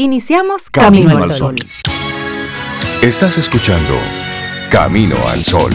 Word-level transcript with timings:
Iniciamos 0.00 0.70
Camino, 0.70 1.18
al 1.18 1.28
Sol. 1.32 1.56
Estás 3.02 3.36
escuchando 3.36 3.94
Camino 4.70 5.16
al 5.26 5.42
Sol. 5.42 5.72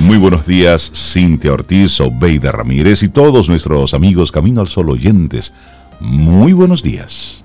Muy 0.00 0.18
buenos 0.18 0.46
días, 0.46 0.92
Cintia 0.94 1.54
Ortiz, 1.54 1.98
Obeida 2.02 2.52
Ramírez 2.52 3.02
y 3.02 3.08
todos 3.08 3.48
nuestros 3.48 3.94
amigos 3.94 4.30
Camino 4.30 4.60
al 4.60 4.68
Sol 4.68 4.90
oyentes. 4.90 5.54
Muy 5.98 6.52
buenos 6.52 6.82
días. 6.82 7.42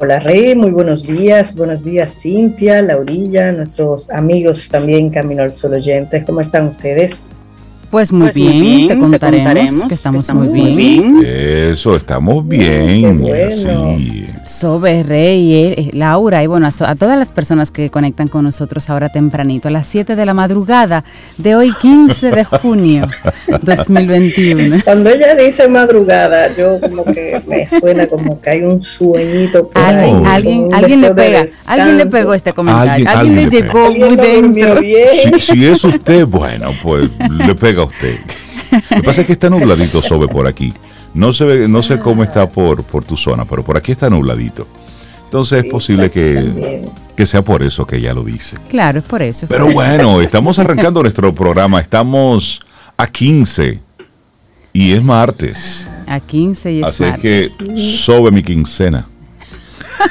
Hola 0.00 0.20
Rey, 0.20 0.54
muy 0.54 0.70
buenos 0.70 1.06
días. 1.06 1.56
Buenos 1.56 1.82
días 1.82 2.20
Cintia, 2.20 2.82
Laurilla, 2.82 3.52
nuestros 3.52 4.10
amigos 4.10 4.68
también 4.68 5.08
Camino 5.08 5.44
al 5.44 5.54
Sol 5.54 5.72
oyentes. 5.72 6.24
¿Cómo 6.26 6.42
están 6.42 6.66
ustedes? 6.66 7.37
Pues 7.90 8.12
muy, 8.12 8.26
pues 8.26 8.36
bien, 8.36 8.88
te, 8.88 8.98
contaremos 8.98 9.86
que 9.86 9.94
estamos, 9.94 10.52
muy, 10.52 10.76
bien. 10.76 11.22
Eso, 11.24 11.96
estamos 11.96 12.46
bien. 12.46 13.22
Sobe, 14.48 15.02
Rey, 15.02 15.54
eh, 15.54 15.90
Laura 15.92 16.42
y 16.42 16.46
bueno, 16.46 16.68
a, 16.68 16.94
todas 16.94 17.18
las 17.18 17.30
personas 17.32 17.70
que 17.70 17.90
conectan 17.90 18.28
con 18.28 18.44
nosotros 18.44 18.88
ahora 18.88 19.10
tempranito, 19.10 19.68
a 19.68 19.70
las 19.70 19.86
7 19.86 20.16
de 20.16 20.26
la 20.26 20.32
madrugada 20.32 21.04
de 21.36 21.54
hoy 21.54 21.72
15 21.80 22.30
de 22.30 22.44
junio 22.44 23.08
2021. 23.62 24.78
Cuando 24.84 25.10
ella 25.10 25.34
dice 25.34 25.68
madrugada, 25.68 26.54
yo 26.56 26.80
como 26.80 27.04
que 27.04 27.40
me 27.46 27.68
suena 27.68 28.06
como 28.06 28.40
que 28.40 28.50
hay 28.50 28.62
un 28.62 28.80
sueñito 28.80 29.68
por 29.68 29.82
alguien, 29.82 30.26
Alguien, 30.26 30.74
alguien 30.74 31.00
le 31.02 31.14
pega, 31.14 31.44
alguien 31.66 31.98
le 31.98 32.06
pegó 32.06 32.34
este 32.34 32.52
comentario, 32.52 33.06
alguien, 33.08 33.36
le 33.36 33.48
llegó 33.50 33.90
muy 33.92 34.16
dentro. 34.16 34.80
Si, 34.80 35.40
si 35.40 35.66
es 35.66 35.84
usted, 35.84 36.26
bueno, 36.26 36.72
pues 36.82 37.10
le 37.30 37.54
pega 37.54 37.82
a 37.82 37.84
usted. 37.84 38.18
Lo 38.70 38.96
que 38.96 39.02
pasa 39.02 39.20
es 39.22 39.26
que 39.26 39.32
está 39.34 39.50
nubladito 39.50 40.02
Sobe 40.02 40.28
por 40.28 40.46
aquí. 40.46 40.72
No 41.14 41.32
se 41.32 41.44
ve, 41.44 41.68
no 41.68 41.82
sé 41.82 41.98
cómo 41.98 42.22
está 42.22 42.48
por, 42.48 42.82
por 42.84 43.04
tu 43.04 43.16
zona, 43.16 43.44
pero 43.44 43.64
por 43.64 43.76
aquí 43.76 43.92
está 43.92 44.08
nubladito. 44.10 44.66
Entonces 45.24 45.64
es 45.64 45.70
posible 45.70 46.10
que, 46.10 46.88
que, 47.14 47.26
sea 47.26 47.42
por 47.42 47.62
eso 47.62 47.86
que 47.86 47.96
ella 47.96 48.14
lo 48.14 48.22
dice. 48.22 48.56
Claro, 48.70 49.00
es 49.00 49.04
por 49.04 49.20
eso. 49.20 49.46
Pero 49.46 49.70
bueno, 49.70 50.22
estamos 50.22 50.58
arrancando 50.58 51.02
nuestro 51.02 51.34
programa. 51.34 51.80
Estamos 51.80 52.60
a 52.96 53.06
15 53.06 53.80
y 54.72 54.92
es 54.92 55.02
martes. 55.02 55.88
A 56.06 56.20
15 56.20 56.72
y 56.72 56.80
es 56.80 56.86
Así 56.86 57.02
martes. 57.02 57.52
que 57.58 57.76
sobe 57.76 58.30
mi 58.30 58.42
quincena. 58.42 59.06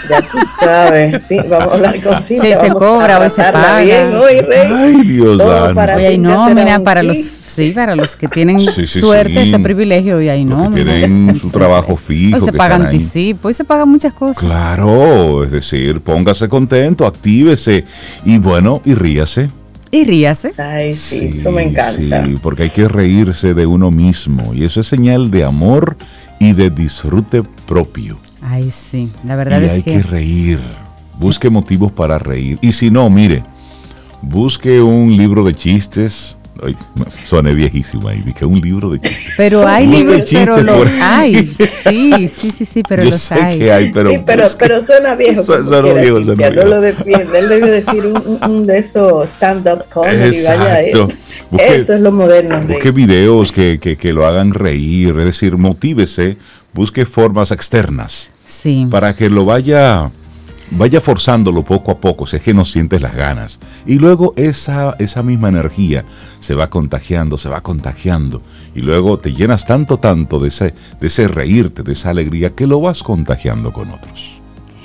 Ya 0.10 0.22
tú 0.22 0.38
sabes, 0.60 1.24
sí, 1.24 1.38
vamos 1.50 1.72
a 1.72 1.76
hablar 1.76 2.02
con 2.02 2.22
Sí, 2.22 2.38
se 2.38 2.70
cobra, 2.70 3.20
hoy 3.20 3.30
se 3.30 3.42
paga. 3.42 3.80
Bien, 3.82 4.14
hoy, 4.14 4.42
Rey. 4.42 4.72
Ay, 4.72 5.02
Dios 5.04 5.38
mío. 5.38 5.72
Para 5.74 5.96
hoy 5.96 6.06
hay 6.06 6.18
nómina 6.18 6.82
para 6.82 7.04
los, 7.04 7.18
sí, 7.18 7.72
para 7.72 7.96
los 7.96 8.16
que 8.16 8.28
tienen 8.28 8.60
suerte, 8.60 9.44
ese 9.44 9.60
privilegio, 9.60 10.18
hoy 10.18 10.30
hay 10.30 10.46
nómina. 10.46 10.96
tienen 10.96 11.36
su 11.36 11.50
trabajo 11.50 11.96
fijo. 11.96 12.38
Hoy 12.38 12.46
se 12.46 12.54
paga 12.54 12.76
anticipo, 12.76 13.48
hoy 13.48 13.54
se 13.54 13.64
pagan 13.64 13.90
muchas 13.90 14.14
cosas. 14.14 14.44
Claro, 14.44 15.44
es 15.44 15.52
decir, 15.52 16.02
póngase 16.02 16.48
contento, 16.48 17.06
actívese 17.06 17.86
y 18.26 18.38
bueno, 18.38 18.82
y 18.86 18.94
ríase. 18.94 19.50
Y 19.92 20.04
ríase. 20.04 20.54
Ay, 20.58 20.94
sí, 20.94 21.34
eso 21.36 21.52
me 21.52 21.64
encanta. 21.64 22.26
Sí, 22.26 22.36
porque 22.42 22.64
hay 22.64 22.70
que 22.70 22.88
reírse 22.88 23.54
de 23.54 23.66
uno 23.66 23.90
mismo 23.90 24.54
y 24.54 24.66
eso 24.66 24.82
es 24.82 24.88
señal 24.88 25.32
de 25.32 25.44
amor 25.44 25.96
y 26.40 26.54
de 26.54 26.70
disfrute 26.70 27.44
propio. 27.66 28.20
Ay, 28.42 28.72
sí, 28.72 29.10
la 29.26 29.36
verdad 29.36 29.62
y 29.62 29.66
es 29.66 29.72
hay 29.74 29.84
que... 29.84 30.02
reír. 30.02 30.60
Busque 31.20 31.50
motivos 31.50 31.92
para 31.92 32.20
reír. 32.20 32.60
Y 32.62 32.72
si 32.72 32.92
no, 32.92 33.10
mire, 33.10 33.44
busque 34.22 34.82
un 34.82 35.16
libro 35.16 35.44
de 35.44 35.56
chistes. 35.56 36.36
Ay, 36.64 36.76
suene 37.24 37.54
viejísimo 37.54 38.08
ahí, 38.08 38.22
dije 38.22 38.44
un 38.46 38.60
libro 38.60 38.90
de 38.90 39.00
chistes. 39.00 39.34
Pero 39.38 39.68
hay 39.68 39.88
libros, 39.88 40.26
pero 40.32 40.62
los 40.62 40.90
hay. 41.00 41.56
Sí, 41.88 42.28
sí, 42.28 42.50
sí, 42.50 42.66
sí, 42.66 42.84
pero 42.88 43.04
Yo 43.04 43.12
los 43.12 43.20
sé 43.22 43.36
hay. 43.36 43.60
Que 43.60 43.72
hay 43.72 43.92
pero, 43.92 44.10
sí, 44.10 44.22
pero, 44.26 44.48
pero 44.60 44.82
suena 44.82 45.16
viejo. 45.16 45.44
Suena, 45.44 45.82
viejo, 45.94 46.24
suena 46.24 46.50
No 46.50 46.66
lo 46.66 46.82
defiende. 46.82 47.40
Él 47.40 47.50
debe 47.50 47.72
decir 47.72 48.06
un, 48.06 48.40
un 48.44 48.68
de 48.68 48.80
esos 48.80 49.30
stand-up 49.30 49.86
comedy. 49.92 50.38
Vaya, 50.48 50.82
es, 50.82 50.98
busque, 51.50 51.76
eso 51.76 51.94
es 51.94 52.02
lo 52.02 52.12
moderno. 52.12 52.60
Busque 52.62 52.92
videos 52.92 53.52
que, 53.52 53.80
que, 53.80 53.96
que 53.96 54.14
lo 54.14 54.26
hagan 54.26 54.52
reír, 54.52 55.16
es 55.18 55.26
decir, 55.26 55.58
motívese 55.58 56.38
busque 56.78 57.06
formas 57.08 57.50
externas 57.50 58.30
sí. 58.46 58.88
para 58.92 59.16
que 59.16 59.32
lo 59.32 59.46
vaya 59.46 60.12
vaya 60.70 61.02
forzándolo 61.02 61.64
poco 61.64 61.92
a 61.92 61.98
poco, 62.00 62.28
si 62.28 62.36
es 62.36 62.44
que 62.44 62.54
no 62.54 62.66
sientes 62.66 63.02
las 63.02 63.16
ganas. 63.16 63.60
Y 63.86 64.00
luego 64.00 64.34
esa, 64.36 64.96
esa 65.00 65.24
misma 65.24 65.50
energía 65.50 66.06
se 66.40 66.54
va 66.54 66.70
contagiando, 66.70 67.38
se 67.38 67.50
va 67.50 67.62
contagiando. 67.62 68.42
Y 68.76 68.82
luego 68.82 69.18
te 69.18 69.34
llenas 69.34 69.66
tanto, 69.66 69.98
tanto 69.98 70.40
de 70.40 70.50
ese, 70.50 70.74
de 71.00 71.08
ese 71.08 71.28
reírte, 71.28 71.84
de 71.84 71.94
esa 71.94 72.12
alegría, 72.12 72.52
que 72.52 72.68
lo 72.68 72.80
vas 72.80 73.02
contagiando 73.02 73.74
con 73.74 73.90
otros. 73.90 74.37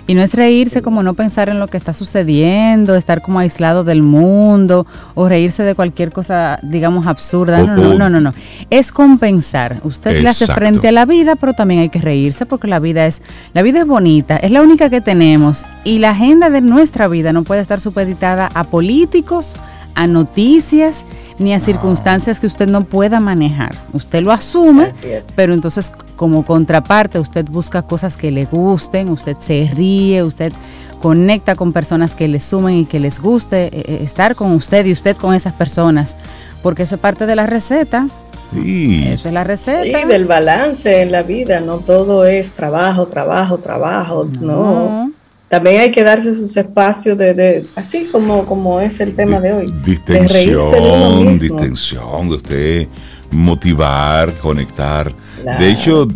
Y 0.06 0.14
no 0.14 0.22
es 0.22 0.34
reírse 0.34 0.82
como 0.82 1.02
no 1.02 1.14
pensar 1.14 1.48
en 1.48 1.60
lo 1.60 1.68
que 1.68 1.76
está 1.76 1.94
sucediendo, 1.94 2.96
estar 2.96 3.22
como 3.22 3.38
aislado 3.38 3.84
del 3.84 4.02
mundo 4.02 4.86
o 5.14 5.28
reírse 5.28 5.62
de 5.62 5.74
cualquier 5.74 6.12
cosa, 6.12 6.58
digamos, 6.62 7.06
absurda. 7.06 7.58
No, 7.62 7.76
no, 7.76 7.94
no, 7.94 8.10
no, 8.10 8.20
no. 8.20 8.34
Es 8.70 8.92
compensar. 8.92 9.80
Usted 9.84 10.20
le 10.20 10.28
hace 10.28 10.46
frente 10.46 10.88
a 10.88 10.92
la 10.92 11.06
vida, 11.06 11.36
pero 11.36 11.52
también 11.52 11.80
hay 11.80 11.88
que 11.88 12.00
reírse 12.00 12.46
porque 12.46 12.68
la 12.68 12.78
vida 12.78 13.06
es 13.06 13.22
la 13.54 13.62
vida 13.62 13.80
es 13.80 13.86
bonita, 13.86 14.36
es 14.36 14.50
la 14.50 14.62
única 14.62 14.90
que 14.90 15.00
tenemos 15.00 15.64
y 15.84 15.98
la 15.98 16.10
agenda 16.10 16.50
de 16.50 16.60
nuestra 16.60 17.08
vida 17.08 17.32
no 17.32 17.44
puede 17.44 17.60
estar 17.60 17.80
supeditada 17.80 18.50
a 18.54 18.64
políticos, 18.64 19.54
a 19.94 20.06
noticias 20.06 21.04
ni 21.38 21.54
a 21.54 21.60
circunstancias 21.60 22.40
que 22.40 22.46
usted 22.46 22.68
no 22.68 22.84
pueda 22.84 23.20
manejar. 23.20 23.74
Usted 23.92 24.22
lo 24.22 24.32
asume, 24.32 24.90
pero 25.36 25.54
entonces 25.54 25.92
como 26.16 26.44
contraparte 26.44 27.18
usted 27.18 27.46
busca 27.46 27.82
cosas 27.82 28.16
que 28.16 28.30
le 28.30 28.44
gusten, 28.44 29.08
usted 29.08 29.36
se 29.40 29.70
ríe, 29.74 30.22
usted 30.22 30.52
conecta 31.00 31.56
con 31.56 31.72
personas 31.72 32.14
que 32.14 32.28
le 32.28 32.38
sumen 32.38 32.76
y 32.76 32.86
que 32.86 33.00
les 33.00 33.20
guste 33.20 33.70
eh, 33.72 34.04
estar 34.04 34.36
con 34.36 34.52
usted 34.52 34.86
y 34.86 34.92
usted 34.92 35.16
con 35.16 35.34
esas 35.34 35.52
personas, 35.52 36.16
porque 36.62 36.84
eso 36.84 36.94
es 36.94 37.00
parte 37.00 37.26
de 37.26 37.34
la 37.34 37.46
receta. 37.46 38.06
Sí. 38.52 39.02
Eso 39.06 39.28
es 39.28 39.34
la 39.34 39.44
receta. 39.44 40.02
Y 40.02 40.06
del 40.06 40.26
balance 40.26 41.02
en 41.02 41.10
la 41.10 41.22
vida, 41.22 41.60
no 41.60 41.78
todo 41.78 42.26
es 42.26 42.52
trabajo, 42.52 43.06
trabajo, 43.06 43.58
trabajo, 43.58 44.28
no. 44.40 45.10
También 45.52 45.82
hay 45.82 45.90
que 45.90 46.02
darse 46.02 46.34
sus 46.34 46.56
espacios 46.56 47.18
de, 47.18 47.34
de 47.34 47.66
así 47.76 48.08
como, 48.10 48.46
como 48.46 48.80
es 48.80 48.98
el 49.00 49.14
tema 49.14 49.38
de 49.38 49.52
hoy. 49.52 49.74
Distensión, 49.84 51.26
de 51.26 51.38
distensión, 51.38 52.30
de 52.30 52.36
usted 52.36 52.88
motivar, 53.30 54.32
conectar. 54.36 55.12
Claro. 55.42 55.62
De 55.62 55.70
hecho, 55.70 56.08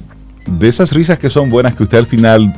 de 0.46 0.68
esas 0.68 0.90
risas 0.90 1.18
que 1.18 1.28
son 1.28 1.50
buenas 1.50 1.74
que 1.74 1.82
usted 1.82 1.98
al 1.98 2.06
final 2.06 2.50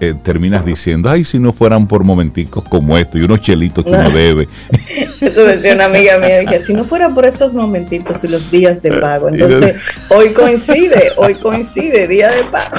eh, 0.00 0.12
terminas 0.24 0.64
diciendo, 0.64 1.08
ay, 1.08 1.22
si 1.22 1.38
no 1.38 1.52
fueran 1.52 1.86
por 1.86 2.02
momenticos 2.02 2.64
como 2.64 2.98
esto 2.98 3.16
y 3.16 3.22
unos 3.22 3.40
chelitos 3.40 3.84
que 3.84 3.90
uno 3.90 4.10
bebe. 4.10 4.48
Eso 5.20 5.44
decía 5.44 5.74
una 5.74 5.84
amiga 5.84 6.18
mía, 6.18 6.44
que 6.46 6.58
si 6.58 6.74
no 6.74 6.82
fuera 6.82 7.10
por 7.10 7.26
estos 7.26 7.54
momentitos 7.54 8.24
y 8.24 8.26
los 8.26 8.50
días 8.50 8.82
de 8.82 8.90
pago, 8.90 9.28
entonces 9.32 9.76
hoy 10.08 10.32
coincide, 10.32 11.12
hoy 11.16 11.36
coincide, 11.36 12.08
día 12.08 12.32
de 12.32 12.42
pago. 12.42 12.74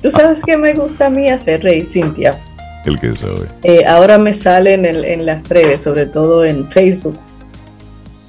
Tú 0.00 0.10
sabes 0.10 0.42
que 0.42 0.56
me 0.56 0.72
gusta 0.72 1.08
a 1.08 1.10
mí 1.10 1.28
hacer, 1.28 1.62
Rey, 1.62 1.84
Cintia. 1.84 2.40
El 2.90 2.98
que 2.98 3.14
sabe. 3.14 3.48
Eh, 3.62 3.84
ahora 3.86 4.18
me 4.18 4.32
salen 4.32 4.84
en, 4.86 5.04
en, 5.04 5.26
las 5.26 5.48
redes, 5.48 5.82
sobre 5.82 6.06
todo 6.06 6.44
en 6.44 6.70
Facebook, 6.70 7.18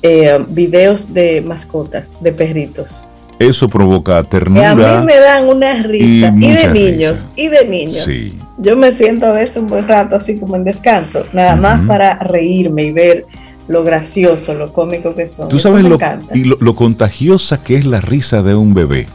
eh, 0.01 0.44
videos 0.50 1.13
de 1.13 1.41
mascotas, 1.41 2.13
de 2.22 2.31
perritos. 2.31 3.07
Eso 3.40 3.69
provoca 3.69 4.23
ternura. 4.23 4.72
a 4.72 5.00
mí 5.00 5.06
me 5.06 5.19
dan 5.19 5.47
una 5.47 5.84
risa. 5.84 6.34
Y, 6.35 6.45
y 6.45 6.53
de 6.53 6.73
niños, 6.73 7.28
risa. 7.28 7.29
y 7.35 7.47
de 7.50 7.68
niños. 7.68 8.03
Sí. 8.03 8.35
Yo 8.57 8.75
me 8.75 8.91
siento 8.91 9.28
a 9.28 9.31
veces 9.31 9.57
un 9.57 9.68
buen 9.68 9.88
rato 9.88 10.16
así 10.16 10.40
como 10.40 10.56
en 10.56 10.63
descanso, 10.63 11.25
nada 11.34 11.53
uh 11.53 11.57
-huh. 11.57 11.62
más 11.62 11.88
para 11.88 12.18
reírme 12.18 12.85
y 12.85 12.91
ver 12.91 13.25
lo 13.68 13.84
gracioso, 13.84 14.56
lo 14.56 14.74
cómico 14.74 15.13
que 15.13 15.28
son. 15.28 15.50
Tú 15.50 15.59
sabes 15.59 15.84
lo, 15.84 16.00
y 16.34 16.45
lo, 16.45 16.57
lo, 16.59 16.74
contagiosa 16.74 17.62
que 17.62 17.75
es 17.75 17.85
la 17.85 18.01
risa 18.01 18.42
de 18.42 18.56
un 18.56 18.74
bebé. 18.74 19.07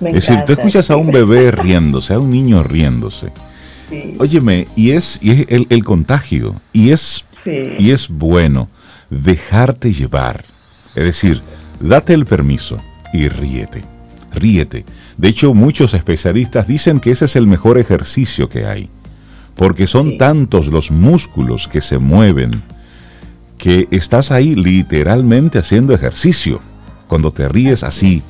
Me 0.00 0.10
es 0.10 0.14
decir, 0.16 0.44
tú 0.44 0.52
escuchas 0.52 0.90
a 0.90 0.96
un 0.96 1.10
bebé 1.10 1.50
riéndose, 1.50 2.12
a 2.14 2.18
un 2.18 2.30
niño 2.30 2.62
riéndose. 2.62 3.28
Sí. 3.88 4.14
Óyeme, 4.18 4.68
y 4.76 4.90
es, 4.92 5.18
y 5.22 5.30
es 5.30 5.46
el, 5.48 5.66
el, 5.70 5.84
contagio, 5.84 6.60
y 6.72 6.90
es, 6.90 7.24
sí. 7.42 7.74
y 7.78 7.90
es 7.90 8.08
bueno 8.08 8.68
dejarte 9.10 9.92
llevar. 9.92 10.44
Es 10.94 11.04
decir, 11.04 11.40
date 11.80 12.12
el 12.14 12.26
permiso 12.26 12.76
y 13.12 13.28
ríete, 13.28 13.82
ríete. 14.32 14.84
De 15.16 15.28
hecho, 15.28 15.54
muchos 15.54 15.94
especialistas 15.94 16.66
dicen 16.66 17.00
que 17.00 17.12
ese 17.12 17.24
es 17.24 17.36
el 17.36 17.46
mejor 17.46 17.78
ejercicio 17.78 18.48
que 18.48 18.66
hay, 18.66 18.90
porque 19.54 19.86
son 19.86 20.10
Sí. 20.10 20.18
tantos 20.18 20.66
los 20.68 20.90
músculos 20.90 21.66
que 21.68 21.80
se 21.80 21.98
mueven 21.98 22.50
que 23.56 23.88
estás 23.90 24.30
ahí 24.30 24.54
literalmente 24.54 25.58
haciendo 25.58 25.92
ejercicio 25.94 26.60
cuando 27.08 27.32
te 27.32 27.48
ríes 27.48 27.82
así 27.82 28.22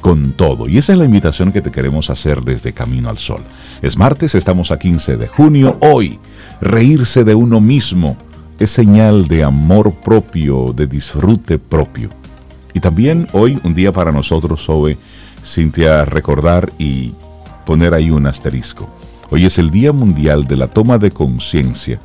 con 0.00 0.32
todo. 0.32 0.68
Y 0.68 0.78
esa 0.78 0.92
es 0.92 0.98
la 0.98 1.04
invitación 1.04 1.52
que 1.52 1.62
te 1.62 1.70
queremos 1.70 2.10
hacer 2.10 2.42
desde 2.42 2.72
Camino 2.72 3.08
al 3.08 3.18
Sol. 3.18 3.42
Es 3.82 3.96
martes, 3.96 4.34
estamos 4.34 4.70
a 4.70 4.78
15 4.78 5.16
de 5.16 5.28
junio. 5.28 5.76
Hoy, 5.80 6.18
reírse 6.60 7.24
de 7.24 7.34
uno 7.34 7.60
mismo 7.60 8.16
es 8.58 8.70
señal 8.70 9.28
de 9.28 9.44
amor 9.44 9.94
propio, 9.94 10.72
de 10.74 10.86
disfrute 10.86 11.58
propio. 11.58 12.10
Y 12.72 12.80
también 12.80 13.26
hoy 13.32 13.58
un 13.64 13.74
día 13.74 13.92
para 13.92 14.12
nosotros, 14.12 14.64
Sobe, 14.64 14.98
Cintia, 15.44 16.04
recordar 16.04 16.70
y 16.78 17.14
poner 17.64 17.94
ahí 17.94 18.10
un 18.10 18.26
asterisco. 18.26 18.88
Hoy 19.30 19.44
es 19.44 19.58
el 19.58 19.70
Día 19.70 19.92
Mundial 19.92 20.46
de 20.46 20.56
la 20.56 20.68
Toma 20.68 20.98
de 20.98 21.10
Conciencia 21.10 22.00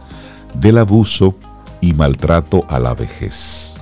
del 0.53 0.77
Abuso 0.77 1.35
y 1.79 1.93
Maltrato 1.93 2.65
a 2.67 2.79
la 2.79 2.93
Vejez. 2.93 3.73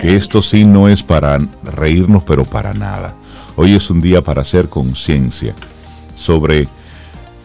Que 0.00 0.16
esto 0.16 0.42
sí 0.42 0.64
no 0.64 0.88
es 0.88 1.02
para 1.02 1.38
reírnos, 1.62 2.22
pero 2.24 2.44
para 2.44 2.74
nada. 2.74 3.14
Hoy 3.56 3.74
es 3.74 3.90
un 3.90 4.00
día 4.00 4.22
para 4.22 4.42
hacer 4.42 4.68
conciencia 4.68 5.54
sobre, 6.16 6.68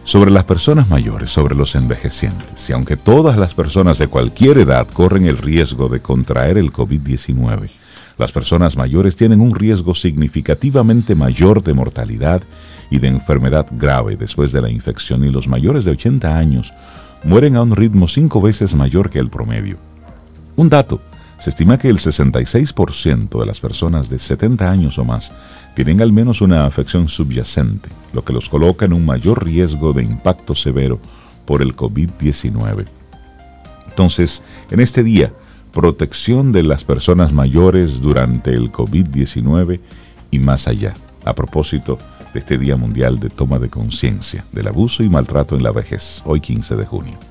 sobre 0.04 0.30
las 0.30 0.44
personas 0.44 0.88
mayores, 0.88 1.30
sobre 1.30 1.54
los 1.54 1.74
envejecientes. 1.74 2.68
Y 2.68 2.72
aunque 2.72 2.96
todas 2.96 3.36
las 3.36 3.54
personas 3.54 3.98
de 3.98 4.08
cualquier 4.08 4.58
edad 4.58 4.86
corren 4.88 5.26
el 5.26 5.38
riesgo 5.38 5.88
de 5.88 6.00
contraer 6.00 6.58
el 6.58 6.72
COVID-19, 6.72 7.70
las 8.16 8.32
personas 8.32 8.76
mayores 8.76 9.14
tienen 9.14 9.40
un 9.40 9.54
riesgo 9.54 9.94
significativamente 9.94 11.14
mayor 11.14 11.62
de 11.62 11.74
mortalidad 11.74 12.42
y 12.90 12.98
de 12.98 13.08
enfermedad 13.08 13.66
grave 13.70 14.16
después 14.16 14.50
de 14.50 14.62
la 14.62 14.70
infección 14.70 15.24
y 15.24 15.30
los 15.30 15.46
mayores 15.46 15.84
de 15.84 15.92
80 15.92 16.36
años 16.36 16.72
mueren 17.22 17.56
a 17.56 17.62
un 17.62 17.76
ritmo 17.76 18.08
cinco 18.08 18.40
veces 18.40 18.74
mayor 18.74 19.10
que 19.10 19.18
el 19.18 19.30
promedio. 19.30 19.76
Un 20.56 20.68
dato, 20.68 21.00
se 21.38 21.50
estima 21.50 21.78
que 21.78 21.88
el 21.88 21.98
66% 21.98 23.40
de 23.40 23.46
las 23.46 23.60
personas 23.60 24.08
de 24.08 24.18
70 24.18 24.70
años 24.70 24.98
o 24.98 25.04
más 25.04 25.32
tienen 25.74 26.00
al 26.00 26.12
menos 26.12 26.40
una 26.40 26.66
afección 26.66 27.08
subyacente, 27.08 27.88
lo 28.12 28.24
que 28.24 28.32
los 28.32 28.48
coloca 28.48 28.84
en 28.84 28.92
un 28.92 29.06
mayor 29.06 29.44
riesgo 29.44 29.92
de 29.92 30.02
impacto 30.02 30.54
severo 30.54 30.98
por 31.46 31.62
el 31.62 31.76
COVID-19. 31.76 32.86
Entonces, 33.86 34.42
en 34.70 34.80
este 34.80 35.02
día, 35.02 35.32
protección 35.72 36.50
de 36.50 36.64
las 36.64 36.82
personas 36.82 37.32
mayores 37.32 38.00
durante 38.00 38.52
el 38.52 38.72
COVID-19 38.72 39.80
y 40.30 40.38
más 40.40 40.66
allá. 40.66 40.94
A 41.24 41.34
propósito, 41.34 41.98
de 42.32 42.40
este 42.40 42.58
Día 42.58 42.76
Mundial 42.76 43.18
de 43.18 43.30
Toma 43.30 43.58
de 43.58 43.68
Conciencia 43.68 44.44
del 44.52 44.68
Abuso 44.68 45.02
y 45.02 45.08
Maltrato 45.08 45.56
en 45.56 45.62
la 45.62 45.72
Vejez, 45.72 46.22
hoy 46.24 46.40
15 46.40 46.76
de 46.76 46.86
junio. 46.86 47.27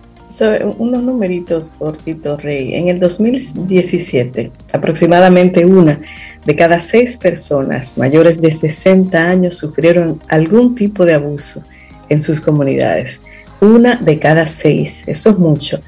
Unos 0.78 1.04
numeritos 1.04 1.70
cortitos, 1.70 2.44
Rey. 2.44 2.76
En 2.76 2.90
el 2.90 3.00
2017, 3.00 4.52
aproximadamente 4.74 5.66
una 5.66 6.02
de 6.46 6.56
cada 6.56 6.80
seis 6.80 7.18
personas 7.18 7.98
mayores 7.98 8.42
de 8.42 8.52
60 8.52 9.18
años 9.18 9.56
sufrieron 9.56 10.22
algún 10.28 10.76
tipo 10.76 11.06
de 11.06 11.14
abuso 11.14 11.64
en 12.10 12.22
sus 12.22 12.42
comunidades. 12.42 13.22
Una 13.62 13.96
de 13.96 14.20
cada 14.20 14.48
seis, 14.48 15.08
eso 15.08 15.30
es 15.30 15.38
mucho. 15.38 15.80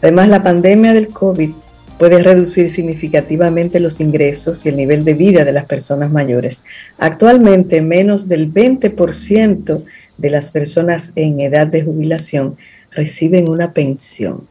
Además, 0.00 0.28
la 0.28 0.42
pandemia 0.42 0.94
del 0.94 1.08
COVID 1.08 1.50
puede 1.98 2.22
reducir 2.22 2.70
significativamente 2.70 3.80
los 3.80 4.00
ingresos 4.00 4.64
y 4.64 4.68
el 4.68 4.76
nivel 4.76 5.04
de 5.04 5.14
vida 5.14 5.44
de 5.44 5.52
las 5.52 5.64
personas 5.64 6.12
mayores. 6.12 6.62
Actualmente, 6.98 7.82
menos 7.82 8.28
del 8.28 8.52
20% 8.52 9.82
de 10.16 10.30
las 10.30 10.50
personas 10.52 11.12
en 11.16 11.40
edad 11.40 11.66
de 11.66 11.82
jubilación 11.82 12.56
reciben 12.92 13.48
una 13.48 13.72
pensión. 13.72 14.46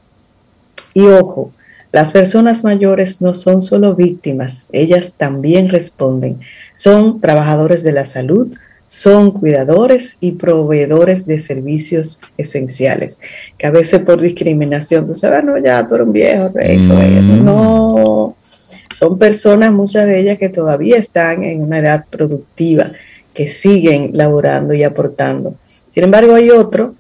Y 0.94 1.02
ojo, 1.02 1.52
las 1.92 2.12
personas 2.12 2.64
mayores 2.64 3.22
no 3.22 3.34
son 3.34 3.62
solo 3.62 3.96
víctimas, 3.96 4.70
ellas 4.72 5.14
también 5.18 5.70
responden. 5.70 6.40
Son 6.76 7.22
trabajadores 7.22 7.84
de 7.84 7.94
la 7.94 8.06
salud, 8.06 8.54
son 8.88 9.32
cuidadores 9.32 10.18
y 10.22 10.34
proveedores 10.34 11.26
de 11.26 11.40
servicios 11.40 12.20
esenciales, 12.38 13.20
que 13.58 13.68
a 13.68 13.72
veces 13.72 14.02
por 14.02 14.22
discriminación, 14.22 15.06
tú 15.06 15.16
sabes, 15.16 15.44
no, 15.44 15.58
ya 15.58 15.86
tú 15.88 15.96
eres 15.96 16.08
un 16.08 16.14
viejo, 16.14 16.52
mm. 16.54 17.46
no, 17.46 18.36
son 18.94 19.18
personas, 19.18 19.72
muchas 19.72 20.06
de 20.06 20.20
ellas 20.20 20.38
que 20.38 20.50
todavía 20.50 20.98
están 20.98 21.44
en 21.44 21.62
una 21.62 21.80
edad 21.80 22.06
productiva, 22.10 22.94
que 23.34 23.48
siguen 23.48 24.12
laborando 24.14 24.74
y 24.74 24.84
aportando. 24.84 25.56
Sin 25.90 26.04
embargo, 26.04 26.34
hay 26.34 26.50
otros 26.50 26.92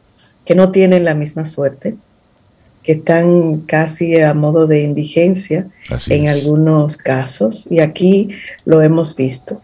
que 0.48 0.56
no 0.56 0.72
tienen 0.72 1.04
la 1.04 1.14
misma 1.14 1.44
suerte, 1.44 1.96
que 2.82 2.94
están 2.94 3.64
casi 3.66 4.22
a 4.22 4.34
modo 4.34 4.66
de 4.66 4.82
indigencia 4.82 5.68
en 6.08 6.30
algunos 6.30 6.96
casos, 6.96 7.68
y 7.70 7.82
aquí 7.82 8.30
lo 8.64 8.82
hemos 8.82 9.14
visto. 9.14 9.62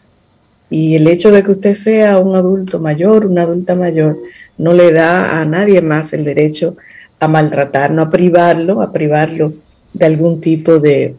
Y 0.70 0.96
el 0.96 1.08
hecho 1.08 1.32
de 1.32 1.42
que 1.42 1.52
usted 1.52 1.76
sea 1.76 2.20
un 2.20 2.36
adulto 2.36 2.82
mayor, 2.82 3.26
una 3.26 3.44
adulta 3.44 3.76
mayor, 3.76 4.18
no 4.58 4.74
le 4.74 4.92
da 4.92 5.40
a 5.40 5.46
nadie 5.46 5.82
más 5.82 6.12
el 6.12 6.26
derecho 6.26 6.76
a 7.18 7.30
maltratarlo, 7.30 8.02
a 8.02 8.10
privarlo, 8.10 8.82
a 8.82 8.92
privarlo 8.92 9.54
de 9.94 10.06
algún 10.06 10.42
tipo 10.42 10.80
de, 10.80 11.16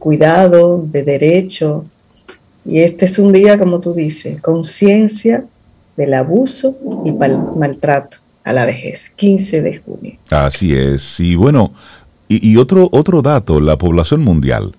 cuidado, 0.00 0.84
de 0.90 1.04
derecho. 1.04 1.84
Y 2.64 2.80
este 2.80 3.04
es 3.04 3.16
un 3.20 3.32
día, 3.32 3.56
como 3.58 3.78
tú 3.78 3.94
dices, 3.94 4.40
conciencia 4.40 5.44
del 5.96 6.14
abuso 6.14 6.76
y 7.04 7.12
maltrato 7.12 8.16
a 8.44 8.52
la 8.52 8.66
vejez, 8.66 9.10
15 9.10 9.62
de 9.62 9.78
junio. 9.78 10.16
Así 10.30 10.74
es. 10.74 11.20
Y 11.20 11.34
bueno, 11.34 11.72
y, 12.28 12.56
otro, 12.58 12.88
otro 12.92 13.22
dato, 13.22 13.60
la 13.60 13.76
población 13.76 14.22
mundial 14.22 14.76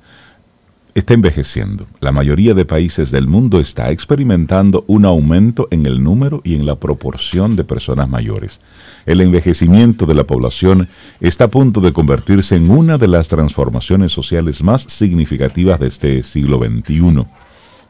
está 0.95 1.13
envejeciendo. 1.13 1.85
La 1.99 2.13
mayoría 2.13 2.53
de 2.53 2.65
países 2.65 3.11
del 3.11 3.27
mundo 3.27 3.59
está 3.59 3.91
experimentando 3.91 4.85
un 4.87 5.05
aumento 5.05 5.67
en 5.71 5.85
el 5.85 6.01
número 6.01 6.41
y 6.45 6.55
en 6.55 6.65
la 6.65 6.75
proporción 6.75 7.55
de 7.55 7.65
personas 7.65 8.07
mayores. 8.09 8.61
El 9.05 9.19
envejecimiento 9.19 10.05
de 10.05 10.15
la 10.15 10.23
población 10.23 10.87
está 11.19 11.45
a 11.45 11.47
punto 11.49 11.81
de 11.81 11.93
convertirse 11.93 12.55
en 12.55 12.69
una 12.69 12.97
de 12.97 13.07
las 13.07 13.27
transformaciones 13.27 14.11
sociales 14.11 14.63
más 14.63 14.83
significativas 14.83 15.79
de 15.79 15.87
este 15.87 16.23
siglo 16.23 16.57
XXI, 16.57 17.25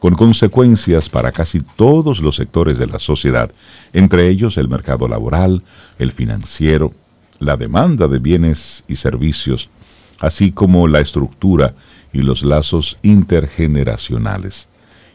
con 0.02 0.14
consecuencias 0.14 1.08
para 1.08 1.30
casi 1.30 1.60
todos 1.60 2.20
los 2.22 2.34
sectores 2.34 2.76
de 2.76 2.88
la 2.88 2.98
sociedad, 2.98 3.52
entre 3.92 4.26
ellos 4.26 4.56
el 4.56 4.68
mercado 4.68 5.06
laboral, 5.06 5.62
el 5.96 6.10
financiero, 6.10 6.92
la 7.38 7.56
demanda 7.56 8.08
de 8.08 8.18
bienes 8.18 8.82
y 8.88 8.96
servicios, 8.96 9.70
así 10.18 10.50
como 10.50 10.88
la 10.88 10.98
estructura 10.98 11.74
y 12.12 12.22
los 12.22 12.42
lazos 12.42 12.98
intergeneracionales. 13.02 14.66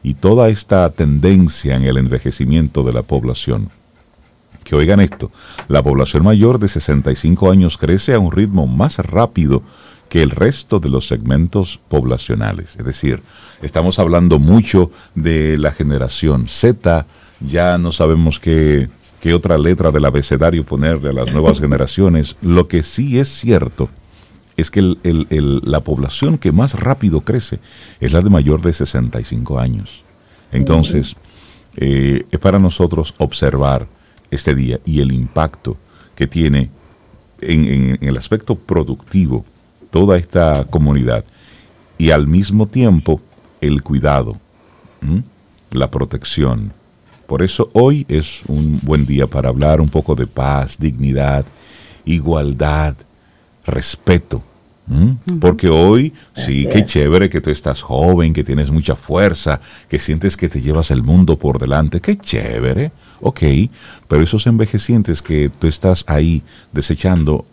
Y 0.03 0.13
toda 0.13 0.47
esta 0.47 0.89
tendencia 0.91 1.75
en 1.75 1.83
el 1.83 1.97
envejecimiento 1.97 2.83
de 2.83 2.93
la 2.93 3.01
población. 3.01 3.69
Que 4.63 4.77
oigan 4.77 5.01
esto, 5.01 5.33
la 5.67 5.83
población 5.83 6.23
mayor 6.23 6.59
de 6.59 6.69
65 6.69 7.51
años 7.51 7.77
crece 7.77 8.13
a 8.13 8.19
un 8.19 8.31
ritmo 8.31 8.67
más 8.67 8.99
rápido 8.99 9.63
que 10.09 10.21
el 10.21 10.31
resto 10.31 10.79
de 10.79 10.89
los 10.89 11.07
segmentos 11.07 11.79
poblacionales. 11.89 12.75
Es 12.77 12.85
decir, 12.85 13.21
estamos 13.61 13.99
hablando 13.99 14.39
mucho 14.39 14.91
de 15.15 15.57
la 15.57 15.71
generación 15.71 16.47
Z, 16.47 17.05
ya 17.39 17.77
no 17.77 17.91
sabemos 17.91 18.39
qué, 18.39 18.89
qué 19.19 19.33
otra 19.33 19.57
letra 19.57 19.91
del 19.91 20.05
abecedario 20.05 20.63
ponerle 20.63 21.09
a 21.09 21.13
las 21.13 21.33
nuevas 21.33 21.59
generaciones. 21.61 22.35
Lo 22.41 22.67
que 22.67 22.83
sí 22.83 23.19
es 23.19 23.27
cierto 23.27 23.89
es 24.57 24.71
que 24.71 24.81
la 24.81 25.81
población 25.81 26.39
que 26.39 26.51
más 26.51 26.73
rápido 26.73 27.21
crece 27.21 27.59
es 27.99 28.11
la 28.11 28.21
de 28.21 28.29
mayor 28.29 28.61
de 28.61 28.73
65 28.73 29.59
años. 29.59 30.03
Entonces, 30.51 31.15
eh, 31.75 32.25
es 32.31 32.39
para 32.39 32.57
nosotros 32.57 33.13
observar 33.19 33.87
este 34.31 34.55
día 34.55 34.79
y 34.83 35.01
el 35.01 35.11
impacto 35.11 35.77
que 36.15 36.25
tiene 36.25 36.71
en, 37.39 37.99
el 38.01 38.17
aspecto 38.17 38.55
productivo 38.55 39.45
toda 39.89 40.17
esta 40.17 40.65
comunidad. 40.69 41.23
Y 41.97 42.11
al 42.11 42.27
mismo 42.27 42.67
tiempo 42.67 43.21
el 43.61 43.81
cuidado, 43.81 44.37
la 45.71 45.89
protección. 45.89 46.73
Por 47.25 47.41
eso 47.41 47.69
hoy 47.73 48.05
es 48.07 48.43
un 48.47 48.79
buen 48.83 49.05
día 49.05 49.27
para 49.27 49.49
hablar 49.49 49.81
un 49.81 49.89
poco 49.89 50.15
de 50.15 50.27
paz, 50.27 50.77
dignidad, 50.79 51.45
igualdad, 52.05 52.95
respeto. 53.65 54.41
Porque 55.41 55.67
hoy, 55.67 56.13
sí, 56.33 56.65
qué 56.71 56.85
chévere 56.85 57.29
que 57.29 57.41
tú 57.41 57.49
estás 57.49 57.81
joven, 57.81 58.31
que 58.31 58.45
tienes 58.45 58.71
mucha 58.71 58.95
fuerza, 58.95 59.59
que 59.89 59.99
sientes 59.99 60.37
que 60.37 60.47
te 60.47 60.61
llevas 60.61 60.91
el 60.91 61.03
mundo 61.03 61.37
por 61.37 61.59
delante, 61.59 61.99
qué 61.99 62.17
chévere, 62.17 62.91
ok, 63.19 63.41
pero 64.07 64.23
esos 64.23 64.47
envejecientes 64.47 65.21
que 65.21 65.49
tú 65.49 65.67
estás 65.67 66.05
ahí 66.07 66.41
desechando 66.71 67.45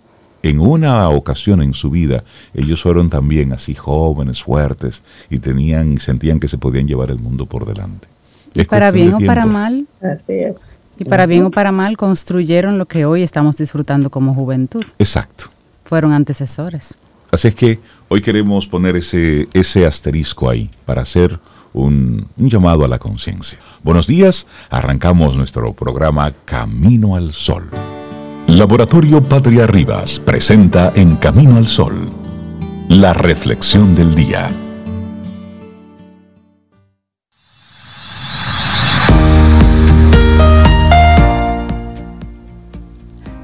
en 0.48 0.60
una 0.60 1.08
ocasión 1.08 1.62
en 1.62 1.74
su 1.74 1.90
vida, 1.90 2.24
ellos 2.54 2.82
fueron 2.82 3.10
también 3.10 3.52
así 3.52 3.74
jóvenes, 3.74 4.42
fuertes, 4.42 5.02
y 5.30 5.38
tenían 5.38 5.92
y 5.92 5.96
sentían 5.98 6.40
que 6.40 6.48
se 6.48 6.58
podían 6.58 6.86
llevar 6.86 7.10
el 7.10 7.18
mundo 7.18 7.46
por 7.46 7.66
delante. 7.66 8.08
¿Y 8.54 8.64
para 8.64 8.92
bien 8.92 9.14
o 9.14 9.18
para 9.20 9.46
mal? 9.46 9.86
Así 10.00 10.34
es. 10.34 10.82
Y 10.96 11.04
para 11.04 11.26
bien 11.26 11.44
o 11.44 11.50
para 11.50 11.72
mal 11.72 11.96
construyeron 11.96 12.78
lo 12.78 12.86
que 12.86 13.04
hoy 13.04 13.24
estamos 13.24 13.56
disfrutando 13.56 14.10
como 14.10 14.32
juventud. 14.32 14.84
Exacto 14.98 15.46
fueron 15.84 16.12
antecesores. 16.12 16.94
Así 17.30 17.48
es 17.48 17.54
que 17.54 17.78
hoy 18.08 18.20
queremos 18.20 18.66
poner 18.66 18.96
ese, 18.96 19.48
ese 19.52 19.86
asterisco 19.86 20.48
ahí 20.48 20.70
para 20.84 21.02
hacer 21.02 21.38
un, 21.72 22.26
un 22.36 22.50
llamado 22.50 22.84
a 22.84 22.88
la 22.88 22.98
conciencia. 22.98 23.58
Buenos 23.82 24.06
días, 24.06 24.46
arrancamos 24.70 25.36
nuestro 25.36 25.72
programa 25.72 26.32
Camino 26.44 27.16
al 27.16 27.32
Sol. 27.32 27.68
Laboratorio 28.54 29.20
Patria 29.20 29.66
Rivas 29.66 30.20
presenta 30.20 30.92
En 30.94 31.16
Camino 31.16 31.56
al 31.56 31.66
Sol, 31.66 32.08
la 32.88 33.12
reflexión 33.12 33.96
del 33.96 34.14
día. 34.14 34.48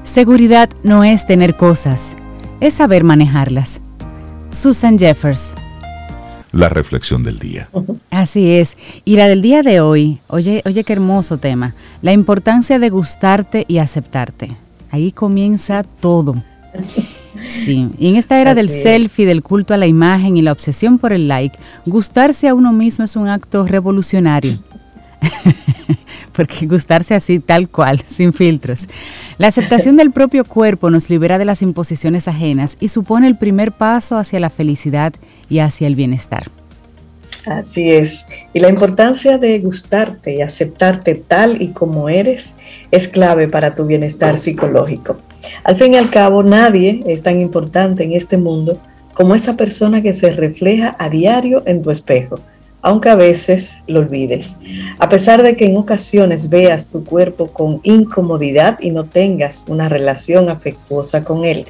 Seguridad 0.03 0.69
no 0.83 1.03
es 1.03 1.27
tener 1.27 1.57
cosas, 1.57 2.15
es 2.61 2.75
saber 2.75 3.03
manejarlas. 3.03 3.81
Susan 4.49 4.97
Jeffers. 4.97 5.55
La 6.53 6.69
reflexión 6.69 7.21
del 7.23 7.37
día. 7.37 7.67
Así 8.11 8.51
es. 8.51 8.77
Y 9.03 9.17
la 9.17 9.27
del 9.27 9.41
día 9.41 9.61
de 9.61 9.81
hoy, 9.81 10.19
oye, 10.27 10.61
oye 10.63 10.85
qué 10.85 10.93
hermoso 10.93 11.37
tema, 11.37 11.75
la 12.01 12.13
importancia 12.13 12.79
de 12.79 12.89
gustarte 12.89 13.65
y 13.67 13.79
aceptarte. 13.79 14.55
Ahí 14.91 15.11
comienza 15.11 15.83
todo. 15.83 16.35
Sí, 17.47 17.89
y 17.97 18.09
en 18.09 18.17
esta 18.17 18.39
era 18.39 18.53
del 18.53 18.69
selfie, 18.69 19.25
del 19.25 19.41
culto 19.41 19.73
a 19.73 19.77
la 19.77 19.87
imagen 19.87 20.37
y 20.37 20.41
la 20.41 20.51
obsesión 20.51 20.97
por 20.97 21.13
el 21.13 21.27
like, 21.27 21.57
gustarse 21.85 22.47
a 22.47 22.53
uno 22.53 22.73
mismo 22.73 23.05
es 23.05 23.15
un 23.15 23.29
acto 23.29 23.65
revolucionario. 23.65 24.59
Porque 26.33 26.65
gustarse 26.65 27.15
así, 27.15 27.39
tal 27.39 27.69
cual, 27.69 27.99
sin 28.05 28.33
filtros. 28.33 28.87
La 29.37 29.47
aceptación 29.47 29.97
del 29.97 30.11
propio 30.11 30.45
cuerpo 30.45 30.89
nos 30.89 31.09
libera 31.09 31.37
de 31.37 31.45
las 31.45 31.61
imposiciones 31.61 32.27
ajenas 32.27 32.77
y 32.79 32.89
supone 32.89 33.27
el 33.27 33.37
primer 33.37 33.71
paso 33.71 34.17
hacia 34.17 34.39
la 34.39 34.49
felicidad 34.49 35.13
y 35.49 35.59
hacia 35.59 35.87
el 35.87 35.95
bienestar. 35.95 36.43
Así 37.45 37.91
es. 37.91 38.27
Y 38.53 38.59
la 38.59 38.69
importancia 38.69 39.37
de 39.37 39.57
gustarte 39.59 40.35
y 40.35 40.41
aceptarte 40.41 41.15
tal 41.15 41.61
y 41.61 41.69
como 41.69 42.07
eres 42.07 42.55
es 42.91 43.07
clave 43.07 43.47
para 43.47 43.73
tu 43.73 43.85
bienestar 43.85 44.37
psicológico. 44.37 45.17
Al 45.63 45.75
fin 45.75 45.93
y 45.93 45.97
al 45.97 46.11
cabo, 46.11 46.43
nadie 46.43 47.03
es 47.07 47.23
tan 47.23 47.41
importante 47.41 48.03
en 48.03 48.13
este 48.13 48.37
mundo 48.37 48.77
como 49.13 49.33
esa 49.35 49.57
persona 49.57 50.01
que 50.01 50.13
se 50.13 50.31
refleja 50.31 50.95
a 50.99 51.09
diario 51.09 51.63
en 51.65 51.81
tu 51.81 51.89
espejo, 51.89 52.39
aunque 52.81 53.09
a 53.09 53.15
veces 53.15 53.83
lo 53.87 53.99
olvides. 53.99 54.57
A 54.99 55.09
pesar 55.09 55.41
de 55.41 55.55
que 55.55 55.65
en 55.65 55.77
ocasiones 55.77 56.49
veas 56.49 56.89
tu 56.89 57.03
cuerpo 57.03 57.47
con 57.47 57.81
incomodidad 57.83 58.77
y 58.81 58.91
no 58.91 59.05
tengas 59.05 59.65
una 59.67 59.89
relación 59.89 60.49
afectuosa 60.49 61.23
con 61.23 61.43
él, 61.43 61.65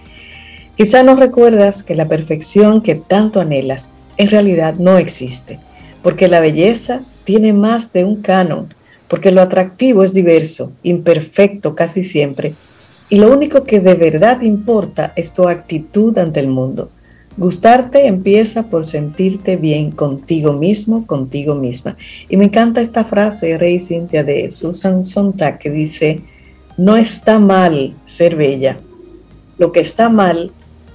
quizá 0.75 1.01
no 1.03 1.15
recuerdas 1.15 1.81
que 1.81 1.95
la 1.95 2.09
perfección 2.09 2.81
que 2.81 2.95
tanto 2.95 3.39
anhelas 3.39 3.93
en 4.21 4.29
realidad 4.29 4.75
no 4.75 4.97
existe, 4.97 5.59
porque 6.03 6.27
la 6.27 6.39
belleza 6.39 7.01
tiene 7.23 7.53
más 7.53 7.91
de 7.91 8.03
un 8.03 8.21
canon, 8.21 8.73
porque 9.07 9.31
lo 9.31 9.41
atractivo 9.41 10.03
es 10.03 10.13
diverso, 10.13 10.73
imperfecto 10.83 11.75
casi 11.75 12.03
siempre, 12.03 12.53
y 13.09 13.17
lo 13.17 13.33
único 13.33 13.63
que 13.63 13.79
de 13.79 13.95
verdad 13.95 14.41
importa 14.41 15.11
es 15.15 15.33
tu 15.33 15.49
actitud 15.49 16.17
ante 16.17 16.39
el 16.39 16.47
mundo. 16.47 16.89
Gustarte 17.35 18.07
empieza 18.07 18.69
por 18.69 18.85
sentirte 18.85 19.57
bien 19.57 19.91
contigo 19.91 20.53
mismo, 20.53 21.05
contigo 21.07 21.55
misma. 21.55 21.97
Y 22.29 22.37
me 22.37 22.45
encanta 22.45 22.81
esta 22.81 23.03
frase, 23.03 23.57
Rey 23.57 23.79
Cintia, 23.79 24.23
de 24.23 24.51
Susan 24.51 25.03
Sontag, 25.03 25.57
que 25.57 25.69
dice, 25.69 26.21
no 26.77 26.95
está 26.95 27.39
mal 27.39 27.95
ser 28.05 28.35
bella, 28.35 28.77
lo 29.57 29.71
que 29.71 29.79
está 29.79 30.09
mal 30.09 30.51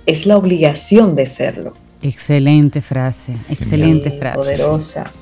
es 0.07 0.27
la 0.27 0.37
obligación 0.37 1.17
de 1.17 1.27
serlo. 1.27 1.75
Excelente 2.07 2.81
frase, 2.81 3.35
excelente 3.49 4.13
frase. 4.13 4.37
Poderosa. 4.39 5.13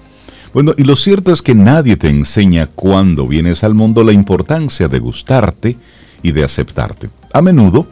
Bueno, 0.53 0.75
y 0.77 0.85
lo 0.85 0.97
cierto 0.97 1.33
es 1.33 1.41
que 1.41 1.55
nadie 1.55 1.97
te 1.97 2.11
enseña 2.11 2.67
cuando 2.67 3.27
vienes 3.27 3.65
al 3.65 3.75
mundo 3.75 4.05
la 4.05 4.13
importancia 4.13 4.87
de 4.87 4.99
gustarte 4.99 5.79
y 6.23 6.33
de 6.33 6.45
aceptarte. 6.45 7.09
A 7.33 7.41
menudo 7.41 7.87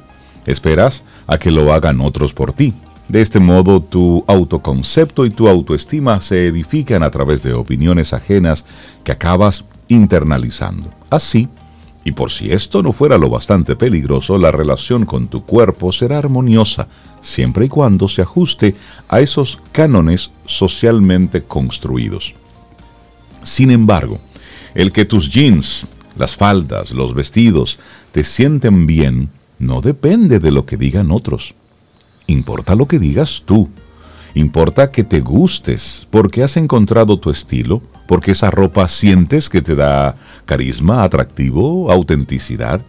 esperas 0.44 1.04
a 1.26 1.38
que 1.38 1.50
lo 1.50 1.72
hagan 1.72 2.02
otros 2.02 2.34
por 2.34 2.52
ti. 2.52 2.74
De 3.08 3.22
este 3.22 3.40
modo, 3.40 3.80
tu 3.80 4.24
autoconcepto 4.26 5.24
y 5.24 5.30
tu 5.30 5.48
autoestima 5.48 6.20
se 6.20 6.46
edifican 6.46 7.02
a 7.02 7.10
través 7.10 7.42
de 7.42 7.54
opiniones 7.54 8.12
ajenas 8.12 8.64
que 9.04 9.12
acabas 9.12 9.64
internalizando. 9.88 10.90
Así, 11.10 11.48
y 12.04 12.12
por 12.12 12.30
si 12.30 12.50
esto 12.50 12.82
no 12.82 12.92
fuera 12.92 13.18
lo 13.18 13.28
bastante 13.28 13.76
peligroso, 13.76 14.38
la 14.38 14.50
relación 14.50 15.06
con 15.06 15.28
tu 15.28 15.44
cuerpo 15.44 15.92
será 15.92 16.18
armoniosa, 16.18 16.88
siempre 17.20 17.66
y 17.66 17.68
cuando 17.68 18.08
se 18.08 18.22
ajuste 18.22 18.74
a 19.08 19.20
esos 19.20 19.60
cánones 19.70 20.30
socialmente 20.46 21.42
construidos. 21.44 22.34
Sin 23.42 23.70
embargo, 23.70 24.18
el 24.74 24.92
que 24.92 25.04
tus 25.04 25.30
jeans, 25.30 25.86
las 26.16 26.34
faldas, 26.34 26.90
los 26.92 27.14
vestidos 27.14 27.78
te 28.10 28.24
sienten 28.24 28.86
bien 28.86 29.30
no 29.58 29.80
depende 29.80 30.40
de 30.40 30.50
lo 30.50 30.66
que 30.66 30.76
digan 30.76 31.12
otros. 31.12 31.54
Importa 32.26 32.74
lo 32.74 32.86
que 32.86 32.98
digas 32.98 33.44
tú. 33.46 33.70
Importa 34.34 34.90
que 34.90 35.04
te 35.04 35.20
gustes, 35.20 36.06
porque 36.10 36.42
has 36.42 36.56
encontrado 36.56 37.18
tu 37.18 37.30
estilo, 37.30 37.82
porque 38.06 38.32
esa 38.32 38.50
ropa 38.50 38.88
sientes 38.88 39.48
que 39.48 39.62
te 39.62 39.74
da 39.74 40.16
carisma, 40.46 41.02
atractivo, 41.02 41.90
autenticidad. 41.90 42.80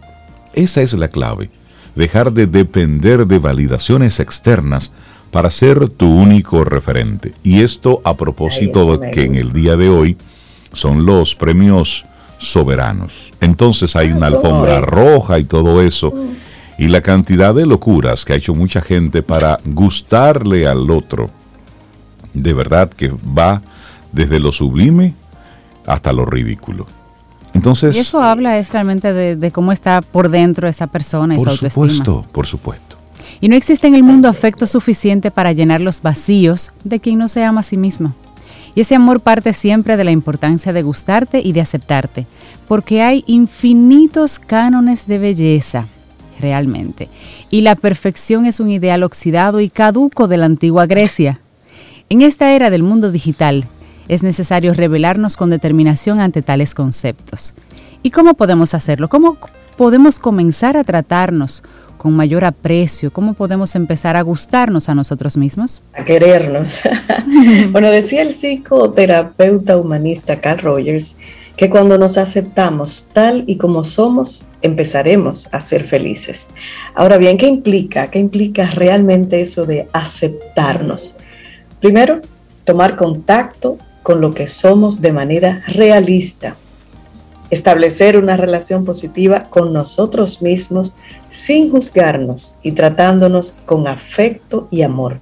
Esa 0.54 0.82
es 0.82 0.94
la 0.94 1.08
clave 1.08 1.50
dejar 1.94 2.32
de 2.32 2.46
depender 2.46 3.26
de 3.26 3.38
validaciones 3.38 4.20
externas 4.20 4.92
para 5.30 5.50
ser 5.50 5.88
tu 5.88 6.06
único 6.06 6.64
referente. 6.64 7.32
Y 7.42 7.62
esto 7.62 8.00
a 8.04 8.14
propósito 8.14 8.96
de 8.96 9.10
que 9.10 9.24
en 9.24 9.36
el 9.36 9.52
día 9.52 9.76
de 9.76 9.88
hoy 9.88 10.16
son 10.72 11.06
los 11.06 11.34
premios 11.34 12.04
soberanos. 12.38 13.32
Entonces 13.40 13.96
hay 13.96 14.10
ah, 14.10 14.16
una 14.16 14.26
alfombra 14.26 14.80
roja 14.80 15.38
y 15.38 15.44
todo 15.44 15.82
eso. 15.82 16.12
Y 16.78 16.88
la 16.88 17.00
cantidad 17.02 17.54
de 17.54 17.66
locuras 17.66 18.24
que 18.24 18.32
ha 18.32 18.36
hecho 18.36 18.54
mucha 18.54 18.80
gente 18.80 19.22
para 19.22 19.58
gustarle 19.64 20.66
al 20.66 20.90
otro, 20.90 21.30
de 22.32 22.52
verdad 22.52 22.90
que 22.90 23.10
va 23.10 23.62
desde 24.12 24.40
lo 24.40 24.52
sublime 24.52 25.14
hasta 25.86 26.12
lo 26.12 26.24
ridículo. 26.24 26.86
Entonces, 27.52 27.96
y 27.96 28.00
eso 28.00 28.20
habla 28.20 28.58
es 28.58 28.72
realmente 28.72 29.12
de, 29.12 29.50
cómo 29.52 29.70
está 29.70 30.02
por 30.02 30.28
dentro 30.28 30.66
esa 30.66 30.88
persona 30.88 31.36
y 31.36 31.40
su 31.40 31.48
autoestima. 31.48 31.74
Por 31.74 31.90
supuesto, 31.90 32.26
por 32.32 32.46
supuesto. 32.46 32.96
Y 33.40 33.48
no 33.48 33.56
existe 33.56 33.86
en 33.86 33.94
el 33.94 34.02
mundo 34.02 34.28
afecto 34.28 34.66
suficiente 34.66 35.30
para 35.30 35.52
llenar 35.52 35.80
los 35.80 36.02
vacíos 36.02 36.72
de 36.82 36.98
quien 36.98 37.18
no 37.18 37.28
se 37.28 37.44
ama 37.44 37.60
a 37.60 37.64
sí 37.64 37.76
mismo. 37.76 38.12
Y 38.74 38.80
ese 38.80 38.96
amor 38.96 39.20
parte 39.20 39.52
siempre 39.52 39.96
de 39.96 40.04
la 40.04 40.10
importancia 40.10 40.72
de 40.72 40.82
gustarte 40.82 41.40
y 41.40 41.52
de 41.52 41.60
aceptarte, 41.60 42.26
porque 42.66 43.02
hay 43.02 43.22
infinitos 43.28 44.40
cánones 44.40 45.06
de 45.06 45.18
belleza, 45.18 45.86
realmente. 46.38 47.08
Y 47.50 47.60
la 47.60 47.74
perfección 47.74 48.46
es 48.46 48.60
un 48.60 48.70
ideal 48.70 49.02
oxidado 49.02 49.60
y 49.60 49.68
caduco 49.68 50.28
de 50.28 50.36
la 50.36 50.46
antigua 50.46 50.86
Grecia. 50.86 51.40
En 52.08 52.22
esta 52.22 52.52
era 52.52 52.70
del 52.70 52.82
mundo 52.82 53.10
digital, 53.10 53.66
es 54.08 54.22
necesario 54.22 54.74
revelarnos 54.74 55.36
con 55.36 55.50
determinación 55.50 56.20
ante 56.20 56.42
tales 56.42 56.74
conceptos. 56.74 57.54
¿Y 58.02 58.10
cómo 58.10 58.34
podemos 58.34 58.74
hacerlo? 58.74 59.08
¿Cómo 59.08 59.38
podemos 59.76 60.18
comenzar 60.18 60.76
a 60.76 60.84
tratarnos 60.84 61.62
con 61.96 62.14
mayor 62.14 62.44
aprecio? 62.44 63.10
¿Cómo 63.10 63.32
podemos 63.32 63.74
empezar 63.74 64.16
a 64.16 64.22
gustarnos 64.22 64.90
a 64.90 64.94
nosotros 64.94 65.38
mismos? 65.38 65.80
A 65.94 66.04
querernos. 66.04 66.76
bueno, 67.70 67.90
decía 67.90 68.22
el 68.22 68.34
psicoterapeuta 68.34 69.78
humanista 69.78 70.40
Carl 70.40 70.60
Rogers 70.60 71.16
que 71.56 71.70
cuando 71.70 71.98
nos 71.98 72.18
aceptamos 72.18 73.10
tal 73.12 73.44
y 73.46 73.56
como 73.56 73.84
somos, 73.84 74.48
empezaremos 74.62 75.48
a 75.52 75.60
ser 75.60 75.84
felices. 75.84 76.50
Ahora 76.94 77.16
bien, 77.16 77.38
¿qué 77.38 77.46
implica? 77.46 78.10
¿Qué 78.10 78.18
implica 78.18 78.70
realmente 78.70 79.40
eso 79.40 79.64
de 79.64 79.88
aceptarnos? 79.92 81.18
Primero, 81.80 82.20
tomar 82.64 82.96
contacto 82.96 83.78
con 84.02 84.20
lo 84.20 84.34
que 84.34 84.48
somos 84.48 85.00
de 85.00 85.12
manera 85.12 85.62
realista. 85.68 86.56
Establecer 87.50 88.16
una 88.16 88.36
relación 88.36 88.84
positiva 88.84 89.44
con 89.44 89.72
nosotros 89.72 90.42
mismos 90.42 90.96
sin 91.28 91.70
juzgarnos 91.70 92.58
y 92.62 92.72
tratándonos 92.72 93.60
con 93.64 93.86
afecto 93.86 94.66
y 94.72 94.82
amor. 94.82 95.20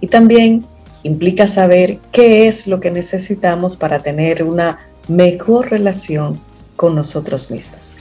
Y 0.00 0.08
también 0.08 0.66
implica 1.02 1.46
saber 1.46 1.98
qué 2.12 2.46
es 2.46 2.66
lo 2.66 2.80
que 2.80 2.90
necesitamos 2.90 3.76
para 3.76 4.00
tener 4.00 4.42
una 4.42 4.78
mejor 5.08 5.70
relación 5.70 6.40
con 6.76 6.94
nosotros 6.94 7.50
mismos. 7.50 7.94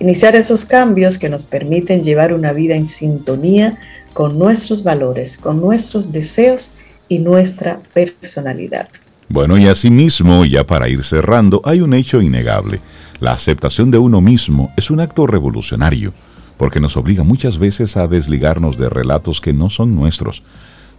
Iniciar 0.00 0.34
esos 0.36 0.64
cambios 0.64 1.18
que 1.18 1.28
nos 1.28 1.46
permiten 1.46 2.02
llevar 2.02 2.34
una 2.34 2.52
vida 2.52 2.74
en 2.74 2.86
sintonía 2.86 3.78
con 4.12 4.38
nuestros 4.38 4.82
valores, 4.82 5.38
con 5.38 5.60
nuestros 5.60 6.12
deseos 6.12 6.76
y 7.08 7.18
nuestra 7.18 7.80
personalidad. 7.92 8.88
Bueno, 9.28 9.58
y 9.58 9.66
asimismo, 9.66 10.44
ya 10.44 10.66
para 10.66 10.88
ir 10.88 11.02
cerrando, 11.02 11.60
hay 11.64 11.80
un 11.80 11.94
hecho 11.94 12.20
innegable. 12.20 12.80
La 13.20 13.32
aceptación 13.32 13.90
de 13.90 13.98
uno 13.98 14.20
mismo 14.20 14.72
es 14.76 14.90
un 14.90 15.00
acto 15.00 15.26
revolucionario, 15.26 16.12
porque 16.56 16.80
nos 16.80 16.96
obliga 16.96 17.24
muchas 17.24 17.58
veces 17.58 17.96
a 17.96 18.06
desligarnos 18.06 18.78
de 18.78 18.88
relatos 18.88 19.40
que 19.40 19.52
no 19.52 19.70
son 19.70 19.94
nuestros, 19.94 20.42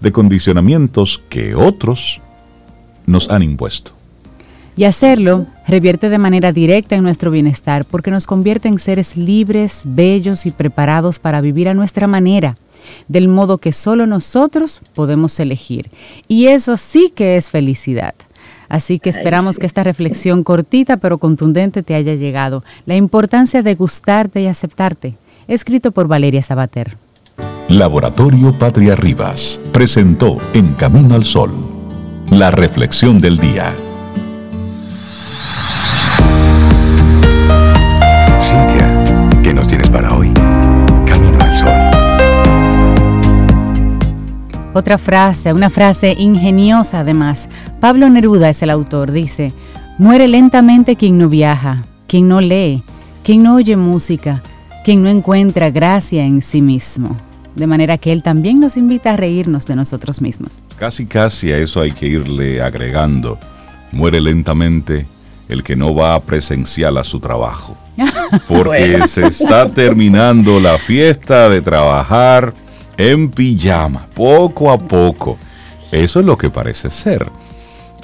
de 0.01 0.12
condicionamientos 0.12 1.21
que 1.29 1.55
otros 1.55 2.21
nos 3.05 3.29
han 3.29 3.43
impuesto. 3.43 3.95
Y 4.77 4.84
hacerlo 4.84 5.46
revierte 5.67 6.10
de 6.10 6.17
manera 6.17 6.51
directa 6.51 6.96
en 6.96 7.03
nuestro 7.03 7.32
bienestar 7.32 7.86
porque 7.86 8.12
nos 8.12 8.27
convierte 8.27 8.67
en 8.67 8.79
seres 8.79 9.15
libres, 9.15 9.84
bellos 9.86 10.46
y 10.46 10.51
preparados 10.51 11.20
para 11.20 11.41
vivir 11.41 11.70
a 11.70 11.74
nuestra 11.74 12.08
manera, 12.08 12.58
del 13.08 13.27
modo 13.27 13.58
que 13.58 13.72
solo 13.72 14.05
nosotros 14.05 14.82
podemos 14.94 15.39
elegir. 15.39 15.89
Y 16.27 16.48
eso 16.48 16.77
sí 16.77 17.12
que 17.15 17.38
es 17.38 17.50
felicidad. 17.50 18.15
Así 18.67 19.00
que 19.00 19.10
esperamos 19.10 19.60
que 19.60 19.65
esta 19.65 19.84
reflexión 19.84 20.44
cortita 20.44 20.98
pero 20.98 21.20
contundente 21.20 21.84
te 21.84 21.96
haya 21.96 22.15
llegado. 22.15 22.63
La 22.86 22.96
importancia 22.96 23.62
de 23.62 23.75
gustarte 23.75 24.41
y 24.41 24.48
aceptarte 24.48 25.15
escrito 25.48 25.91
por 25.91 26.08
Valeria 26.08 26.41
Sabater. 26.41 26.98
Laboratorio 27.70 28.58
Patria 28.58 28.96
Rivas 28.96 29.60
presentó 29.72 30.38
En 30.53 30.74
Camino 30.74 31.15
al 31.15 31.25
Sol, 31.25 31.51
la 32.29 32.51
reflexión 32.51 33.20
del 33.20 33.38
día. 33.38 33.74
Cintia, 38.39 39.04
¿qué 39.44 39.54
nos 39.54 39.68
tienes 39.68 39.89
para 39.89 40.13
hoy? 40.15 40.32
Camino 41.06 41.38
al 41.39 41.56
Sol. 41.56 41.70
Otra 44.74 44.98
frase, 44.98 45.54
una 45.54 45.70
frase 45.70 46.15
ingeniosa 46.18 47.00
además. 47.00 47.48
Pablo 47.80 48.10
Neruda 48.10 48.50
es 48.50 48.62
el 48.62 48.70
autor, 48.70 49.12
dice, 49.12 49.54
muere 49.98 50.27
lentamente 50.27 50.98
quien 50.98 51.18
no 51.18 51.30
viaja, 51.30 51.84
quien 52.08 52.27
no 52.27 52.42
lee, 52.42 52.84
quien 53.24 53.42
no 53.42 53.56
oye 53.56 53.77
música, 53.77 54.42
quien 54.84 55.01
no 55.01 55.10
encuentra 55.10 55.70
gracia 55.70 56.25
en 56.25 56.42
sí 56.42 56.62
mismo. 56.62 57.15
De 57.56 57.68
manera 57.68 57.98
que 57.98 58.12
Él 58.12 58.22
también 58.22 58.60
nos 58.60 58.75
invita 58.75 59.13
a 59.13 59.18
reírnos 59.18 59.65
de 59.65 59.77
nosotros 59.77 60.22
mismos. 60.22 60.60
Casi, 60.77 61.06
casi 61.06 61.54
a 61.54 61.58
eso 61.58 61.80
hay 61.80 61.94
que 61.94 62.08
irle 62.08 62.62
agregando. 62.62 63.39
Muere 63.94 64.20
lentamente 64.20 65.08
el 65.50 65.64
que 65.64 65.75
no 65.75 65.94
va 65.94 66.16
a 66.16 66.20
presencial 66.22 66.98
a 66.98 67.04
su 67.04 67.20
trabajo. 67.20 67.78
Porque 68.48 69.08
se 69.08 69.28
está 69.28 69.70
terminando 69.70 70.60
la 70.60 70.78
fiesta 70.78 71.50
de 71.50 71.62
trabajar 71.62 72.54
en 72.98 73.30
pijama, 73.30 74.08
poco 74.14 74.72
a 74.72 74.78
poco. 74.78 75.38
Eso 75.92 76.20
es 76.20 76.25
lo 76.25 76.38
que 76.38 76.50
parece 76.50 76.90
ser. 76.90 77.25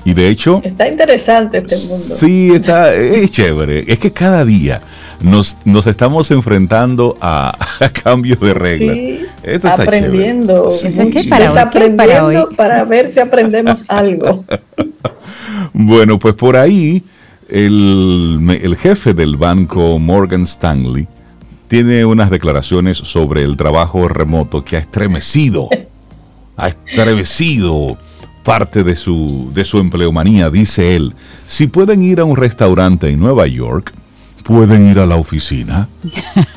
Y 0.04 0.14
de 0.14 0.30
hecho... 0.30 0.62
Está 0.64 0.88
interesante 0.88 1.60
este 1.60 1.76
mundo. 1.78 2.16
Sí, 2.16 2.52
está 2.54 2.94
es 2.96 3.30
chévere. 3.32 3.86
Es 3.88 4.00
que 4.00 4.12
cada 4.12 4.44
día 4.44 4.82
nos, 5.20 5.58
nos 5.66 5.86
estamos 5.88 6.32
enfrentando 6.32 7.18
a, 7.22 7.56
cambios 8.04 8.40
de 8.40 8.54
reglas. 8.54 8.96
Sí, 8.96 9.28
aprendiendo, 9.64 10.72
para 11.30 11.46
desaprendiendo 11.46 12.50
para, 12.58 12.84
ver 12.86 13.10
si 13.10 13.20
aprendemos 13.20 13.86
algo. 13.88 14.44
bueno, 15.74 16.18
pues 16.18 16.34
por 16.34 16.58
ahí 16.58 17.04
el, 17.52 18.78
jefe 18.80 19.14
del 19.14 19.36
banco 19.36 20.00
Morgan 20.00 20.44
Stanley 20.44 21.08
tiene 21.68 22.06
unas 22.06 22.30
declaraciones 22.30 22.98
sobre 22.98 23.44
el 23.44 23.58
trabajo 23.58 24.08
remoto 24.08 24.64
que 24.64 24.78
ha 24.78 24.80
estremecido, 24.80 25.70
ha 26.58 26.70
estremecido 26.70 27.98
parte 28.44 28.84
de 28.84 28.96
su, 28.96 29.52
de 29.54 29.64
su 29.64 29.78
empleomanía, 29.78 30.50
dice 30.50 30.96
él. 30.96 31.14
Si 31.46 31.68
pueden 31.68 32.02
ir 32.04 32.20
a 32.20 32.26
un 32.26 32.36
restaurante 32.36 33.10
en 33.10 33.20
Nueva 33.20 33.48
York, 33.48 33.94
pueden 34.44 34.90
ir 34.90 35.00
a 35.00 35.06
la 35.06 35.16
oficina. 35.16 35.88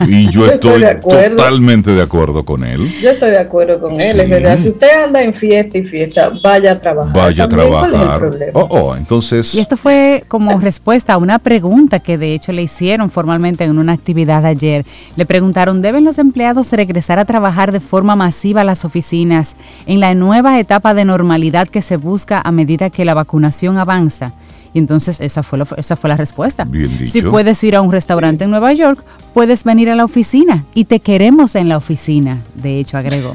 Y 0.06 0.30
yo, 0.30 0.44
estoy, 0.44 0.82
totalmente 1.00 1.90
de 1.92 2.02
acuerdo 2.02 2.44
con 2.44 2.64
él. 2.64 2.90
Yo 3.00 3.10
estoy 3.10 3.30
de 3.30 3.38
acuerdo 3.38 3.80
con 3.80 4.00
él. 4.00 4.20
Es 4.20 4.28
verdad, 4.28 4.58
si 4.58 4.68
usted 4.68 5.04
anda 5.04 5.22
en 5.22 5.32
fiesta 5.32 5.78
y 5.78 5.84
fiesta, 5.84 6.32
vaya 6.42 6.72
a 6.72 6.78
trabajar. 6.78 7.14
Vaya 7.14 7.44
a 7.44 7.48
trabajar. 7.48 8.30
Oh, 8.52 8.66
oh, 8.70 8.96
entonces. 8.96 9.54
Y 9.54 9.60
esto 9.60 9.76
fue 9.76 10.24
como 10.28 10.58
respuesta 10.60 11.14
a 11.14 11.18
una 11.18 11.38
pregunta 11.38 12.00
que 12.00 12.18
de 12.18 12.34
hecho 12.34 12.52
le 12.52 12.62
hicieron 12.62 13.10
formalmente 13.10 13.64
en 13.64 13.78
una 13.78 13.92
actividad 13.92 14.44
ayer. 14.44 14.84
Le 15.16 15.26
preguntaron, 15.26 15.80
¿deben 15.80 16.04
los 16.04 16.18
empleados 16.18 16.72
regresar 16.72 17.18
a 17.18 17.24
trabajar 17.24 17.72
de 17.72 17.80
forma 17.80 18.16
masiva 18.16 18.62
a 18.62 18.64
las 18.64 18.84
oficinas 18.84 19.56
en 19.86 20.00
la 20.00 20.14
nueva 20.14 20.58
etapa 20.58 20.94
de 20.94 21.04
normalidad 21.04 21.68
que 21.68 21.82
se 21.82 21.96
busca 21.96 22.40
a 22.44 22.52
medida 22.52 22.90
que 22.90 23.04
la 23.04 23.14
vacunación 23.14 23.78
avanza? 23.78 24.32
Y 24.74 24.80
entonces 24.80 25.20
esa 25.20 25.44
fue, 25.44 25.60
esa 25.76 25.94
fue 25.94 26.10
la 26.10 26.16
respuesta. 26.16 26.68
Si 27.06 27.22
puedes 27.22 27.62
ir 27.62 27.76
a 27.76 27.80
un 27.80 27.92
restaurante 27.92 28.44
en 28.44 28.50
Nueva 28.50 28.72
York, 28.72 29.02
puedes 29.32 29.62
venir 29.62 29.88
a 29.88 29.94
la 29.94 30.04
oficina 30.04 30.66
y 30.74 30.84
te 30.84 30.98
queremos 30.98 31.54
en 31.54 31.68
la 31.68 31.76
oficina, 31.76 32.42
de 32.54 32.80
hecho 32.80 32.98
agregó. 32.98 33.32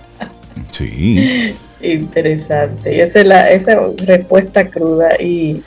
sí. 0.72 1.54
Interesante. 1.80 2.94
Y 2.94 3.00
esa 3.00 3.20
es 3.20 3.26
la 3.26 3.50
esa 3.50 3.80
respuesta 4.04 4.68
cruda. 4.68 5.10
Y 5.18 5.62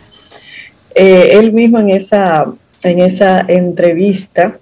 eh, 0.93 1.31
él 1.33 1.53
mismo 1.53 1.79
en 1.79 1.89
esa, 1.89 2.45
en 2.83 2.99
esa 2.99 3.45
entrevista 3.47 4.60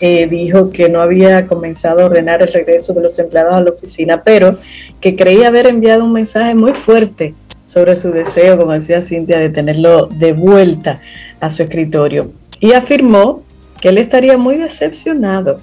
eh, 0.00 0.26
dijo 0.26 0.70
que 0.70 0.88
no 0.88 1.00
había 1.00 1.46
comenzado 1.46 2.02
a 2.02 2.06
ordenar 2.06 2.42
el 2.42 2.52
regreso 2.52 2.92
de 2.92 3.02
los 3.02 3.16
empleados 3.20 3.54
a 3.54 3.60
la 3.60 3.70
oficina, 3.70 4.22
pero 4.24 4.58
que 5.00 5.14
creía 5.14 5.48
haber 5.48 5.66
enviado 5.66 6.04
un 6.04 6.12
mensaje 6.12 6.56
muy 6.56 6.72
fuerte 6.72 7.34
sobre 7.64 7.96
su 7.96 8.10
deseo, 8.10 8.58
como 8.58 8.72
decía 8.72 9.02
Cintia, 9.02 9.38
de 9.38 9.50
tenerlo 9.50 10.06
de 10.06 10.32
vuelta 10.32 11.00
a 11.40 11.50
su 11.50 11.62
escritorio. 11.62 12.30
Y 12.60 12.72
afirmó 12.72 13.42
que 13.80 13.88
él 13.88 13.98
estaría 13.98 14.38
muy 14.38 14.56
decepcionado 14.56 15.60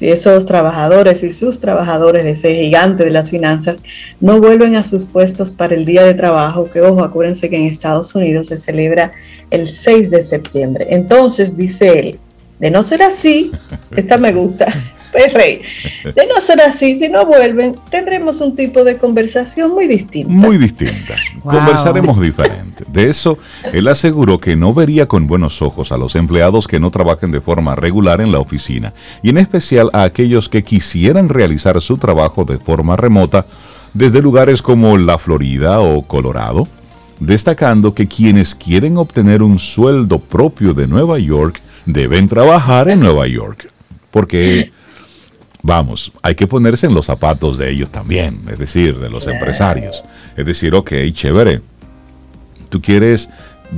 si 0.00 0.08
esos 0.08 0.46
trabajadores 0.46 1.22
y 1.22 1.30
sus 1.30 1.60
trabajadores 1.60 2.24
de 2.24 2.30
ese 2.30 2.54
gigante 2.54 3.04
de 3.04 3.10
las 3.10 3.28
finanzas 3.28 3.82
no 4.18 4.40
vuelven 4.40 4.74
a 4.76 4.82
sus 4.82 5.04
puestos 5.04 5.52
para 5.52 5.74
el 5.74 5.84
día 5.84 6.04
de 6.04 6.14
trabajo, 6.14 6.70
que 6.70 6.80
ojo, 6.80 7.02
acuérdense 7.02 7.50
que 7.50 7.56
en 7.56 7.66
Estados 7.66 8.14
Unidos 8.14 8.46
se 8.46 8.56
celebra 8.56 9.12
el 9.50 9.68
6 9.68 10.10
de 10.10 10.22
septiembre. 10.22 10.86
Entonces, 10.88 11.54
dice 11.54 11.98
él, 11.98 12.18
de 12.58 12.70
no 12.70 12.82
ser 12.82 13.02
así, 13.02 13.52
esta 13.94 14.16
me 14.16 14.32
gusta, 14.32 14.72
rey, 15.34 15.62
de 16.04 16.26
no 16.26 16.40
ser 16.40 16.60
así, 16.60 16.94
si 16.94 17.08
no 17.08 17.26
vuelven, 17.26 17.76
tendremos 17.90 18.40
un 18.40 18.54
tipo 18.54 18.84
de 18.84 18.96
conversación 18.96 19.72
muy 19.72 19.86
distinta. 19.86 20.30
Muy 20.30 20.58
distinta. 20.58 21.14
Conversaremos 21.42 22.20
diferente. 22.20 22.84
De 22.86 23.08
eso, 23.08 23.38
él 23.72 23.88
aseguró 23.88 24.38
que 24.38 24.56
no 24.56 24.74
vería 24.74 25.06
con 25.06 25.26
buenos 25.26 25.62
ojos 25.62 25.92
a 25.92 25.96
los 25.96 26.14
empleados 26.14 26.66
que 26.66 26.80
no 26.80 26.90
trabajen 26.90 27.30
de 27.30 27.40
forma 27.40 27.74
regular 27.74 28.20
en 28.20 28.32
la 28.32 28.38
oficina, 28.38 28.92
y 29.22 29.30
en 29.30 29.38
especial 29.38 29.90
a 29.92 30.04
aquellos 30.04 30.48
que 30.48 30.62
quisieran 30.62 31.28
realizar 31.28 31.80
su 31.80 31.98
trabajo 31.98 32.44
de 32.44 32.58
forma 32.58 32.96
remota 32.96 33.46
desde 33.94 34.22
lugares 34.22 34.62
como 34.62 34.96
la 34.96 35.18
Florida 35.18 35.80
o 35.80 36.02
Colorado, 36.02 36.68
destacando 37.18 37.94
que 37.94 38.08
quienes 38.08 38.54
quieren 38.54 38.96
obtener 38.96 39.42
un 39.42 39.58
sueldo 39.58 40.18
propio 40.18 40.74
de 40.74 40.86
Nueva 40.86 41.18
York 41.18 41.60
deben 41.86 42.28
trabajar 42.28 42.88
en 42.88 43.00
Nueva 43.00 43.26
York. 43.26 43.70
Porque 44.10 44.72
vamos, 45.62 46.12
hay 46.22 46.34
que 46.34 46.46
ponerse 46.46 46.86
en 46.86 46.94
los 46.94 47.06
zapatos 47.06 47.58
de 47.58 47.70
ellos 47.70 47.90
también, 47.90 48.40
es 48.48 48.58
decir, 48.58 48.98
de 48.98 49.10
los 49.10 49.26
empresarios. 49.26 50.04
Es 50.36 50.46
decir, 50.46 50.74
ok, 50.74 50.92
chévere, 51.12 51.62
tú 52.68 52.80
quieres 52.80 53.28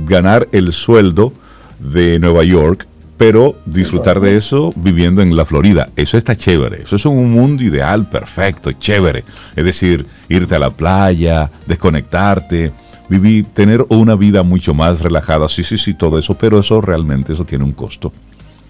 ganar 0.05 0.47
el 0.51 0.73
sueldo 0.73 1.33
de 1.79 2.19
Nueva 2.19 2.43
York, 2.43 2.87
pero 3.17 3.57
disfrutar 3.65 4.19
de 4.19 4.37
eso 4.37 4.73
viviendo 4.75 5.21
en 5.21 5.35
la 5.35 5.45
Florida. 5.45 5.89
Eso 5.95 6.17
está 6.17 6.35
chévere, 6.35 6.83
eso 6.83 6.95
es 6.95 7.05
un 7.05 7.31
mundo 7.31 7.63
ideal, 7.63 8.07
perfecto, 8.07 8.71
chévere. 8.71 9.23
Es 9.55 9.65
decir, 9.65 10.05
irte 10.29 10.55
a 10.55 10.59
la 10.59 10.71
playa, 10.71 11.51
desconectarte, 11.65 12.71
vivir, 13.09 13.45
tener 13.53 13.85
una 13.89 14.15
vida 14.15 14.43
mucho 14.43 14.73
más 14.73 15.01
relajada, 15.01 15.47
sí, 15.47 15.63
sí, 15.63 15.77
sí, 15.77 15.93
todo 15.93 16.17
eso, 16.17 16.35
pero 16.35 16.59
eso 16.59 16.81
realmente 16.81 17.33
eso 17.33 17.45
tiene 17.45 17.63
un 17.63 17.73
costo 17.73 18.11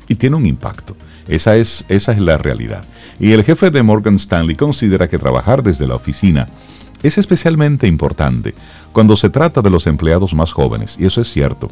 y 0.07 0.15
tiene 0.15 0.35
un 0.35 0.45
impacto. 0.45 0.95
Esa 1.27 1.55
es, 1.55 1.85
esa 1.87 2.11
es 2.11 2.19
la 2.19 2.37
realidad. 2.37 2.83
Y 3.19 3.31
el 3.31 3.43
jefe 3.43 3.71
de 3.71 3.83
Morgan 3.83 4.15
Stanley 4.15 4.55
considera 4.55 5.07
que 5.07 5.19
trabajar 5.19 5.63
desde 5.63 5.87
la 5.87 5.95
oficina 5.95 6.47
es 7.03 7.17
especialmente 7.17 7.87
importante 7.87 8.55
cuando 8.91 9.17
se 9.17 9.29
trata 9.29 9.61
de 9.61 9.69
los 9.69 9.87
empleados 9.87 10.33
más 10.33 10.51
jóvenes, 10.51 10.97
y 10.99 11.05
eso 11.05 11.19
es 11.19 11.31
cierto, 11.31 11.69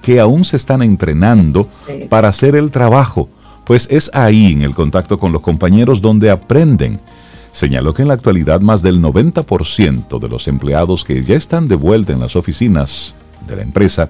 que 0.00 0.20
aún 0.20 0.44
se 0.44 0.56
están 0.56 0.82
entrenando 0.82 1.68
para 2.08 2.28
hacer 2.28 2.56
el 2.56 2.70
trabajo, 2.70 3.28
pues 3.64 3.88
es 3.90 4.10
ahí 4.14 4.52
en 4.52 4.62
el 4.62 4.74
contacto 4.74 5.18
con 5.18 5.32
los 5.32 5.42
compañeros 5.42 6.00
donde 6.00 6.30
aprenden. 6.30 7.00
Señaló 7.52 7.92
que 7.92 8.02
en 8.02 8.08
la 8.08 8.14
actualidad 8.14 8.60
más 8.60 8.82
del 8.82 9.02
90% 9.02 10.18
de 10.18 10.28
los 10.28 10.48
empleados 10.48 11.04
que 11.04 11.22
ya 11.22 11.36
están 11.36 11.68
de 11.68 11.76
vuelta 11.76 12.12
en 12.12 12.20
las 12.20 12.34
oficinas 12.34 13.14
de 13.46 13.56
la 13.56 13.62
empresa 13.62 14.08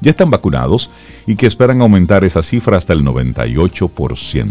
ya 0.00 0.10
están 0.10 0.30
vacunados 0.30 0.90
y 1.26 1.36
que 1.36 1.46
esperan 1.46 1.80
aumentar 1.80 2.24
esa 2.24 2.42
cifra 2.42 2.76
hasta 2.76 2.92
el 2.92 3.04
98%. 3.04 4.50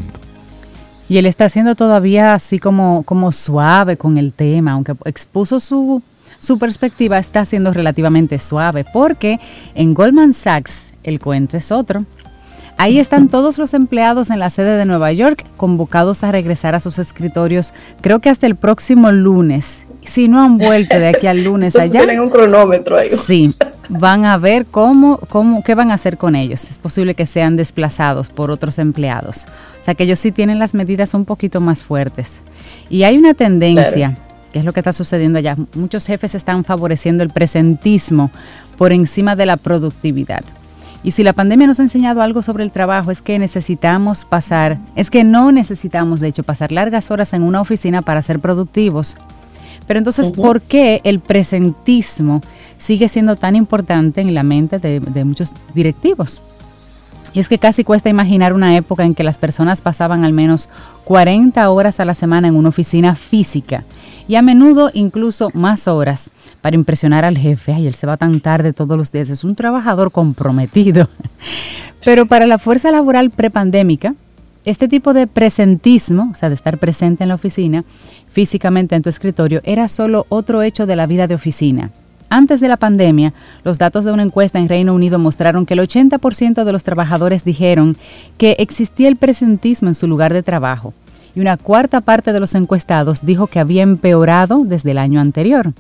Y 1.12 1.18
él 1.18 1.26
está 1.26 1.50
siendo 1.50 1.76
todavía 1.76 2.34
así 2.34 2.58
como, 2.58 3.04
como 3.04 3.34
suave 3.34 3.98
con 3.98 4.18
el 4.18 4.32
tema, 4.32 4.72
aunque 4.72 4.94
expuso 5.04 5.60
su, 5.60 6.02
su 6.40 6.58
perspectiva, 6.58 7.18
está 7.18 7.44
siendo 7.44 7.74
relativamente 7.74 8.40
suave, 8.40 8.86
porque 8.94 9.42
en 9.76 9.94
Goldman 9.94 10.34
Sachs 10.34 10.86
el 11.04 11.20
cuento 11.20 11.58
es 11.58 11.70
otro. 11.70 12.06
Ahí 12.78 12.98
están 12.98 13.28
todos 13.30 13.58
los 13.58 13.74
empleados 13.74 14.30
en 14.30 14.40
la 14.40 14.50
sede 14.50 14.78
de 14.78 14.86
Nueva 14.86 15.12
York 15.12 15.46
convocados 15.58 16.24
a 16.24 16.32
regresar 16.32 16.76
a 16.76 16.80
sus 16.80 16.98
escritorios, 16.98 17.74
creo 18.00 18.20
que 18.20 18.30
hasta 18.30 18.48
el 18.48 18.56
próximo 18.56 19.12
lunes. 19.12 19.82
Si 20.04 20.30
no 20.30 20.42
han 20.42 20.58
vuelto 20.58 20.98
de 20.98 21.10
aquí 21.10 21.28
al 21.28 21.44
lunes 21.44 21.76
allá. 21.76 22.06
Tienen 22.06 22.22
un 22.22 22.30
cronómetro 22.30 22.98
ahí. 22.98 23.10
Sí, 23.12 23.54
van 23.92 24.26
a 24.26 24.38
ver 24.38 24.66
cómo, 24.66 25.18
cómo, 25.30 25.64
qué 25.64 25.76
van 25.76 25.92
a 25.92 25.96
hacer 25.96 26.18
con 26.18 26.36
ellos. 26.36 26.64
Es 26.64 26.78
posible 26.78 27.14
que 27.14 27.26
sean 27.26 27.58
desplazados 27.58 28.30
por 28.30 28.50
otros 28.50 28.80
empleados. 28.80 29.48
O 29.80 29.84
sea 29.84 29.96
que 29.96 30.04
ellos 30.04 30.20
sí 30.20 30.32
tienen 30.32 30.60
las 30.60 30.74
medidas 30.74 31.14
un 31.14 31.26
poquito 31.26 31.60
más 31.60 31.84
fuertes. 31.84 32.40
Y 32.90 33.04
hay 33.04 33.18
una 33.18 33.34
tendencia, 33.34 34.18
que 34.54 34.60
es 34.60 34.66
lo 34.66 34.74
que 34.74 34.80
está 34.80 34.94
sucediendo 34.94 35.40
allá. 35.40 35.58
Muchos 35.76 36.06
jefes 36.06 36.36
están 36.36 36.64
favoreciendo 36.64 37.24
el 37.24 37.30
presentismo 37.30 38.32
por 38.78 38.94
encima 38.94 39.36
de 39.36 39.46
la 39.46 39.58
productividad. 39.58 40.44
Y 41.04 41.12
si 41.12 41.24
la 41.24 41.34
pandemia 41.34 41.68
nos 41.68 41.80
ha 41.80 41.84
enseñado 41.84 42.22
algo 42.22 42.44
sobre 42.44 42.64
el 42.64 42.72
trabajo 42.72 43.12
es 43.12 43.22
que 43.22 43.40
necesitamos 43.40 44.24
pasar, 44.24 44.78
es 44.96 45.10
que 45.10 45.24
no 45.24 45.52
necesitamos 45.52 46.20
de 46.20 46.28
hecho 46.28 46.44
pasar 46.44 46.72
largas 46.72 47.12
horas 47.12 47.34
en 47.34 47.44
una 47.44 47.60
oficina 47.60 48.04
para 48.04 48.22
ser 48.22 48.40
productivos. 48.40 49.18
Pero 49.88 49.98
entonces, 49.98 50.32
¿por 50.32 50.62
qué 50.62 51.02
el 51.04 51.20
presentismo 51.20 52.42
sigue 52.82 53.08
siendo 53.08 53.36
tan 53.36 53.56
importante 53.56 54.22
en 54.22 54.34
la 54.34 54.44
mente 54.44 54.80
de, 54.80 55.24
muchos 55.24 55.52
directivos? 55.74 56.42
Y 57.34 57.40
es 57.40 57.48
que 57.48 57.60
casi 57.60 57.84
cuesta 57.86 58.10
imaginar 58.10 58.54
una 58.54 58.76
época 58.76 59.06
en 59.06 59.16
que 59.16 59.24
las 59.24 59.38
personas 59.38 59.82
pasaban 59.82 60.26
al 60.26 60.34
menos 60.34 60.68
40 61.06 61.70
horas 61.70 62.00
a 62.00 62.06
la 62.06 62.14
semana 62.14 62.50
en 62.50 62.56
una 62.56 62.70
oficina 62.70 63.16
física 63.16 63.86
y 64.28 64.36
a 64.36 64.42
menudo 64.42 64.90
incluso 64.94 65.50
más 65.54 65.88
horas 65.88 66.32
para 66.60 66.76
impresionar 66.76 67.24
al 67.24 67.38
jefe. 67.38 67.74
Ay, 67.74 67.88
él 67.88 67.96
se 67.96 68.08
va 68.08 68.18
tan 68.18 68.42
tarde 68.42 68.74
todos 68.74 68.98
los 68.98 69.12
días, 69.12 69.30
es 69.30 69.46
un 69.46 69.56
trabajador 69.56 70.12
comprometido. 70.12 71.08
Pero 72.04 72.26
para 72.26 72.48
la 72.48 72.58
fuerza 72.58 72.92
laboral 72.92 73.30
prepandémica, 73.30 74.16
este 74.66 74.88
tipo 74.88 75.14
de 75.14 75.28
presentismo, 75.28 76.32
o 76.32 76.36
sea, 76.36 76.50
de 76.50 76.56
estar 76.56 76.80
presente 76.80 77.24
en 77.24 77.30
la 77.30 77.36
oficina, 77.36 77.86
físicamente 78.32 78.96
en 78.96 79.04
tu 79.04 79.10
escritorio, 79.10 79.62
era 79.64 79.88
solo 79.88 80.26
otro 80.28 80.64
hecho 80.64 80.86
de 80.86 80.96
la 80.96 81.08
vida 81.08 81.28
de 81.28 81.36
oficina 81.36 81.92
antes 82.32 82.62
de 82.62 82.70
la 82.70 82.78
pandemia, 82.78 83.34
los 83.64 83.78
datos 83.78 84.06
de 84.06 84.12
una 84.12 84.24
encuesta 84.24 84.58
en 84.58 84.70
Reino 84.70 84.96
Unido 84.96 85.20
mostraron 85.20 85.66
que 85.66 85.74
el 85.76 85.82
80% 85.82 86.64
de 86.64 86.72
los 86.72 86.84
trabajadores 86.84 87.44
dijeron 87.44 87.98
que 88.38 88.56
existía 88.58 89.10
el 89.10 89.18
presentismo 89.18 89.90
en 89.90 89.96
su 89.96 90.08
lugar 90.08 90.34
de 90.34 90.42
trabajo 90.42 90.94
y 91.36 91.42
una 91.42 91.58
cuarta 91.58 92.02
parte 92.02 92.34
de 92.34 92.40
los 92.40 92.56
encuestados 92.56 93.26
dijo 93.26 93.48
que 93.48 93.60
había 93.60 93.84
empeorado 93.84 94.64
desde 94.66 94.92
el 94.92 94.98
año 94.98 95.20
anterior. 95.20 95.74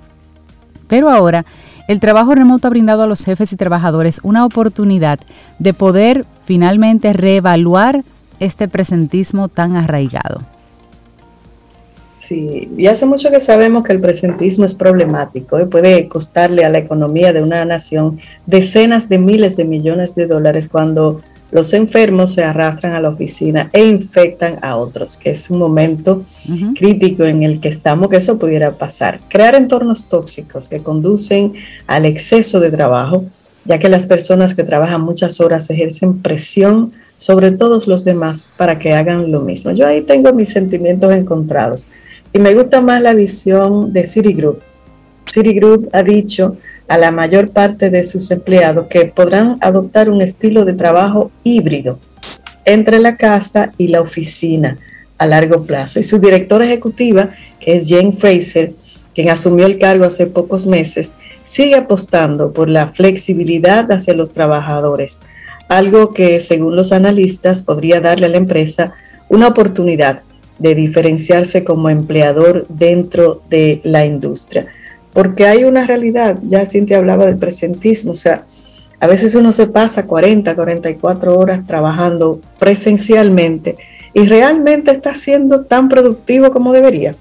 Pero 0.88 1.10
ahora, 1.10 1.46
el 1.88 2.00
trabajo 2.00 2.36
remoto 2.36 2.68
ha 2.68 2.72
brindado 2.72 3.04
a 3.04 3.08
los 3.08 3.24
jefes 3.24 3.54
y 3.54 3.56
trabajadores 3.56 4.20
una 4.24 4.46
oportunidad 4.46 5.20
de 5.60 5.74
poder 5.74 6.26
finalmente 6.46 7.14
reevaluar 7.14 8.04
este 8.40 8.68
presentismo 8.68 9.48
tan 9.48 9.76
arraigado. 9.78 10.42
Sí, 12.21 12.69
y 12.77 12.86
hace 12.86 13.07
mucho 13.07 13.31
que 13.31 13.39
sabemos 13.39 13.84
que 13.84 13.93
el 13.93 13.99
presentismo 13.99 14.63
es 14.63 14.75
problemático 14.75 15.60
y 15.60 15.65
puede 15.65 16.07
costarle 16.07 16.63
a 16.63 16.69
la 16.69 16.77
economía 16.77 17.34
de 17.34 17.41
una 17.41 17.65
nación 17.65 18.19
decenas 18.45 19.10
de 19.10 19.17
miles 19.17 19.57
de 19.57 19.65
millones 19.65 20.13
de 20.13 20.27
dólares 20.27 20.69
cuando 20.69 21.21
los 21.49 21.73
enfermos 21.73 22.34
se 22.34 22.43
arrastran 22.43 22.93
a 22.93 23.01
la 23.01 23.10
oficina 23.10 23.71
e 23.73 23.84
infectan 23.86 24.60
a 24.62 24.77
otros, 24.77 25.17
que 25.17 25.31
es 25.31 25.49
un 25.49 25.57
momento 25.57 26.23
crítico 26.75 27.23
en 27.23 27.41
el 27.41 27.60
que 27.60 27.69
estamos 27.69 28.07
que 28.10 28.17
eso 28.17 28.38
pudiera 28.38 28.69
pasar. 28.71 29.19
Crear 29.27 29.55
entornos 29.55 30.07
tóxicos 30.07 30.67
que 30.67 30.84
conducen 30.84 31.53
al 31.88 32.05
exceso 32.05 32.60
de 32.60 32.69
trabajo, 32.69 33.25
ya 33.65 33.79
que 33.79 33.89
las 33.89 34.05
personas 34.05 34.53
que 34.53 34.63
trabajan 34.63 35.01
muchas 35.01 35.41
horas 35.41 35.71
ejercen 35.71 36.21
presión 36.21 36.91
sobre 37.17 37.51
todos 37.51 37.88
los 37.88 38.05
demás 38.05 38.53
para 38.57 38.77
que 38.77 38.93
hagan 38.93 39.31
lo 39.31 39.41
mismo. 39.41 39.71
Yo 39.71 39.88
ahí 39.88 40.01
tengo 40.01 40.31
mis 40.34 40.49
sentimientos 40.49 41.12
encontrados 41.12 41.88
y 42.34 42.39
me 42.39 42.54
gusta 42.54 42.82
más 42.82 43.02
la 43.02 43.13
visión 43.13 43.91
de 43.94 44.06
Citigroup. 44.06 44.60
Citigroup 45.30 45.89
ha 45.94 46.04
dicho 46.04 46.58
a 46.88 46.98
la 46.98 47.12
mayor 47.12 47.52
parte 47.52 47.89
de 47.89 48.04
sus 48.04 48.32
empleados 48.32 48.88
que 48.88 49.06
podrán 49.06 49.58
adoptar 49.62 50.10
un 50.10 50.22
estilo 50.22 50.65
de 50.65 50.74
trabajo 50.74 51.32
híbrido 51.44 52.00
entre 52.65 53.00
la 53.00 53.17
casa 53.17 53.72
y 53.78 53.88
la 53.88 54.02
oficina 54.02 54.78
a 55.17 55.26
largo 55.26 55.63
plazo. 55.63 56.00
Y 56.00 56.04
su 56.04 56.20
directora 56.20 56.65
ejecutiva, 56.65 57.32
que 57.60 57.76
es 57.76 57.88
Jane 57.88 58.13
Fraser, 58.13 58.74
quien 59.13 59.30
asumió 59.30 59.65
el 59.65 59.78
cargo 59.78 60.06
hace 60.06 60.28
pocos 60.28 60.65
meses, 60.65 61.13
sigue 61.44 61.76
apostando 61.76 62.54
por 62.54 62.70
la 62.70 62.88
flexibilidad 62.89 63.91
hacia 63.91 64.13
los 64.13 64.32
trabajadores, 64.32 65.20
algo 65.70 66.13
que 66.13 66.39
según 66.39 66.76
los 66.76 66.91
analistas 66.91 67.62
podría 67.62 68.02
darle 68.02 68.28
a 68.28 68.30
la 68.30 68.38
empresa 68.38 68.94
una 69.30 69.48
oportunidad 69.48 70.24
de 70.62 70.76
diferenciarse 70.76 71.63
como 71.63 71.89
empleador 71.89 72.65
dentro 72.69 73.41
de 73.50 73.82
la 73.84 74.06
industria. 74.06 74.67
Porque 75.12 75.47
hay 75.47 75.63
una 75.63 75.86
realidad, 75.88 76.38
ya 76.43 76.65
Cintia 76.65 76.97
hablaba 76.97 77.26
del 77.26 77.38
presentismo, 77.38 78.12
o 78.12 78.15
sea, 78.15 78.45
a 79.00 79.08
veces 79.08 79.34
uno 79.34 79.52
se 79.52 79.65
pasa 79.65 80.06
40, 80.06 80.56
44 80.56 81.36
horas 81.36 81.65
trabajando 81.65 82.39
presencialmente 82.60 83.76
y 84.13 84.26
realmente 84.28 84.91
está 84.91 85.15
siendo 85.15 85.65
tan 85.65 85.89
productivo 85.89 86.52
como 86.52 86.71
debería. 86.71 87.15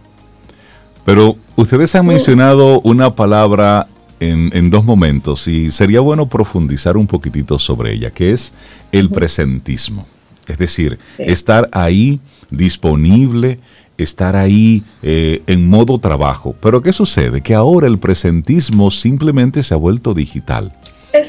Pero 1.07 1.37
ustedes 1.57 1.95
han 1.95 2.07
mencionado 2.07 2.83
una 2.83 3.15
palabra 3.15 3.87
en, 4.21 4.69
dos 4.69 4.85
momentos 4.85 5.49
y 5.49 5.71
sería 5.71 6.01
bueno 6.01 6.27
profundizar 6.27 6.99
un 6.99 7.07
poquitito 7.07 7.59
sobre 7.59 7.95
ella, 7.95 8.11
que 8.11 8.33
es 8.33 8.53
el 8.93 9.09
presentismo. 9.09 10.07
Es 10.51 10.59
decir, 10.59 10.99
estar 11.19 11.69
ahí 11.73 12.21
disponible, 12.51 13.61
estar 13.97 14.37
ahí 14.37 14.83
eh, 15.03 15.43
en 15.47 15.69
modo 15.69 15.99
trabajo. 15.99 16.57
Pero 16.61 16.83
¿qué 16.83 16.93
sucede? 16.93 17.41
Que 17.41 17.55
ahora 17.55 17.87
el 17.87 17.99
presentismo 17.99 18.91
simplemente 18.91 19.63
se 19.63 19.75
ha 19.75 19.77
vuelto 19.77 20.15
digital. 20.15 20.73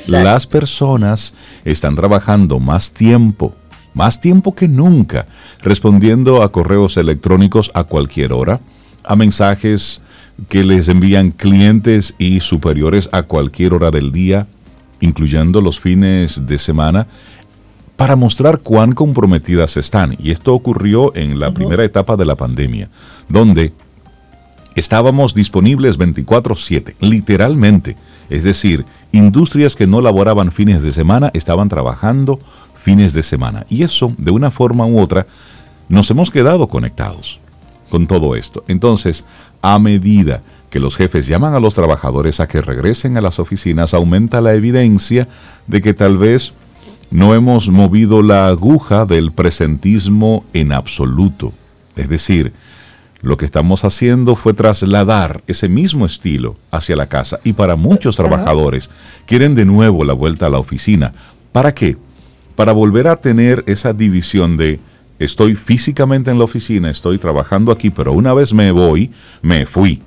Las 0.07 0.47
personas 0.47 1.34
están 1.65 1.95
trabajando 1.95 2.60
más 2.60 2.91
tiempo, 2.91 3.55
más 3.93 4.21
tiempo 4.21 4.53
que 4.53 4.67
nunca, 4.67 5.25
respondiendo 5.62 6.43
a 6.43 6.51
correos 6.51 6.97
electrónicos 6.97 7.71
a 7.73 7.84
cualquier 7.84 8.31
hora, 8.31 8.60
a 9.03 9.15
mensajes 9.15 10.01
que 10.49 10.63
les 10.63 10.88
envían 10.88 11.31
clientes 11.31 12.15
y 12.17 12.39
superiores 12.39 13.10
a 13.12 13.23
cualquier 13.23 13.73
hora 13.73 13.91
del 13.91 14.12
día, 14.12 14.47
incluyendo 14.99 15.62
los 15.62 15.79
fines 15.79 16.45
de 16.45 16.57
semana, 16.60 17.07
para 18.02 18.16
mostrar 18.16 18.62
cuán 18.62 18.94
comprometidas 18.94 19.78
están. 19.78 20.16
Y 20.18 20.32
esto 20.32 20.56
ocurrió 20.56 21.16
en 21.16 21.40
la 21.40 21.54
primera 21.54 21.84
etapa 21.84 22.18
de 22.18 22.26
la 22.26 22.36
pandemia, 22.36 22.90
donde 23.30 23.74
estábamos 24.74 25.36
disponibles 25.36 26.00
24/7, 26.00 26.96
literalmente. 27.00 27.96
Es 28.28 28.44
decir, 28.44 28.88
industrias 29.12 29.76
que 29.76 29.86
no 29.86 30.02
laboraban 30.02 30.52
fines 30.52 30.82
de 30.82 30.92
semana 30.92 31.30
estaban 31.36 31.70
trabajando 31.70 32.40
fines 32.74 33.14
de 33.14 33.22
semana. 33.22 33.68
Y 33.70 33.84
eso, 33.84 34.16
de 34.18 34.32
una 34.32 34.50
forma 34.50 34.88
u 34.88 35.00
otra, 35.00 35.28
nos 35.88 36.10
hemos 36.10 36.32
quedado 36.32 36.70
conectados 36.70 37.40
con 37.92 38.08
todo 38.08 38.36
esto. 38.36 38.64
Entonces, 38.68 39.26
a 39.62 39.78
medida 39.78 40.42
que 40.72 40.80
los 40.80 40.98
jefes 40.98 41.28
llaman 41.28 41.54
a 41.54 41.60
los 41.60 41.76
trabajadores 41.76 42.40
a 42.40 42.48
que 42.48 42.64
regresen 42.64 43.16
a 43.18 43.22
las 43.22 43.38
oficinas, 43.38 43.94
aumenta 43.94 44.42
la 44.42 44.56
evidencia 44.56 45.28
de 45.68 45.82
que 45.82 45.94
tal 45.94 46.18
vez 46.18 46.56
no 47.12 47.36
hemos 47.36 47.67
movido 47.69 48.24
la 48.24 48.47
aguja 48.47 49.06
del 49.06 49.34
presentismo 49.34 50.45
en 50.54 50.71
absoluto. 50.71 51.52
Es 51.97 52.08
decir, 52.08 52.54
lo 53.21 53.36
que 53.36 53.43
estamos 53.43 53.84
haciendo 53.84 54.36
fue 54.36 54.54
trasladar 54.54 55.43
ese 55.45 55.67
mismo 55.67 56.06
estilo 56.06 56.56
hacia 56.71 56.95
la 56.95 57.08
casa. 57.08 57.39
Y 57.43 57.52
para 57.52 57.76
muchos 57.76 58.15
trabajadores 58.15 58.89
quieren 59.26 59.56
de 59.56 59.65
nuevo 59.65 60.06
la 60.06 60.13
vuelta 60.13 60.45
a 60.45 60.50
la 60.50 60.58
oficina. 60.58 61.12
¿Para 61.52 61.74
qué? 61.74 61.97
Para 62.56 62.71
volver 62.71 63.10
a 63.10 63.17
tener 63.17 63.65
esa 63.67 63.91
división 63.91 64.56
de 64.56 64.80
estoy 65.19 65.56
físicamente 65.56 66.32
en 66.32 66.39
la 66.39 66.45
oficina, 66.45 66.89
estoy 66.89 67.17
trabajando 67.17 67.74
aquí, 67.74 67.89
pero 67.89 68.13
una 68.13 68.34
vez 68.34 68.54
me 68.54 68.71
voy, 68.71 69.12
me 69.41 69.65
fui. 69.65 70.02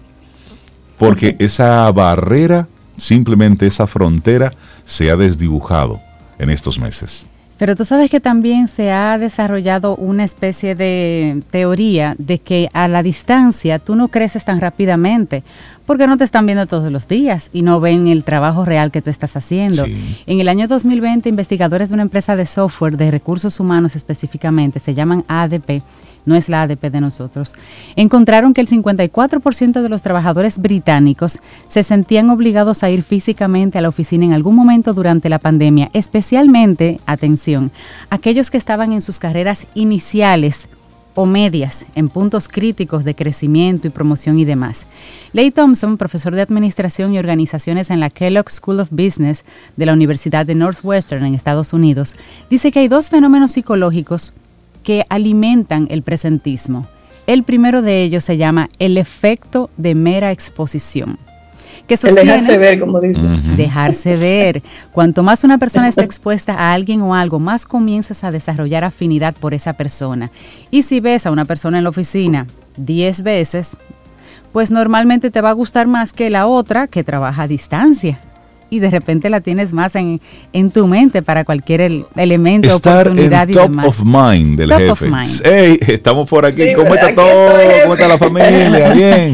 Porque 0.99 1.37
esa 1.39 1.93
barrera, 1.93 2.67
simplemente 2.97 3.67
esa 3.67 3.87
frontera, 3.87 4.55
se 4.87 5.11
ha 5.11 5.17
desdibujado 5.17 5.99
en 6.39 6.51
estos 6.51 6.79
meses. 6.79 7.27
Pero 7.57 7.77
tú 7.77 7.85
sabes 7.85 8.11
que 8.11 8.19
también 8.19 8.67
se 8.67 8.91
ha 8.91 9.17
desarrollado 9.17 9.95
una 9.95 10.25
especie 10.25 10.75
de 10.75 11.41
teoría 11.51 12.17
de 12.19 12.39
que 12.39 12.69
a 12.73 12.89
la 12.89 13.03
distancia 13.03 13.79
tú 13.79 13.95
no 13.95 14.09
creces 14.09 14.45
tan 14.45 14.61
rápidamente 14.61 15.45
porque 15.87 16.07
no 16.07 16.17
te 16.17 16.25
están 16.25 16.47
viendo 16.47 16.67
todos 16.67 16.91
los 16.91 17.07
días 17.07 17.51
y 17.53 17.63
no 17.63 17.79
ven 17.79 18.09
el 18.09 18.25
trabajo 18.25 18.65
real 18.65 18.91
que 18.91 19.03
tú 19.03 19.11
estás 19.11 19.37
haciendo. 19.37 19.85
En 19.85 20.41
el 20.41 20.49
año 20.49 20.67
2020, 20.67 21.29
investigadores 21.29 21.91
de 21.91 21.95
una 21.95 22.03
empresa 22.03 22.37
de 22.37 22.47
software 22.47 22.97
de 22.97 23.11
recursos 23.11 23.61
humanos 23.61 23.95
específicamente, 23.95 24.81
se 24.81 24.95
llaman 24.95 25.25
ADP, 25.29 25.83
no 26.25 26.37
es 26.37 26.49
la 26.49 26.63
ADP 26.63 26.91
de 26.91 27.01
nosotros, 27.01 27.55
encontraron 27.97 28.55
que 28.55 28.61
el 28.61 28.69
54% 28.69 29.83
de 29.83 29.89
los 29.89 30.03
trabajadores 30.03 30.59
británicos 30.59 31.39
se 31.69 31.83
sentían 31.83 32.31
obligados 32.31 32.83
a 32.83 32.91
ir 32.91 33.03
físicamente 33.03 33.79
a 33.79 33.81
la 33.81 33.89
oficina 33.89 34.25
en 34.25 34.33
algún 34.33 34.57
momento 34.57 34.95
durante 34.95 35.29
la 35.29 35.39
pandemia, 35.39 35.91
especialmente, 35.93 37.01
atención, 37.07 37.71
aquellos 38.11 38.51
que 38.51 38.59
estaban 38.59 38.93
en 38.93 39.03
sus 39.03 39.19
carreras 39.19 39.67
iniciales 39.75 40.69
o 41.15 41.27
medias 41.27 41.87
en 41.95 42.09
puntos 42.09 42.49
críticos 42.49 43.05
de 43.05 43.15
crecimiento 43.15 43.87
y 43.87 43.91
promoción 43.91 44.39
y 44.39 44.45
demás. 44.45 44.87
Leigh 45.33 45.53
Thompson, 45.53 45.97
profesor 45.97 46.35
de 46.35 46.43
Administración 46.43 47.15
y 47.15 47.19
Organizaciones 47.19 47.91
en 47.91 48.01
la 48.01 48.11
Kellogg 48.11 48.51
School 48.51 48.81
of 48.81 48.89
Business 48.91 49.45
de 49.77 49.87
la 49.87 49.93
Universidad 49.93 50.45
de 50.45 50.55
Northwestern 50.55 51.25
en 51.25 51.35
Estados 51.35 51.73
Unidos, 51.73 52.17
dice 52.51 52.73
que 52.73 52.81
hay 52.81 52.89
dos 52.89 53.11
fenómenos 53.11 53.53
psicológicos 53.53 54.33
que 54.85 55.05
alimentan 55.09 55.89
el 55.91 56.03
presentismo. 56.03 56.87
El 57.27 57.43
primero 57.43 57.83
de 57.83 58.03
ellos 58.03 58.23
se 58.23 58.37
llama 58.37 58.69
el 58.79 58.99
efecto 58.99 59.71
de 59.77 59.95
mera 59.95 60.31
exposición 60.31 61.19
que 61.87 61.97
sostiene... 61.97 62.33
dejarse 62.33 62.59
ver, 62.59 62.81
como 62.81 63.01
dicen. 63.01 63.57
Dejarse 63.57 64.17
ver. 64.17 64.63
Cuanto 64.93 65.23
más 65.23 65.45
una 65.45 65.59
persona 65.59 65.89
está 65.89 66.03
expuesta 66.05 66.55
a 66.55 66.73
alguien 66.73 67.03
o 67.03 67.15
algo, 67.15 67.39
más 67.39 67.67
comienzas 67.67 68.25
a 68.25 68.31
desarrollar 68.31 68.85
afinidad 68.85 69.35
por 69.35 69.55
esa 69.55 69.75
persona. 69.75 70.31
Y 70.71 70.83
si 70.83 71.01
ves 71.01 71.27
a 71.27 71.31
una 71.31 71.45
persona 71.45 71.79
en 71.79 71.85
la 71.85 71.91
oficina 71.91 72.47
10 72.77 73.23
veces, 73.23 73.77
pues 74.53 74.71
normalmente 74.71 75.31
te 75.31 75.41
va 75.41 75.51
a 75.51 75.55
gustar 75.55 75.87
más 75.87 76.13
que 76.13 76.31
la 76.31 76.47
otra 76.47 76.87
que 76.87 77.05
trabaja 77.05 77.43
a 77.43 77.49
distancia 77.49 78.21
y 78.75 78.81
de 78.81 78.91
repente 78.91 79.31
la 79.31 79.41
tienes 79.41 79.73
más 79.73 79.95
en, 79.95 80.21
en 80.53 80.73
tu 80.73 80.89
mente 80.89 81.23
para 81.23 81.45
cualquier 81.45 82.05
elemento, 82.17 82.69
Estar 82.69 83.07
oportunidad 83.07 83.49
en 83.49 83.55
top 83.55 83.87
of 83.87 84.03
mind 84.03 84.59
del 84.59 84.73
jefe. 84.73 85.09
Hey, 85.45 85.79
estamos 85.87 86.29
por 86.29 86.45
aquí, 86.45 86.75
¿cómo 86.75 86.93
está 86.93 87.15
todo? 87.15 87.53
¿Cómo 87.83 87.95
está 87.95 88.09
la 88.09 88.19
familia? 88.19 88.93
Bien. 88.93 89.33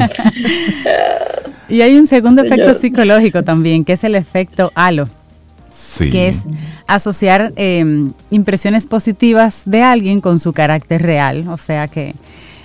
y 1.71 1.81
hay 1.81 1.97
un 1.97 2.07
segundo 2.07 2.43
efecto 2.43 2.75
psicológico 2.75 3.43
también, 3.43 3.83
que 3.83 3.95
es 3.95 4.05
el 4.05 4.15
efecto 4.15 4.71
halo. 4.75 5.09
Sí. 5.73 6.11
que 6.11 6.27
es 6.27 6.47
asociar 6.89 7.53
em, 7.55 8.13
impresiones 8.31 8.87
positivas 8.89 9.63
de 9.67 9.85
alguien 9.85 10.21
con 10.21 10.41
su 10.41 10.53
carácter 10.53 11.01
real. 11.01 11.47
O 11.49 11.59
sea 11.59 11.87
que 11.87 12.17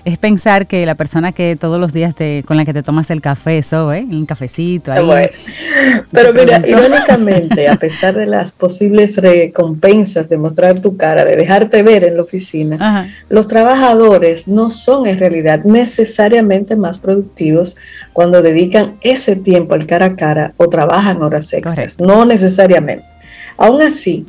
es 0.06 0.20
pensar 0.20 0.68
que 0.68 0.86
la 0.86 0.94
persona 0.94 1.32
que 1.32 1.58
todos 1.60 1.80
los 1.80 1.92
días 1.92 2.14
te, 2.14 2.44
con 2.44 2.58
la 2.58 2.64
que 2.64 2.74
te 2.74 2.84
tomas 2.84 3.10
el 3.10 3.22
café, 3.22 3.58
eso, 3.58 3.92
¿eh? 3.92 4.06
Un 4.08 4.28
cafecito 4.28 4.92
ahí. 4.92 5.30
Pero 6.12 6.32
mira, 6.32 6.62
irónicamente, 6.66 7.68
a 7.68 7.76
pesar 7.76 8.16
de 8.16 8.28
las 8.28 8.52
posibles 8.52 9.18
recompensas 9.18 10.30
de 10.30 10.38
mostrar 10.38 10.80
tu 10.80 10.96
cara, 10.96 11.26
de 11.26 11.36
dejarte 11.36 11.82
ver 11.82 12.04
en 12.04 12.18
la 12.18 12.22
oficina, 12.22 13.10
los 13.30 13.48
trabajadores 13.48 14.48
no 14.48 14.70
son 14.70 15.08
en 15.08 15.18
realidad 15.18 15.64
necesariamente 15.64 16.76
más 16.76 17.00
productivos 17.00 17.76
cuando 18.14 18.44
dedican 18.44 18.98
ese 19.02 19.36
tiempo 19.36 19.74
al 19.74 19.88
cara 19.88 20.06
a 20.06 20.16
cara 20.16 20.54
o 20.58 20.70
trabajan 20.70 21.24
horas 21.24 21.52
extras. 21.52 22.00
No 22.00 22.26
necesariamente. 22.26 23.06
Aún 23.58 23.82
así, 23.82 24.28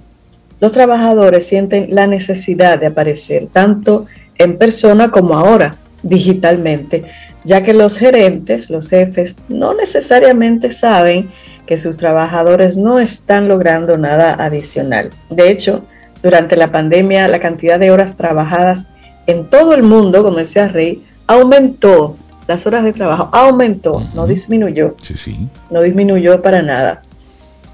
los 0.58 0.72
trabajadores 0.72 1.46
sienten 1.46 1.88
la 1.90 2.06
necesidad 2.06 2.78
de 2.78 2.86
aparecer 2.86 3.46
tanto 3.46 4.06
en 4.06 4.25
persona 4.58 5.10
como 5.10 5.34
ahora, 5.34 5.76
digitalmente, 6.02 7.04
ya 7.44 7.62
que 7.62 7.74
los 7.74 7.96
gerentes, 7.96 8.70
los 8.70 8.88
jefes, 8.88 9.36
no 9.48 9.74
necesariamente 9.74 10.72
saben 10.72 11.30
que 11.66 11.78
sus 11.78 11.96
trabajadores 11.96 12.76
no 12.76 12.98
están 12.98 13.48
logrando 13.48 13.98
nada 13.98 14.34
adicional. 14.34 15.10
De 15.30 15.50
hecho, 15.50 15.84
durante 16.22 16.56
la 16.56 16.72
pandemia, 16.72 17.28
la 17.28 17.40
cantidad 17.40 17.78
de 17.78 17.90
horas 17.90 18.16
trabajadas 18.16 18.88
en 19.26 19.48
todo 19.48 19.74
el 19.74 19.82
mundo, 19.82 20.22
como 20.22 20.38
decía 20.38 20.68
Rey, 20.68 21.04
aumentó. 21.26 22.16
Las 22.46 22.64
horas 22.64 22.84
de 22.84 22.92
trabajo 22.92 23.28
aumentó, 23.32 24.06
no 24.14 24.26
disminuyó. 24.26 24.94
Sí, 25.02 25.14
sí. 25.16 25.48
No 25.68 25.82
disminuyó 25.82 26.40
para 26.42 26.62
nada. 26.62 27.02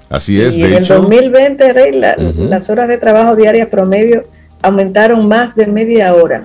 Así 0.09 0.41
es. 0.41 0.55
Y 0.55 0.63
en 0.63 0.73
el 0.73 0.87
2020, 0.87 1.73
Rey, 1.73 2.01
las 2.37 2.69
horas 2.71 2.87
de 2.87 2.97
trabajo 2.97 3.35
diarias 3.35 3.67
promedio 3.67 4.23
aumentaron 4.63 5.27
más 5.27 5.55
de 5.55 5.67
media 5.67 6.15
hora. 6.15 6.43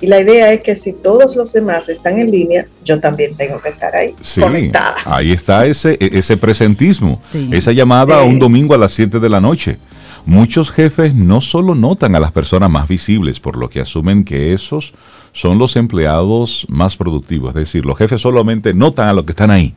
Y 0.00 0.06
la 0.06 0.20
idea 0.20 0.52
es 0.52 0.62
que 0.62 0.74
si 0.74 0.92
todos 0.92 1.36
los 1.36 1.52
demás 1.52 1.88
están 1.88 2.18
en 2.18 2.30
línea, 2.30 2.66
yo 2.84 2.98
también 2.98 3.36
tengo 3.36 3.60
que 3.60 3.68
estar 3.68 3.94
ahí 3.94 4.16
sí, 4.20 4.40
conectada. 4.40 4.96
Ahí 5.04 5.30
está 5.30 5.64
ese, 5.66 5.92
e, 6.00 6.18
ese 6.18 6.36
presentismo, 6.36 7.20
esa 7.52 7.70
llamada 7.70 8.18
a 8.18 8.22
un 8.22 8.38
domingo 8.38 8.74
a 8.74 8.78
las 8.78 8.92
7 8.92 9.20
de 9.20 9.28
la 9.28 9.40
noche. 9.40 9.78
Muchos 10.26 10.72
jefes 10.72 11.14
no 11.14 11.40
solo 11.40 11.74
notan 11.74 12.16
a 12.16 12.20
las 12.20 12.32
personas 12.32 12.70
más 12.70 12.88
visibles, 12.88 13.38
por 13.38 13.56
lo 13.56 13.68
que 13.68 13.80
asumen 13.80 14.24
que 14.24 14.52
esos 14.52 14.92
son 15.32 15.58
los 15.58 15.76
empleados 15.76 16.66
más 16.68 16.96
productivos. 16.96 17.50
Es 17.50 17.54
decir, 17.54 17.86
los 17.86 17.96
jefes 17.96 18.20
solamente 18.20 18.74
notan 18.74 19.08
a 19.08 19.12
los 19.12 19.24
que 19.24 19.32
están 19.32 19.50
ahí. 19.50 19.74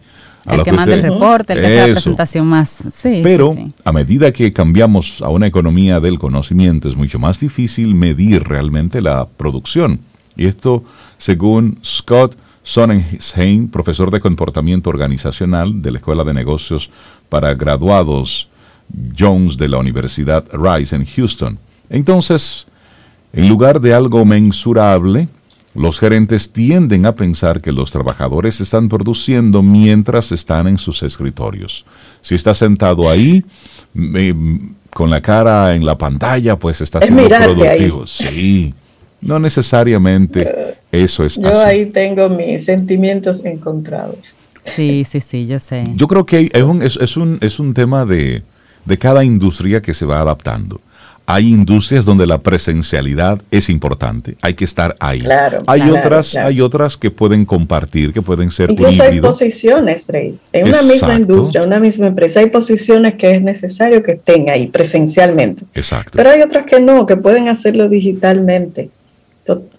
El 0.48 0.64
que, 0.64 0.72
manda 0.72 0.94
el 0.94 1.02
reporte, 1.02 1.54
el 1.54 1.60
que 1.60 1.66
hace 1.66 1.78
la 1.78 1.94
presentación 1.94 2.48
más. 2.48 2.84
Sí, 2.92 3.22
Pero 3.24 3.56
a 3.84 3.92
medida 3.92 4.32
que 4.32 4.54
cambiamos 4.54 5.22
a 5.22 5.30
una 5.30 5.48
economía 5.48 6.00
del 6.00 6.20
conocimiento, 6.20 6.88
es 6.88 6.96
mucho 6.96 7.20
más 7.20 7.40
difícil 7.40 7.96
medir 7.96 8.44
realmente 8.44 9.02
la 9.02 9.26
producción. 9.26 10.00
Y 10.36 10.46
esto 10.46 10.84
según 11.18 11.80
Scott 11.84 12.36
Sonnenheim, 12.64 13.70
profesor 13.70 14.12
de 14.12 14.20
comportamiento 14.20 14.90
organizacional 14.90 15.82
de 15.82 15.92
la 15.92 15.98
Escuela 16.00 16.24
de 16.24 16.34
Negocios 16.34 16.90
para 17.30 17.54
Graduados 17.54 18.50
Jones 19.18 19.58
de 19.58 19.70
la 19.70 19.78
Universidad 19.78 20.46
Rice 20.52 20.96
en 20.96 21.06
Houston. 21.06 21.60
Entonces, 21.90 22.68
en 23.34 23.48
lugar 23.48 23.80
de 23.82 23.94
algo 23.94 24.26
mensurable, 24.26 25.28
los 25.76 26.00
gerentes 26.00 26.52
tienden 26.52 27.06
a 27.06 27.16
pensar 27.16 27.62
que 27.62 27.72
los 27.72 27.92
trabajadores 27.92 28.62
están 28.62 28.88
produciendo 28.90 29.62
mientras 29.62 30.32
están 30.32 30.68
en 30.68 30.78
sus 30.78 31.04
escritorios. 31.04 31.86
Si 32.22 32.36
está 32.36 32.54
sentado 32.54 33.10
ahí, 33.10 33.44
con 34.90 35.10
la 35.10 35.22
cara 35.22 35.76
en 35.76 35.86
la 35.86 35.98
pantalla, 35.98 36.56
pues 36.58 36.82
está 36.82 37.02
siendo 37.02 37.28
productivo. 37.28 38.08
Sí. 38.08 38.74
No 39.22 39.40
necesariamente 39.40 40.78
eso 40.92 41.26
es 41.26 41.36
yo 41.36 41.60
ahí 41.62 41.88
tengo 41.88 42.30
mis 42.30 42.66
sentimientos 42.66 43.44
encontrados. 43.44 44.40
Sí, 44.64 45.06
sí, 45.10 45.20
sí, 45.20 45.46
yo 45.46 45.60
sé. 45.60 45.84
Yo 45.96 46.08
creo 46.08 46.26
que 46.26 46.50
es, 46.52 46.64
un, 46.64 46.82
es, 46.82 47.18
un, 47.18 47.38
es 47.42 47.60
un 47.60 47.74
tema 47.74 48.06
de, 48.06 48.44
de 48.86 48.98
cada 48.98 49.24
industria 49.24 49.82
que 49.82 49.94
se 49.94 50.06
va 50.06 50.22
adaptando. 50.22 50.82
Hay 51.28 51.50
industrias 51.50 52.06
donde 52.06 52.28
la 52.28 52.40
presencialidad 52.40 53.42
es 53.52 53.70
importante, 53.70 54.38
hay 54.42 54.54
que 54.54 54.66
estar 54.66 54.96
ahí. 55.00 55.22
Claro, 55.22 55.60
hay 55.68 55.82
otras, 55.90 56.36
hay 56.36 56.62
otras 56.62 56.98
que 56.98 57.10
pueden 57.10 57.46
compartir, 57.46 58.14
que 58.14 58.22
pueden 58.22 58.52
ser 58.52 58.72
Incluso 58.72 59.04
hay 59.04 59.20
posiciones, 59.20 60.06
Trey. 60.06 60.38
En 60.54 60.68
una 60.68 60.82
misma 60.84 61.16
industria, 61.16 61.64
una 61.64 61.80
misma 61.80 62.08
empresa, 62.08 62.40
hay 62.42 62.50
posiciones 62.50 63.16
que 63.16 63.32
es 63.32 63.42
necesario 63.42 64.04
que 64.04 64.14
estén 64.14 64.50
ahí 64.50 64.68
presencialmente. 64.68 65.64
Exacto. 65.74 66.12
Pero 66.16 66.30
hay 66.30 66.42
otras 66.42 66.66
que 66.66 66.80
no, 66.80 67.06
que 67.06 67.18
pueden 67.18 67.48
hacerlo 67.48 67.90
digitalmente 67.90 68.90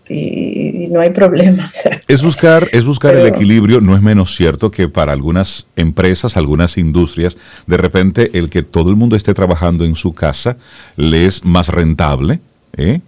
y, 0.09 0.89
no 0.91 1.01
hay 1.01 1.11
problema. 1.11 1.69
Es 2.09 2.23
buscar, 2.23 2.69
es 2.73 2.85
buscar 2.85 3.15
el 3.15 3.27
equilibrio, 3.27 3.81
no 3.81 3.97
es 3.97 4.03
menos 4.03 4.35
cierto 4.37 4.71
que 4.71 4.89
para 4.89 5.13
algunas 5.13 5.67
empresas, 5.77 6.37
algunas 6.37 6.79
industrias, 6.79 7.37
de 7.67 7.77
repente 7.77 8.31
el 8.39 8.49
que 8.49 8.63
todo 8.63 8.91
el 8.91 8.97
mundo 8.97 9.17
esté 9.17 9.35
trabajando 9.35 9.85
en 9.85 9.97
su 9.97 10.13
casa 10.13 10.57
le 10.97 11.27
es 11.27 11.45
más 11.45 11.69
rentable, 11.69 12.41
¿eh? 12.77 13.01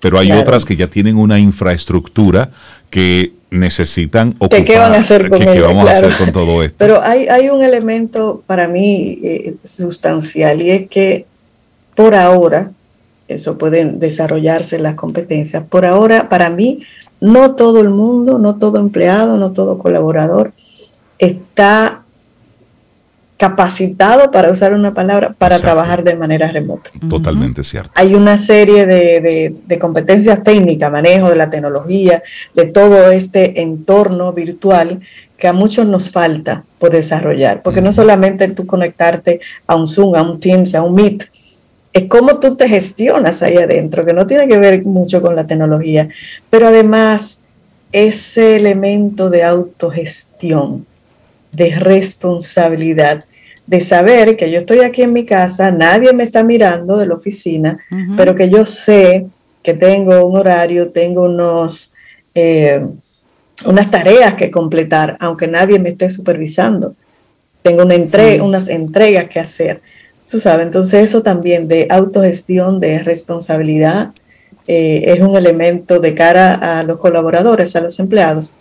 pero 0.00 0.18
hay 0.18 0.32
otras 0.32 0.64
que 0.64 0.76
ya 0.76 0.86
tienen 0.86 1.16
una 1.16 1.38
infraestructura 1.38 2.50
que 2.90 3.32
necesitan 3.50 4.34
ocupar. 4.38 4.64
¿Qué, 4.64 4.78
van 4.78 4.94
a 4.94 4.98
hacer 4.98 5.28
con, 5.28 5.44
vamos 5.44 5.88
a 5.88 5.92
hacer 5.92 6.16
con 6.16 6.32
todo 6.32 6.62
esto? 6.62 6.76
Pero 6.78 7.02
hay, 7.02 7.28
hay 7.28 7.48
un 7.48 7.62
elemento 7.62 8.42
para 8.46 8.68
mí 8.68 9.18
eh, 9.22 9.54
sustancial 9.64 10.62
y 10.62 10.70
es 10.70 10.88
que 10.88 11.26
por 11.94 12.14
ahora 12.14 12.70
eso 13.28 13.58
pueden 13.58 13.98
desarrollarse 13.98 14.78
las 14.78 14.94
competencias. 14.94 15.64
Por 15.64 15.84
ahora, 15.84 16.28
para 16.28 16.50
mí, 16.50 16.82
no 17.20 17.54
todo 17.54 17.80
el 17.80 17.90
mundo, 17.90 18.38
no 18.38 18.56
todo 18.56 18.78
empleado, 18.78 19.36
no 19.36 19.52
todo 19.52 19.78
colaborador 19.78 20.52
está 21.18 22.02
capacitado, 23.36 24.30
para 24.30 24.50
usar 24.50 24.72
una 24.72 24.94
palabra, 24.94 25.34
para 25.36 25.58
trabajar 25.58 26.02
de 26.02 26.16
manera 26.16 26.50
remota. 26.50 26.90
Totalmente 27.06 27.62
cierto. 27.64 27.90
Hay 27.94 28.14
una 28.14 28.38
serie 28.38 28.86
de, 28.86 29.54
de, 29.66 29.78
competencias 29.78 30.42
técnicas, 30.42 30.90
manejo 30.90 31.28
de 31.28 31.36
la 31.36 31.50
tecnología, 31.50 32.22
de 32.54 32.66
todo 32.66 33.10
este 33.10 33.60
entorno 33.60 34.32
virtual 34.32 35.00
que 35.36 35.48
a 35.48 35.52
muchos 35.52 35.86
nos 35.86 36.08
falta 36.08 36.64
por 36.78 36.92
desarrollar, 36.92 37.60
porque 37.62 37.82
no 37.82 37.92
solamente 37.92 38.48
tú 38.48 38.66
conectarte 38.66 39.40
a 39.66 39.76
un 39.76 39.86
Zoom, 39.86 40.14
a 40.14 40.22
un 40.22 40.40
Teams, 40.40 40.74
a 40.74 40.82
un 40.82 40.94
Meet, 40.94 41.24
es 41.96 42.04
cómo 42.08 42.38
tú 42.38 42.56
te 42.56 42.68
gestionas 42.68 43.42
ahí 43.42 43.56
adentro, 43.56 44.04
que 44.04 44.12
no 44.12 44.26
tiene 44.26 44.46
que 44.46 44.58
ver 44.58 44.84
mucho 44.84 45.22
con 45.22 45.34
la 45.34 45.46
tecnología, 45.46 46.08
pero 46.50 46.68
además 46.68 47.40
ese 47.90 48.56
elemento 48.56 49.30
de 49.30 49.44
autogestión, 49.44 50.84
de 51.52 51.74
responsabilidad, 51.76 53.24
de 53.66 53.80
saber 53.80 54.36
que 54.36 54.50
yo 54.50 54.60
estoy 54.60 54.80
aquí 54.80 55.02
en 55.02 55.14
mi 55.14 55.24
casa, 55.24 55.70
nadie 55.70 56.12
me 56.12 56.24
está 56.24 56.42
mirando 56.42 56.98
de 56.98 57.06
la 57.06 57.14
oficina, 57.14 57.78
pero 58.16 58.34
que 58.34 58.50
yo 58.50 58.66
sé 58.66 59.26
que 59.62 59.72
tengo 59.72 60.26
un 60.26 60.36
horario, 60.36 60.90
tengo 60.90 61.22
unos, 61.22 61.94
eh, 62.34 62.86
unas 63.64 63.90
tareas 63.90 64.34
que 64.34 64.50
completar, 64.50 65.16
aunque 65.18 65.48
nadie 65.48 65.78
me 65.78 65.88
esté 65.88 66.10
supervisando. 66.10 66.94
Tengo 67.62 67.82
una 67.84 67.96
unas 68.42 68.68
entregas 68.68 69.28
que 69.28 69.40
hacer. 69.40 69.80
Tú 70.30 70.40
sabes, 70.40 70.66
entonces 70.66 71.04
eso 71.04 71.22
también 71.22 71.68
de 71.68 71.86
autogestión, 71.90 72.80
de 72.80 72.98
responsabilidad, 72.98 74.10
eh, 74.66 75.04
es 75.06 75.20
un 75.20 75.36
elemento 75.36 76.00
de 76.00 76.14
cara 76.14 76.78
a 76.80 76.82
los 76.82 76.98
colaboradores, 76.98 77.76
a 77.76 77.80
los 77.80 78.00
empleados, 78.00 78.54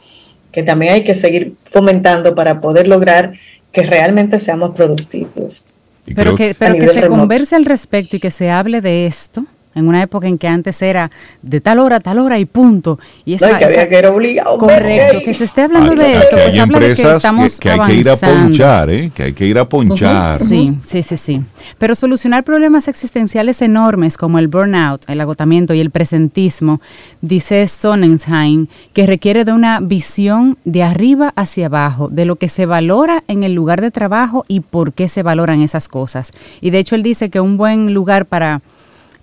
que 0.51 0.61
también 0.61 0.93
hay 0.93 1.03
que 1.03 1.15
seguir 1.15 1.55
fomentando 1.63 2.35
para 2.35 2.61
poder 2.61 2.87
lograr 2.87 3.33
que 3.71 3.83
realmente 3.83 4.37
seamos 4.39 4.75
productivos. 4.75 5.81
Pero 6.15 6.35
que, 6.35 6.53
pero 6.53 6.75
que 6.75 6.87
se 6.87 7.07
converse 7.07 7.55
al 7.55 7.65
respecto 7.65 8.17
y 8.17 8.19
que 8.19 8.29
se 8.29 8.51
hable 8.51 8.79
de 8.79 9.07
esto 9.07 9.45
en 9.75 9.87
una 9.87 10.01
época 10.01 10.27
en 10.27 10.37
que 10.37 10.47
antes 10.47 10.81
era 10.81 11.11
de 11.41 11.61
tal 11.61 11.79
hora 11.79 11.97
a 11.97 11.99
tal 11.99 12.19
hora 12.19 12.39
y 12.39 12.45
punto. 12.45 12.99
Y 13.25 13.33
esa, 13.33 13.57
que 13.59 13.65
había 13.65 13.87
que 13.87 13.97
era 13.97 14.11
obligado. 14.11 14.57
Correcto, 14.57 15.19
que 15.23 15.33
se 15.33 15.43
esté 15.43 15.61
hablando 15.61 15.95
de 15.95 16.15
esto, 16.15 16.37
pues 16.37 16.57
habla 16.57 16.79
de 16.79 16.93
que 16.93 17.11
estamos 17.11 17.59
que, 17.59 17.69
hay 17.69 17.79
que 17.81 17.93
ir 17.93 18.09
a 18.09 18.15
ponchar, 18.15 18.89
¿eh? 18.89 19.11
que 19.13 19.23
hay 19.23 19.33
que 19.33 19.45
ir 19.45 19.59
a 19.59 19.67
ponchar. 19.67 20.37
Sí, 20.37 20.77
sí, 20.83 21.03
sí, 21.03 21.17
sí. 21.17 21.41
Pero 21.77 21.93
solucionar 21.93 22.43
problemas 22.43 22.87
existenciales 22.87 23.61
enormes 23.61 24.17
como 24.17 24.39
el 24.39 24.47
burnout, 24.47 25.03
el 25.07 25.21
agotamiento 25.21 25.73
y 25.73 25.81
el 25.81 25.91
presentismo, 25.91 26.81
dice 27.21 27.67
Sonnenheim, 27.67 28.67
que 28.93 29.05
requiere 29.05 29.45
de 29.45 29.51
una 29.51 29.79
visión 29.81 30.57
de 30.63 30.83
arriba 30.83 31.33
hacia 31.35 31.65
abajo, 31.65 32.07
de 32.09 32.25
lo 32.25 32.37
que 32.37 32.49
se 32.49 32.65
valora 32.65 33.23
en 33.27 33.43
el 33.43 33.53
lugar 33.53 33.81
de 33.81 33.91
trabajo 33.91 34.45
y 34.47 34.61
por 34.61 34.93
qué 34.93 35.09
se 35.09 35.23
valoran 35.23 35.61
esas 35.61 35.87
cosas. 35.87 36.31
Y 36.61 36.69
de 36.69 36.79
hecho 36.79 36.95
él 36.95 37.03
dice 37.03 37.29
que 37.29 37.39
un 37.39 37.57
buen 37.57 37.93
lugar 37.93 38.25
para 38.25 38.61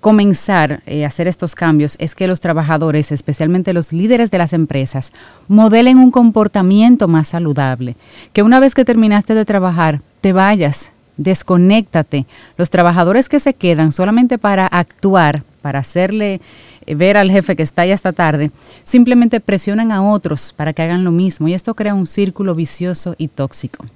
comenzar 0.02 0.82
eh, 0.84 1.04
a 1.04 1.06
hacer 1.06 1.28
estos 1.28 1.54
cambios 1.54 1.94
es 2.00 2.16
que 2.16 2.26
los 2.26 2.40
trabajadores, 2.40 3.12
especialmente 3.12 3.72
los 3.72 3.92
líderes 3.92 4.32
de 4.32 4.38
las 4.38 4.52
empresas, 4.52 5.12
modelen 5.46 5.96
un 5.96 6.10
comportamiento 6.10 7.06
más 7.06 7.28
saludable. 7.28 7.94
Que 8.32 8.42
una 8.42 8.58
vez 8.58 8.74
que 8.74 8.84
terminaste 8.84 9.34
de 9.34 9.44
trabajar, 9.44 10.02
te 10.20 10.32
vayas, 10.32 10.90
desconéctate. 11.16 12.26
Los 12.58 12.68
trabajadores 12.68 13.28
que 13.28 13.38
se 13.38 13.54
quedan 13.54 13.92
solamente 13.92 14.38
para 14.38 14.66
actuar, 14.66 15.44
para 15.62 15.78
hacerle 15.78 16.40
eh, 16.84 16.94
ver 16.96 17.16
al 17.16 17.30
jefe 17.30 17.54
que 17.54 17.62
está 17.62 17.82
ahí 17.82 17.92
hasta 17.92 18.12
tarde, 18.12 18.50
simplemente 18.82 19.38
presionan 19.38 19.92
a 19.92 20.02
otros 20.02 20.52
para 20.52 20.72
que 20.72 20.82
hagan 20.82 21.04
lo 21.04 21.12
mismo 21.12 21.46
y 21.46 21.54
esto 21.54 21.74
crea 21.74 21.94
un 21.94 22.08
círculo 22.08 22.56
vicioso 22.56 23.14
y 23.18 23.28
tóxico. 23.28 23.86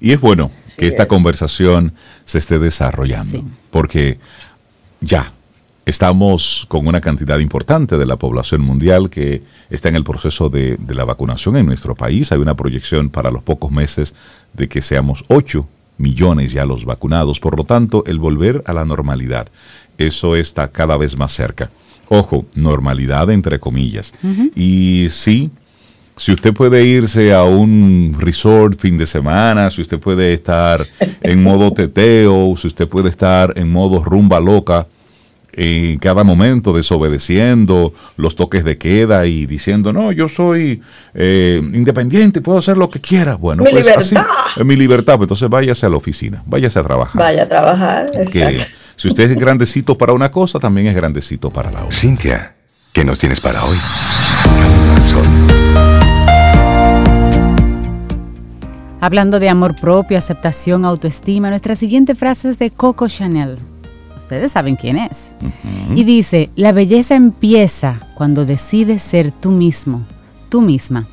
Y 0.00 0.12
es 0.12 0.20
bueno 0.20 0.50
que 0.78 0.86
esta 0.86 1.06
conversación 1.06 1.92
se 2.24 2.38
esté 2.38 2.58
desarrollando, 2.58 3.44
porque 3.70 4.18
ya, 5.02 5.32
Estamos 5.92 6.64
con 6.68 6.86
una 6.86 7.02
cantidad 7.02 7.38
importante 7.38 7.98
de 7.98 8.06
la 8.06 8.16
población 8.16 8.62
mundial 8.62 9.10
que 9.10 9.42
está 9.68 9.90
en 9.90 9.96
el 9.96 10.04
proceso 10.04 10.48
de, 10.48 10.78
la 10.88 11.04
vacunación 11.04 11.58
en 11.58 11.66
nuestro 11.66 11.94
país. 11.94 12.32
Hay 12.32 12.38
una 12.38 12.56
proyección 12.56 13.10
para 13.10 13.30
los 13.30 13.42
pocos 13.42 13.70
meses 13.70 14.14
de 14.54 14.70
que 14.70 14.80
seamos 14.80 15.22
8 15.28 15.68
millones 15.98 16.50
ya 16.52 16.64
los 16.64 16.86
vacunados. 16.86 17.40
Por 17.40 17.58
lo 17.58 17.64
tanto, 17.64 18.04
el 18.06 18.18
volver 18.18 18.64
a 18.64 18.72
la 18.72 18.86
normalidad, 18.86 19.48
eso 19.98 20.34
está 20.34 20.68
cada 20.68 20.96
vez 20.96 21.18
más 21.18 21.34
cerca. 21.34 21.68
Ojo, 22.08 22.46
normalidad 22.54 23.30
entre 23.30 23.60
comillas. 23.60 24.14
Y 24.56 25.08
sí, 25.10 25.50
si 26.16 26.32
usted 26.32 26.54
puede 26.54 26.86
irse 26.86 27.34
a 27.34 27.44
un 27.44 28.16
resort 28.18 28.80
fin 28.80 28.96
de 28.96 29.04
semana, 29.04 29.70
si 29.70 29.82
usted 29.82 30.00
puede 30.00 30.32
estar 30.32 30.86
en 31.20 31.42
modo 31.42 31.70
teteo, 31.70 32.56
si 32.56 32.68
usted 32.68 32.88
puede 32.88 33.10
estar 33.10 33.52
en 33.56 33.70
modo 33.70 34.02
rumba 34.02 34.40
loca, 34.40 34.86
en 35.52 35.98
cada 35.98 36.24
momento 36.24 36.72
desobedeciendo 36.72 37.92
los 38.16 38.36
toques 38.36 38.64
de 38.64 38.78
queda 38.78 39.26
y 39.26 39.46
diciendo, 39.46 39.92
no, 39.92 40.12
yo 40.12 40.28
soy 40.28 40.82
eh, 41.14 41.60
independiente, 41.74 42.40
puedo 42.40 42.58
hacer 42.58 42.76
lo 42.76 42.90
que 42.90 43.00
quiera. 43.00 43.36
Bueno, 43.36 43.64
mi 43.64 43.70
pues 43.70 43.86
libertad. 43.86 44.24
así, 44.56 44.64
mi 44.64 44.76
libertad, 44.76 45.16
pues 45.16 45.26
entonces 45.26 45.48
váyase 45.48 45.86
a 45.86 45.88
la 45.88 45.96
oficina, 45.96 46.42
váyase 46.46 46.78
a 46.78 46.82
trabajar. 46.82 47.20
Vaya 47.20 47.42
a 47.42 47.48
trabajar, 47.48 48.10
exacto. 48.14 48.64
si 48.96 49.08
usted 49.08 49.30
es 49.30 49.38
grandecito 49.38 49.96
para 49.98 50.12
una 50.12 50.30
cosa, 50.30 50.58
también 50.58 50.86
es 50.86 50.94
grandecito 50.94 51.50
para 51.50 51.70
la 51.70 51.84
otra. 51.84 51.98
Cintia, 51.98 52.54
¿qué 52.92 53.04
nos 53.04 53.18
tienes 53.18 53.40
para 53.40 53.62
hoy? 53.64 53.76
Hablando 59.00 59.40
de 59.40 59.48
amor 59.48 59.74
propio, 59.74 60.16
aceptación, 60.16 60.84
autoestima, 60.84 61.50
nuestra 61.50 61.74
siguiente 61.74 62.14
frase 62.14 62.50
es 62.50 62.58
de 62.58 62.70
Coco 62.70 63.08
Chanel 63.08 63.58
ustedes 64.22 64.52
saben 64.52 64.76
quién 64.76 64.98
es. 64.98 65.32
Y 65.94 66.04
dice, 66.04 66.50
la 66.56 66.72
belleza 66.72 67.14
empieza 67.14 68.00
cuando 68.14 68.46
decides 68.46 69.02
ser 69.02 69.32
tú 69.32 69.50
mismo, 69.50 70.06
tú 70.48 70.62
misma. 70.62 71.06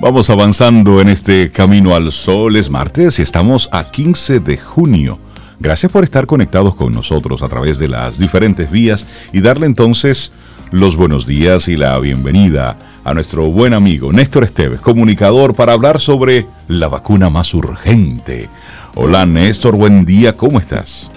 Vamos 0.00 0.28
avanzando 0.28 1.00
en 1.00 1.08
este 1.08 1.50
camino 1.50 1.94
al 1.94 2.12
sol. 2.12 2.56
Es 2.56 2.68
martes 2.68 3.18
y 3.18 3.22
estamos 3.22 3.68
a 3.72 3.90
15 3.90 4.40
de 4.40 4.58
junio. 4.58 5.18
Gracias 5.60 5.90
por 5.90 6.04
estar 6.04 6.26
conectados 6.26 6.74
con 6.74 6.92
nosotros 6.92 7.42
a 7.42 7.48
través 7.48 7.78
de 7.78 7.88
las 7.88 8.18
diferentes 8.18 8.70
vías 8.70 9.06
y 9.32 9.40
darle 9.40 9.66
entonces 9.66 10.32
los 10.72 10.96
buenos 10.96 11.26
días 11.26 11.68
y 11.68 11.76
la 11.76 11.98
bienvenida 12.00 12.76
a 13.04 13.14
nuestro 13.14 13.44
buen 13.46 13.72
amigo 13.72 14.12
Néstor 14.12 14.44
Esteves, 14.44 14.80
comunicador, 14.80 15.54
para 15.54 15.74
hablar 15.74 16.00
sobre 16.00 16.46
la 16.68 16.88
vacuna 16.88 17.30
más 17.30 17.54
urgente. 17.54 18.48
Hola 18.96 19.26
Néstor, 19.26 19.74
buen 19.74 20.04
día, 20.04 20.36
¿cómo 20.36 20.60
estás? 20.60 21.10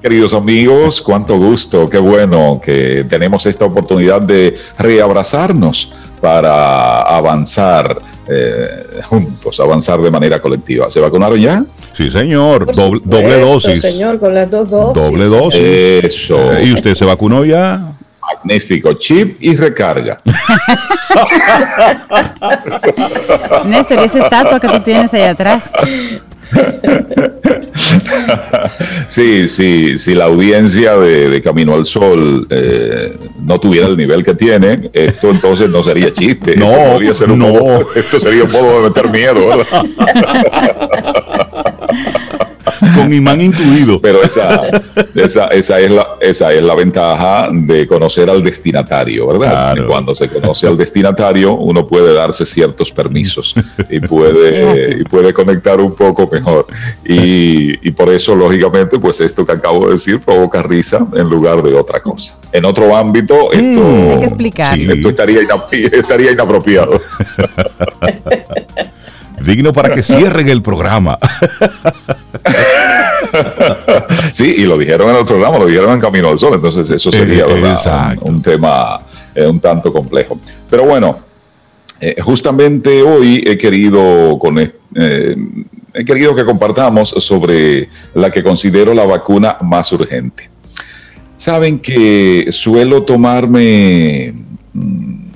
Queridos 0.00 0.32
amigos, 0.32 1.02
cuánto 1.02 1.36
gusto, 1.36 1.90
qué 1.90 1.98
bueno 1.98 2.60
que 2.64 3.04
tenemos 3.08 3.44
esta 3.46 3.64
oportunidad 3.64 4.22
de 4.22 4.56
reabrazarnos 4.78 5.92
para 6.20 7.00
avanzar 7.00 8.00
eh, 8.28 9.00
juntos, 9.02 9.58
avanzar 9.58 10.00
de 10.00 10.12
manera 10.12 10.40
colectiva. 10.40 10.88
¿Se 10.88 11.00
vacunaron 11.00 11.40
ya? 11.40 11.64
Sí, 11.92 12.08
señor, 12.08 12.72
doble, 12.72 13.00
doble, 13.04 13.40
dosis. 13.40 13.82
Señor, 13.82 14.20
con 14.20 14.32
las 14.32 14.48
dos 14.48 14.70
dosis. 14.70 15.02
Doble 15.02 15.24
dosis. 15.24 15.60
Eso. 15.60 16.52
Eh, 16.52 16.66
¿Y 16.66 16.72
usted 16.72 16.94
se 16.94 17.04
vacunó 17.04 17.44
ya? 17.44 17.94
Magnífico, 18.22 18.92
chip 18.92 19.42
y 19.42 19.56
recarga. 19.56 20.20
Néstor, 23.64 23.98
¿y 23.98 24.04
esa 24.04 24.20
estatua 24.20 24.60
que 24.60 24.68
tú 24.68 24.78
tienes 24.80 25.12
ahí 25.12 25.22
atrás? 25.22 25.72
sí, 29.06 29.48
sí, 29.48 29.98
si 29.98 30.14
la 30.14 30.24
audiencia 30.24 30.96
de, 30.96 31.40
Camino 31.42 31.74
al 31.74 31.84
Sol 31.84 32.46
eh, 32.50 33.16
no 33.40 33.60
tuviera 33.60 33.86
el 33.86 33.96
nivel 33.96 34.24
que 34.24 34.34
tiene, 34.34 34.90
esto 34.92 35.30
entonces 35.30 35.70
no 35.70 35.82
sería 35.82 36.12
chiste. 36.12 36.56
No, 36.68 37.00
esto, 37.00 37.14
ser 37.14 37.30
un 37.30 37.38
no. 37.38 37.80
esto 37.94 38.18
sería 38.18 38.42
un 38.44 38.52
modo 38.52 38.82
de 38.82 38.88
meter 38.88 39.10
miedo. 39.10 39.46
¿verdad? 39.46 39.84
con 42.94 43.12
imán 43.12 43.40
incluido. 43.40 44.00
Pero 44.00 44.22
esa, 44.22 44.68
esa, 45.14 45.46
esa, 45.48 45.80
es 45.80 45.90
la, 45.90 46.08
esa 46.20 46.52
es 46.52 46.62
la 46.62 46.74
ventaja 46.74 47.48
de 47.52 47.86
conocer 47.86 48.30
al 48.30 48.42
destinatario, 48.42 49.26
¿verdad? 49.26 49.76
Cuando 49.86 50.14
se 50.14 50.28
conoce 50.28 50.66
al 50.66 50.76
destinatario, 50.76 51.54
uno 51.54 51.86
puede 51.86 52.12
darse 52.14 52.44
ciertos 52.44 52.90
permisos 52.92 53.54
y 53.88 54.00
puede, 54.00 54.98
y 55.00 55.04
puede 55.04 55.32
conectar 55.32 55.80
un 55.80 55.94
poco 55.94 56.28
mejor. 56.30 56.66
Y, 57.04 57.86
y, 57.86 57.90
por 57.90 58.10
eso, 58.10 58.34
lógicamente, 58.34 58.98
pues 58.98 59.20
esto 59.20 59.44
que 59.44 59.52
acabo 59.52 59.86
de 59.86 59.92
decir 59.92 60.20
provoca 60.20 60.62
risa 60.62 61.06
en 61.14 61.28
lugar 61.28 61.62
de 61.62 61.74
otra 61.74 62.00
cosa. 62.00 62.36
En 62.52 62.64
otro 62.64 62.96
ámbito, 62.96 63.52
esto, 63.52 63.80
mm, 63.80 64.10
Hay 64.10 64.18
que 64.18 64.24
explicar. 64.24 64.78
esto 64.78 65.08
estaría, 65.08 65.40
estaría 65.72 66.32
inapropiado. 66.32 67.00
Digno 69.42 69.72
para 69.72 69.94
que 69.94 70.02
cierren 70.02 70.48
el 70.48 70.62
programa. 70.62 71.18
sí, 74.32 74.54
y 74.58 74.64
lo 74.64 74.78
dijeron 74.78 75.10
en 75.10 75.16
el 75.16 75.24
programa, 75.24 75.58
lo 75.58 75.66
dijeron 75.66 75.92
en 75.92 76.00
Camino 76.00 76.28
al 76.28 76.38
Sol, 76.38 76.54
entonces 76.54 76.88
eso 76.90 77.12
sería 77.12 77.46
un, 77.46 78.42
tema 78.42 79.00
eh, 79.34 79.46
un 79.46 79.60
tanto 79.60 79.92
complejo. 79.92 80.40
Pero 80.68 80.84
bueno, 80.84 81.18
eh, 82.00 82.16
justamente 82.20 83.02
hoy 83.02 83.44
he 83.46 83.58
querido, 83.58 84.38
con, 84.38 84.58
eh, 84.58 85.36
he 85.94 86.04
querido 86.04 86.34
que 86.34 86.44
compartamos 86.44 87.10
sobre 87.10 87.88
la 88.14 88.30
que 88.30 88.42
considero 88.42 88.94
la 88.94 89.04
vacuna 89.04 89.56
más 89.62 89.92
urgente. 89.92 90.50
Saben 91.36 91.78
que 91.78 92.48
suelo 92.50 93.04
tomarme 93.04 94.34
mm, 94.72 95.28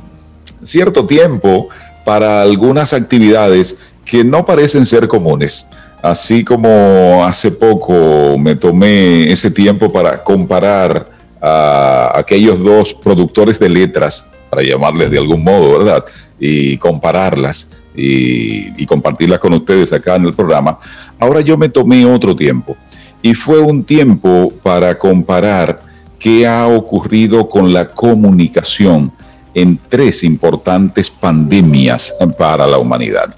cierto 0.63 1.07
tiempo 1.07 1.69
para 2.05 2.43
algunas 2.43 2.93
actividades 2.93 3.79
que 4.05 4.25
no 4.25 4.45
parecen 4.45 4.85
ser 4.85 5.09
comunes. 5.09 5.69
Así 6.03 6.45
como 6.45 7.25
hace 7.25 7.53
poco 7.53 8.37
me 8.37 8.57
tomé 8.57 9.31
ese 9.31 9.51
tiempo 9.51 9.93
para 9.93 10.23
comparar 10.23 11.09
a 11.41 12.13
aquellos 12.19 12.63
dos 12.63 12.93
productores 12.95 13.59
de 13.59 13.69
letras, 13.69 14.31
para 14.51 14.63
llamarles 14.63 15.11
de 15.11 15.19
algún 15.19 15.43
modo, 15.43 15.79
¿verdad? 15.79 16.05
Y 16.39 16.77
compararlas 16.79 17.71
y, 17.95 18.85
compartirlas 18.87 19.39
con 19.39 19.53
ustedes 19.55 19.93
acá 19.93 20.17
en 20.17 20.27
el 20.27 20.35
programa. 20.35 20.79
Ahora 21.19 21.41
yo 21.41 21.57
me 21.57 21.69
tomé 21.69 22.05
otro 22.05 22.35
tiempo 22.35 22.77
y 23.23 23.35
fue 23.35 23.61
un 23.61 23.85
tiempo 23.85 24.53
para 24.63 24.99
comparar 24.99 25.81
qué 26.19 26.47
ha 26.47 26.67
ocurrido 26.67 27.49
con 27.49 27.73
la 27.73 27.89
comunicación 27.89 29.13
en 29.55 29.79
tres 29.89 30.25
importantes 30.25 31.11
pandemias 31.11 32.15
para 32.37 32.67
la 32.67 32.79
humanidad. 32.79 33.35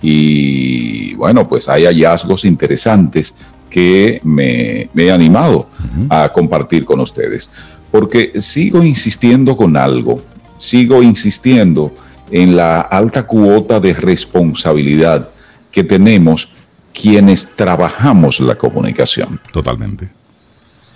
Y 0.00 1.14
bueno, 1.14 1.48
pues 1.48 1.68
hay 1.68 1.84
hallazgos 1.84 2.44
interesantes 2.44 3.34
que 3.68 4.20
me, 4.24 4.88
he 4.96 5.10
animado 5.10 5.68
a 6.08 6.28
compartir 6.32 6.84
con 6.84 7.00
ustedes, 7.00 7.50
porque 7.90 8.40
sigo 8.40 8.82
insistiendo 8.82 9.56
con 9.56 9.76
algo, 9.76 10.22
sigo 10.56 11.02
insistiendo 11.02 11.94
en 12.30 12.56
la 12.56 12.80
alta 12.80 13.24
cuota 13.24 13.80
de 13.80 13.92
responsabilidad 13.94 15.28
que 15.70 15.84
tenemos 15.84 16.50
quienes 16.92 17.54
trabajamos 17.54 18.40
la 18.40 18.54
comunicación. 18.56 19.40
Totalmente. 19.52 20.10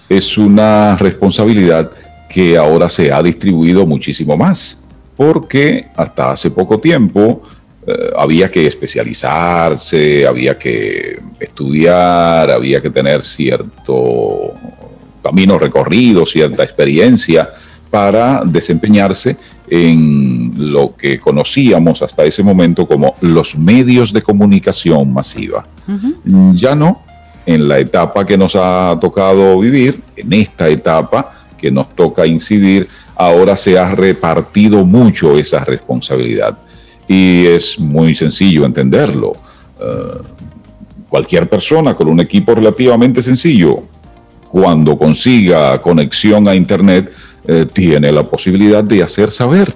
es 0.08 0.36
una 0.36 0.96
responsabilidad 0.96 1.90
que 2.28 2.56
ahora 2.56 2.88
se 2.88 3.12
ha 3.12 3.22
distribuido 3.22 3.86
muchísimo 3.86 4.36
más, 4.36 4.84
porque 5.16 5.88
hasta 5.94 6.32
hace 6.32 6.50
poco 6.50 6.78
tiempo 6.80 7.42
había 8.16 8.50
que 8.50 8.66
especializarse, 8.66 10.26
había 10.26 10.56
que 10.56 11.18
estudiar, 11.40 12.50
había 12.50 12.80
que 12.80 12.90
tener 12.90 13.22
cierto 13.22 14.54
camino 15.22 15.58
recorrido, 15.58 16.24
cierta 16.24 16.62
experiencia 16.62 17.50
para 17.90 18.42
desempeñarse 18.44 19.36
en 19.68 20.52
lo 20.56 20.96
que 20.96 21.18
conocíamos 21.18 22.02
hasta 22.02 22.24
ese 22.24 22.42
momento 22.42 22.86
como 22.86 23.16
los 23.20 23.56
medios 23.56 24.12
de 24.12 24.22
comunicación 24.22 25.12
masiva. 25.12 25.66
Ya 26.54 26.74
no, 26.74 27.02
en 27.44 27.68
la 27.68 27.78
etapa 27.78 28.24
que 28.24 28.38
nos 28.38 28.54
ha 28.54 28.96
tocado 29.00 29.58
vivir, 29.58 30.00
en 30.16 30.32
esta 30.32 30.68
etapa 30.68 31.32
que 31.58 31.70
nos 31.70 31.94
toca 31.94 32.26
incidir, 32.26 32.88
ahora 33.16 33.56
se 33.56 33.78
ha 33.78 33.90
repartido 33.90 34.84
mucho 34.84 35.36
esa 35.36 35.64
responsabilidad 35.64 36.56
y 37.12 37.46
es 37.46 37.78
muy 37.78 38.14
sencillo 38.14 38.64
entenderlo. 38.64 39.34
Eh, 39.78 40.22
cualquier 41.10 41.46
persona 41.46 41.94
con 41.94 42.08
un 42.08 42.20
equipo 42.20 42.54
relativamente 42.54 43.20
sencillo, 43.20 43.82
cuando 44.50 44.96
consiga 44.96 45.80
conexión 45.82 46.48
a 46.48 46.54
Internet, 46.54 47.12
eh, 47.46 47.66
tiene 47.70 48.10
la 48.10 48.22
posibilidad 48.22 48.82
de 48.82 49.02
hacer 49.02 49.28
saber 49.28 49.74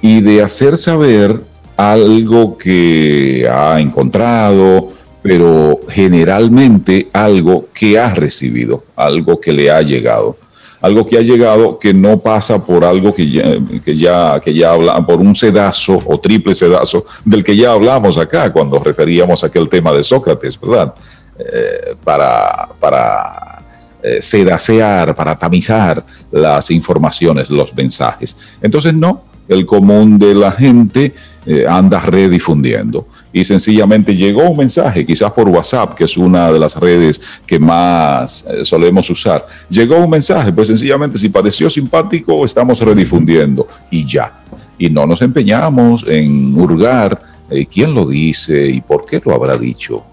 y 0.00 0.20
de 0.20 0.40
hacer 0.40 0.78
saber 0.78 1.40
algo 1.76 2.56
que 2.56 3.48
ha 3.50 3.80
encontrado, 3.80 4.92
pero 5.20 5.80
generalmente 5.88 7.08
algo 7.12 7.66
que 7.74 7.98
ha 7.98 8.14
recibido, 8.14 8.84
algo 8.94 9.40
que 9.40 9.52
le 9.52 9.72
ha 9.72 9.82
llegado 9.82 10.36
algo 10.80 11.06
que 11.06 11.18
ha 11.18 11.22
llegado 11.22 11.78
que 11.78 11.92
no 11.92 12.18
pasa 12.18 12.64
por 12.64 12.84
algo 12.84 13.14
que 13.14 13.28
ya, 13.28 13.42
que 13.84 13.96
ya, 13.96 14.40
que 14.40 14.54
ya 14.54 14.72
habla, 14.72 15.04
por 15.04 15.20
un 15.20 15.34
sedazo 15.34 16.00
o 16.06 16.18
triple 16.20 16.54
sedazo 16.54 17.04
del 17.24 17.42
que 17.42 17.56
ya 17.56 17.72
hablamos 17.72 18.16
acá 18.16 18.52
cuando 18.52 18.78
referíamos 18.78 19.42
aquel 19.44 19.68
tema 19.68 19.92
de 19.92 20.04
Sócrates, 20.04 20.58
¿verdad? 20.60 20.94
Eh, 21.38 21.94
para 22.02 22.68
para 22.80 23.62
eh, 24.02 24.22
sedacear, 24.22 25.14
para 25.14 25.36
tamizar 25.36 26.04
las 26.30 26.70
informaciones, 26.70 27.50
los 27.50 27.74
mensajes. 27.74 28.36
Entonces, 28.62 28.94
no, 28.94 29.24
el 29.48 29.66
común 29.66 30.18
de 30.18 30.34
la 30.34 30.52
gente 30.52 31.14
eh, 31.46 31.66
anda 31.68 31.98
redifundiendo 31.98 33.08
y 33.32 33.44
sencillamente 33.44 34.14
llegó 34.14 34.48
un 34.48 34.56
mensaje, 34.56 35.04
quizás 35.04 35.30
por 35.32 35.48
WhatsApp, 35.48 35.94
que 35.94 36.04
es 36.04 36.16
una 36.16 36.50
de 36.50 36.58
las 36.58 36.74
redes 36.76 37.20
que 37.46 37.58
más 37.58 38.44
eh, 38.48 38.64
solemos 38.64 39.08
usar. 39.10 39.46
Llegó 39.68 39.96
un 39.96 40.10
mensaje, 40.10 40.52
pues 40.52 40.68
sencillamente 40.68 41.18
si 41.18 41.28
pareció 41.28 41.68
simpático, 41.68 42.44
estamos 42.44 42.80
redifundiendo 42.80 43.66
y 43.90 44.06
ya. 44.06 44.40
Y 44.78 44.88
no 44.88 45.06
nos 45.06 45.20
empeñamos 45.22 46.04
en 46.06 46.58
hurgar 46.58 47.20
eh, 47.50 47.66
quién 47.66 47.94
lo 47.94 48.06
dice 48.06 48.68
y 48.68 48.80
por 48.80 49.04
qué 49.04 49.20
lo 49.24 49.34
habrá 49.34 49.56
dicho 49.56 50.04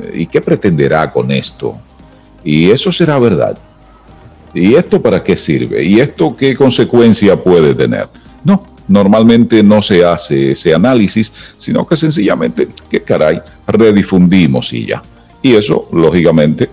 eh, 0.00 0.12
y 0.18 0.26
qué 0.26 0.40
pretenderá 0.40 1.12
con 1.12 1.30
esto. 1.30 1.76
Y 2.44 2.70
eso 2.70 2.92
será 2.92 3.18
verdad. 3.18 3.58
¿Y 4.54 4.74
esto 4.74 5.02
para 5.02 5.22
qué 5.22 5.36
sirve? 5.36 5.82
¿Y 5.82 6.00
esto 6.00 6.36
qué 6.36 6.56
consecuencia 6.56 7.36
puede 7.36 7.74
tener? 7.74 8.08
No, 8.44 8.62
normalmente 8.88 9.62
no 9.62 9.82
se 9.82 10.04
hace 10.04 10.52
ese 10.52 10.74
análisis, 10.74 11.32
sino 11.56 11.86
que 11.86 11.96
sencillamente, 11.96 12.68
que 12.88 13.02
caray, 13.02 13.40
redifundimos 13.66 14.72
y 14.72 14.86
ya. 14.86 15.02
Y 15.42 15.54
eso, 15.54 15.88
lógicamente, 15.92 16.68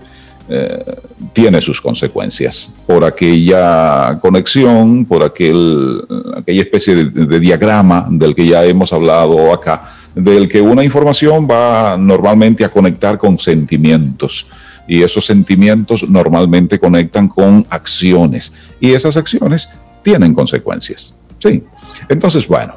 eh, 0.48 0.84
tiene 1.32 1.60
sus 1.62 1.80
consecuencias 1.80 2.76
por 2.86 3.02
aquella 3.02 4.18
conexión, 4.20 5.06
por 5.06 5.22
aquel, 5.22 6.02
aquella 6.36 6.62
especie 6.62 6.94
de, 7.06 7.40
diagrama 7.40 8.06
del 8.10 8.34
que 8.34 8.46
ya 8.46 8.62
hemos 8.64 8.92
hablado 8.92 9.52
acá, 9.54 9.90
del 10.14 10.46
que 10.46 10.60
una 10.60 10.84
información 10.84 11.48
va 11.50 11.96
normalmente 11.96 12.62
a 12.62 12.68
conectar 12.68 13.16
con 13.16 13.38
sentimientos 13.38 14.46
y 14.86 15.02
esos 15.02 15.24
sentimientos 15.24 16.08
normalmente 16.08 16.78
conectan 16.78 17.26
con 17.26 17.66
acciones 17.70 18.54
y 18.80 18.92
esas 18.92 19.16
acciones 19.16 19.70
tienen 20.02 20.34
consecuencias. 20.34 21.18
Sí, 21.38 21.64
entonces, 22.08 22.46
bueno, 22.46 22.74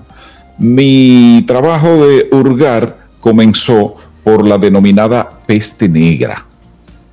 mi 0.57 1.43
trabajo 1.47 2.07
de 2.07 2.27
hurgar 2.31 2.97
comenzó 3.19 3.95
por 4.23 4.45
la 4.45 4.57
denominada 4.57 5.29
peste 5.45 5.87
negra. 5.87 6.45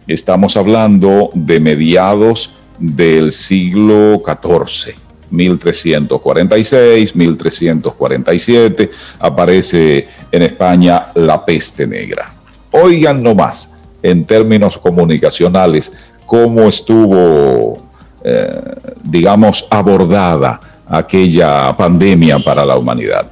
Estamos 0.07 0.57
hablando 0.57 1.31
de 1.35 1.61
mediados 1.61 2.55
del 2.79 3.33
siglo 3.33 4.23
XIV. 4.25 4.95
1346, 5.31 7.17
1347, 7.17 8.91
aparece 9.19 10.09
en 10.31 10.43
España 10.43 11.07
la 11.15 11.45
peste 11.45 11.87
negra. 11.87 12.33
Oigan 12.71 13.23
nomás, 13.23 13.73
en 14.03 14.25
términos 14.25 14.79
comunicacionales, 14.79 15.93
cómo 16.27 16.63
estuvo, 16.63 17.83
eh, 18.23 18.61
digamos, 19.03 19.67
abordada 19.71 20.61
aquella 20.87 21.77
pandemia 21.77 22.39
para 22.39 22.65
la 22.65 22.77
humanidad. 22.77 23.31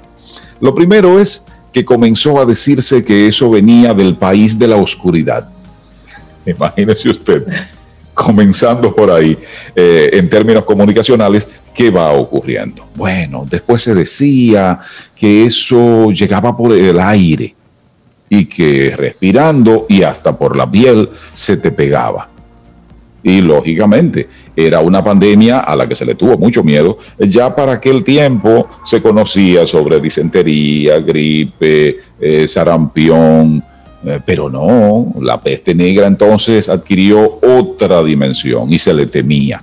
Lo 0.61 0.74
primero 0.74 1.18
es 1.18 1.44
que 1.72 1.84
comenzó 1.84 2.40
a 2.40 2.46
decirse 2.46 3.05
que 3.05 3.26
eso 3.26 3.50
venía 3.50 3.94
del 3.94 4.16
país 4.16 4.59
de 4.59 4.68
la 4.68 4.76
oscuridad. 4.76 5.48
Imagínese 6.46 7.09
usted, 7.09 7.46
comenzando 8.14 8.94
por 8.94 9.11
ahí, 9.11 9.38
eh, 9.74 10.11
en 10.12 10.28
términos 10.28 10.64
comunicacionales, 10.64 11.48
¿qué 11.74 11.90
va 11.90 12.12
ocurriendo? 12.12 12.86
Bueno, 12.94 13.46
después 13.48 13.82
se 13.82 13.94
decía 13.94 14.78
que 15.16 15.46
eso 15.46 16.11
llegaba 16.11 16.57
por 16.57 16.72
el 16.72 17.00
aire 17.00 17.55
y 18.28 18.44
que 18.44 18.94
respirando 18.96 19.86
y 19.88 20.03
hasta 20.03 20.36
por 20.36 20.57
la 20.57 20.70
piel 20.70 21.09
se 21.32 21.57
te 21.57 21.70
pegaba. 21.70 22.28
Y 23.22 23.40
lógicamente 23.40 24.28
era 24.55 24.80
una 24.80 25.03
pandemia 25.03 25.61
a 25.61 25.74
la 25.76 25.88
que 25.88 25.94
se 25.94 26.05
le 26.05 26.14
tuvo 26.14 26.36
mucho 26.36 26.62
miedo. 26.62 26.98
Ya 27.18 27.55
para 27.55 27.72
aquel 27.72 28.05
tiempo 28.05 28.68
se 28.84 29.00
conocía 29.00 29.66
sobre 29.66 30.00
disentería, 30.00 30.98
gripe, 30.98 31.98
eh, 32.20 32.46
sarampión, 32.46 33.62
eh, 34.05 34.20
pero 34.24 34.50
no, 34.50 35.14
la 35.20 35.40
peste 35.40 35.74
negra 35.74 36.07
entonces 36.07 36.68
adquirió 36.68 37.38
otra 37.40 38.03
dimensión 38.03 38.72
y 38.72 38.78
se 38.78 38.92
le 38.92 39.07
temía. 39.07 39.62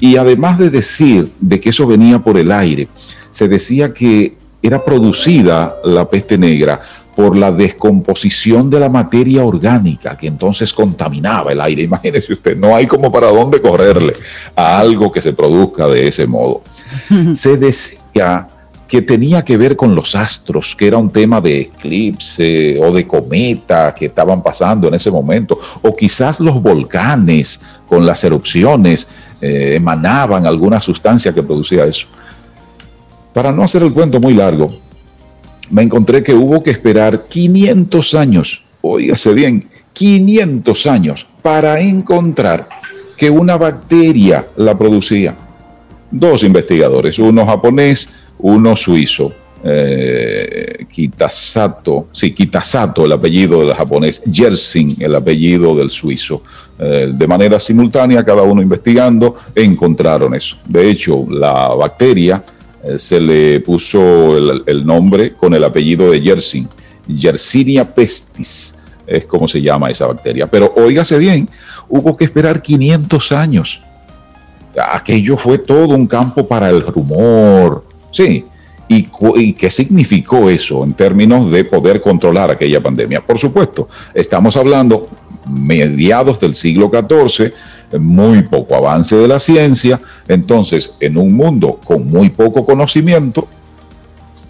Y 0.00 0.16
además 0.16 0.58
de 0.58 0.70
decir 0.70 1.28
de 1.40 1.60
que 1.60 1.70
eso 1.70 1.86
venía 1.86 2.18
por 2.18 2.36
el 2.36 2.52
aire, 2.52 2.88
se 3.30 3.48
decía 3.48 3.92
que 3.92 4.36
era 4.62 4.84
producida 4.84 5.76
la 5.84 6.08
peste 6.08 6.36
negra 6.36 6.80
por 7.16 7.34
la 7.34 7.50
descomposición 7.50 8.68
de 8.68 8.78
la 8.78 8.90
materia 8.90 9.42
orgánica 9.42 10.18
que 10.18 10.26
entonces 10.26 10.74
contaminaba 10.74 11.50
el 11.50 11.62
aire. 11.62 11.82
Imagínese 11.82 12.34
usted, 12.34 12.54
no 12.58 12.76
hay 12.76 12.86
como 12.86 13.10
para 13.10 13.28
dónde 13.28 13.58
correrle 13.62 14.14
a 14.54 14.78
algo 14.78 15.10
que 15.10 15.22
se 15.22 15.32
produzca 15.32 15.88
de 15.88 16.06
ese 16.06 16.26
modo. 16.26 16.60
Se 17.32 17.56
decía 17.56 18.46
que 18.86 19.00
tenía 19.00 19.42
que 19.42 19.56
ver 19.56 19.76
con 19.76 19.94
los 19.94 20.14
astros, 20.14 20.76
que 20.76 20.86
era 20.86 20.98
un 20.98 21.10
tema 21.10 21.40
de 21.40 21.62
eclipse 21.62 22.78
o 22.80 22.92
de 22.92 23.06
cometa 23.06 23.94
que 23.94 24.06
estaban 24.06 24.42
pasando 24.42 24.86
en 24.86 24.94
ese 24.94 25.10
momento, 25.10 25.58
o 25.82 25.96
quizás 25.96 26.38
los 26.38 26.62
volcanes 26.62 27.62
con 27.88 28.04
las 28.04 28.22
erupciones 28.24 29.08
eh, 29.40 29.72
emanaban 29.76 30.46
alguna 30.46 30.82
sustancia 30.82 31.32
que 31.32 31.42
producía 31.42 31.86
eso. 31.86 32.06
Para 33.32 33.52
no 33.52 33.62
hacer 33.62 33.82
el 33.82 33.92
cuento 33.92 34.20
muy 34.20 34.34
largo, 34.34 34.85
me 35.70 35.82
encontré 35.82 36.22
que 36.22 36.34
hubo 36.34 36.62
que 36.62 36.70
esperar 36.70 37.24
500 37.28 38.14
años, 38.14 38.62
oígase 38.82 39.32
bien, 39.34 39.68
500 39.92 40.86
años 40.86 41.26
para 41.42 41.80
encontrar 41.80 42.68
que 43.16 43.30
una 43.30 43.56
bacteria 43.56 44.46
la 44.56 44.76
producía. 44.76 45.36
Dos 46.10 46.42
investigadores, 46.42 47.18
uno 47.18 47.46
japonés, 47.46 48.10
uno 48.38 48.76
suizo, 48.76 49.32
eh, 49.64 50.86
Kitasato, 50.90 52.08
sí, 52.12 52.32
Kitasato, 52.32 53.04
el 53.04 53.12
apellido 53.12 53.60
del 53.60 53.74
japonés, 53.74 54.22
Yersin, 54.24 54.96
el 55.00 55.14
apellido 55.14 55.74
del 55.74 55.90
suizo. 55.90 56.42
Eh, 56.78 57.10
de 57.12 57.26
manera 57.26 57.58
simultánea, 57.58 58.24
cada 58.24 58.42
uno 58.42 58.62
investigando, 58.62 59.34
encontraron 59.54 60.34
eso. 60.34 60.58
De 60.66 60.88
hecho, 60.88 61.26
la 61.28 61.68
bacteria 61.68 62.44
se 62.96 63.20
le 63.20 63.60
puso 63.60 64.36
el, 64.66 64.86
nombre 64.86 65.32
con 65.32 65.54
el 65.54 65.64
apellido 65.64 66.10
de 66.10 66.20
Yersin, 66.20 66.68
Yersinia 67.06 67.84
pestis, 67.84 68.76
es 69.06 69.26
como 69.26 69.46
se 69.46 69.60
llama 69.60 69.90
esa 69.90 70.06
bacteria. 70.06 70.46
Pero 70.46 70.72
óigase 70.76 71.18
bien, 71.18 71.48
hubo 71.88 72.16
que 72.16 72.24
esperar 72.24 72.62
500 72.62 73.32
años. 73.32 73.82
Aquello 74.92 75.36
fue 75.36 75.58
todo 75.58 75.94
un 75.94 76.06
campo 76.06 76.46
para 76.46 76.70
el 76.70 76.82
rumor, 76.82 77.84
sí. 78.12 78.44
¿Y, 78.88 79.08
¿Y, 79.34 79.52
qué 79.54 79.68
significó 79.68 80.48
eso 80.48 80.84
en 80.84 80.94
términos 80.94 81.50
de 81.50 81.64
poder 81.64 82.00
controlar 82.00 82.52
aquella 82.52 82.80
pandemia? 82.80 83.20
Por 83.20 83.36
supuesto, 83.36 83.88
estamos 84.14 84.56
hablando 84.56 85.08
mediados 85.48 86.38
del 86.40 86.54
siglo 86.54 86.90
XIV, 86.90 87.52
muy 87.98 88.42
poco 88.42 88.74
avance 88.74 89.16
de 89.16 89.28
la 89.28 89.38
ciencia, 89.38 90.00
entonces 90.28 90.96
en 91.00 91.16
un 91.16 91.34
mundo 91.34 91.80
con 91.84 92.06
muy 92.06 92.30
poco 92.30 92.64
conocimiento, 92.64 93.48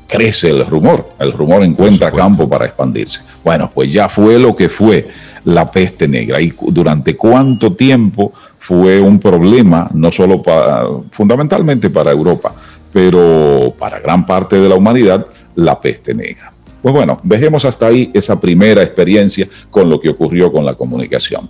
crece 0.06 0.50
el 0.50 0.66
rumor, 0.66 1.10
el 1.18 1.32
rumor 1.32 1.62
encuentra 1.62 2.10
campo 2.10 2.48
para 2.48 2.66
expandirse. 2.66 3.20
Bueno, 3.44 3.70
pues 3.72 3.92
ya 3.92 4.08
fue 4.08 4.38
lo 4.38 4.54
que 4.54 4.68
fue 4.68 5.08
la 5.44 5.70
peste 5.70 6.08
negra 6.08 6.40
y 6.40 6.52
durante 6.68 7.16
cuánto 7.16 7.72
tiempo 7.74 8.32
fue 8.58 9.00
un 9.00 9.18
problema, 9.18 9.88
no 9.94 10.10
solo 10.10 10.42
para, 10.42 10.86
fundamentalmente 11.12 11.90
para 11.90 12.10
Europa, 12.10 12.52
pero 12.92 13.74
para 13.78 14.00
gran 14.00 14.24
parte 14.26 14.56
de 14.56 14.68
la 14.68 14.74
humanidad, 14.74 15.26
la 15.54 15.80
peste 15.80 16.14
negra. 16.14 16.52
Pues 16.82 16.94
bueno, 16.94 17.18
dejemos 17.22 17.64
hasta 17.64 17.86
ahí 17.86 18.10
esa 18.14 18.40
primera 18.40 18.82
experiencia 18.82 19.46
con 19.70 19.90
lo 19.90 20.00
que 20.00 20.10
ocurrió 20.10 20.52
con 20.52 20.64
la 20.64 20.74
comunicación. 20.74 21.48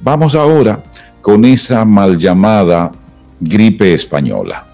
Vamos 0.00 0.34
ahora 0.34 0.82
con 1.20 1.44
esa 1.44 1.84
mal 1.84 2.16
llamada 2.16 2.90
gripe 3.40 3.94
española. 3.94 4.66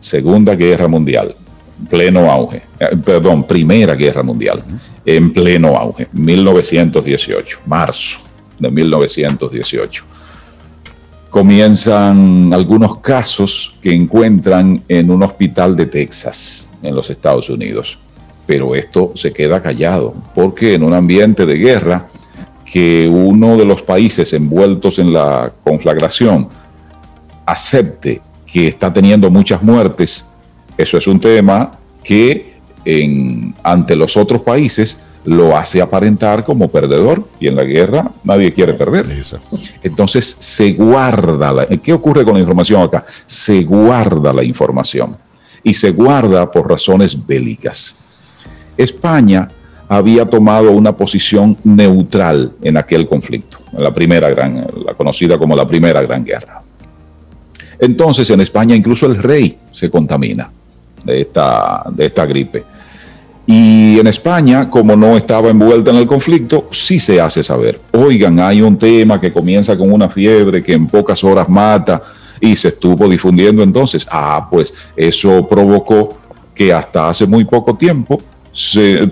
Segunda 0.00 0.54
Guerra 0.54 0.88
Mundial, 0.88 1.34
pleno 1.88 2.30
auge. 2.30 2.62
Eh, 2.78 2.96
perdón, 3.02 3.44
Primera 3.44 3.94
Guerra 3.94 4.22
Mundial, 4.22 4.62
en 5.04 5.32
pleno 5.32 5.76
auge, 5.76 6.08
1918, 6.12 7.60
marzo 7.66 8.20
de 8.58 8.70
1918. 8.70 10.04
Comienzan 11.30 12.52
algunos 12.54 12.98
casos 12.98 13.76
que 13.82 13.92
encuentran 13.92 14.82
en 14.86 15.10
un 15.10 15.22
hospital 15.22 15.74
de 15.74 15.86
Texas, 15.86 16.76
en 16.82 16.94
los 16.94 17.10
Estados 17.10 17.50
Unidos. 17.50 17.98
Pero 18.46 18.74
esto 18.74 19.12
se 19.14 19.32
queda 19.32 19.60
callado, 19.60 20.14
porque 20.34 20.74
en 20.74 20.84
un 20.84 20.94
ambiente 20.94 21.46
de 21.46 21.54
guerra, 21.54 22.06
que 22.64 23.08
uno 23.08 23.56
de 23.56 23.64
los 23.64 23.82
países 23.82 24.32
envueltos 24.32 24.98
en 24.98 25.12
la 25.12 25.52
conflagración 25.62 26.48
acepte 27.46 28.20
que 28.46 28.68
está 28.68 28.92
teniendo 28.92 29.30
muchas 29.30 29.62
muertes, 29.62 30.24
eso 30.76 30.96
es 30.96 31.06
un 31.06 31.20
tema 31.20 31.72
que 32.02 32.54
en, 32.84 33.54
ante 33.62 33.96
los 33.96 34.16
otros 34.16 34.42
países 34.42 35.02
lo 35.24 35.56
hace 35.56 35.80
aparentar 35.80 36.44
como 36.44 36.68
perdedor 36.68 37.26
y 37.40 37.48
en 37.48 37.56
la 37.56 37.64
guerra 37.64 38.10
nadie 38.24 38.52
quiere 38.52 38.74
perder. 38.74 39.24
Entonces 39.82 40.36
se 40.38 40.72
guarda, 40.72 41.52
la, 41.52 41.66
¿qué 41.66 41.92
ocurre 41.92 42.24
con 42.24 42.34
la 42.34 42.40
información 42.40 42.82
acá? 42.82 43.04
Se 43.26 43.62
guarda 43.62 44.32
la 44.32 44.44
información 44.44 45.16
y 45.62 45.72
se 45.72 45.92
guarda 45.92 46.50
por 46.50 46.68
razones 46.68 47.26
bélicas. 47.26 47.96
España 48.76 49.48
había 49.96 50.24
tomado 50.26 50.70
una 50.72 50.96
posición 50.96 51.56
neutral 51.64 52.52
en 52.62 52.76
aquel 52.76 53.06
conflicto, 53.06 53.58
en 53.72 53.82
la 53.82 53.92
primera 53.92 54.28
gran, 54.30 54.66
la 54.84 54.94
conocida 54.94 55.38
como 55.38 55.56
la 55.56 55.66
primera 55.66 56.02
gran 56.02 56.24
guerra. 56.24 56.62
Entonces 57.78 58.28
en 58.30 58.40
España 58.40 58.74
incluso 58.74 59.06
el 59.06 59.16
rey 59.16 59.56
se 59.70 59.90
contamina 59.90 60.50
de 61.04 61.20
esta, 61.20 61.84
de 61.90 62.06
esta 62.06 62.26
gripe. 62.26 62.64
Y 63.46 63.98
en 63.98 64.06
España, 64.06 64.70
como 64.70 64.96
no 64.96 65.18
estaba 65.18 65.50
envuelta 65.50 65.90
en 65.90 65.98
el 65.98 66.06
conflicto, 66.06 66.68
sí 66.70 66.98
se 66.98 67.20
hace 67.20 67.42
saber. 67.42 67.78
Oigan, 67.92 68.40
hay 68.40 68.62
un 68.62 68.78
tema 68.78 69.20
que 69.20 69.30
comienza 69.30 69.76
con 69.76 69.92
una 69.92 70.08
fiebre 70.08 70.62
que 70.62 70.72
en 70.72 70.86
pocas 70.86 71.22
horas 71.24 71.46
mata 71.48 72.02
y 72.40 72.56
se 72.56 72.68
estuvo 72.68 73.06
difundiendo 73.06 73.62
entonces. 73.62 74.06
Ah, 74.10 74.48
pues 74.50 74.72
eso 74.96 75.46
provocó 75.46 76.14
que 76.54 76.72
hasta 76.72 77.10
hace 77.10 77.26
muy 77.26 77.44
poco 77.44 77.74
tiempo 77.74 78.20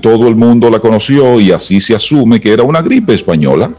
todo 0.00 0.28
el 0.28 0.36
mundo 0.36 0.70
la 0.70 0.78
conoció 0.78 1.40
y 1.40 1.50
así 1.50 1.80
se 1.80 1.94
asume 1.94 2.40
que 2.40 2.52
era 2.52 2.62
una 2.62 2.82
gripe 2.82 3.14
española. 3.14 3.70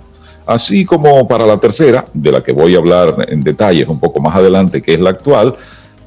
Así 0.46 0.84
como 0.84 1.26
para 1.26 1.46
la 1.46 1.58
tercera, 1.58 2.06
de 2.14 2.32
la 2.32 2.44
que 2.44 2.52
voy 2.52 2.76
a 2.76 2.80
hablar 2.80 3.28
en 3.30 3.44
detalles 3.44 3.88
un 3.88 4.00
poco 4.00 4.20
más 4.20 4.36
adelante, 4.36 4.82
que 4.82 4.94
es 4.94 5.00
la 5.00 5.12
actual, 5.12 5.56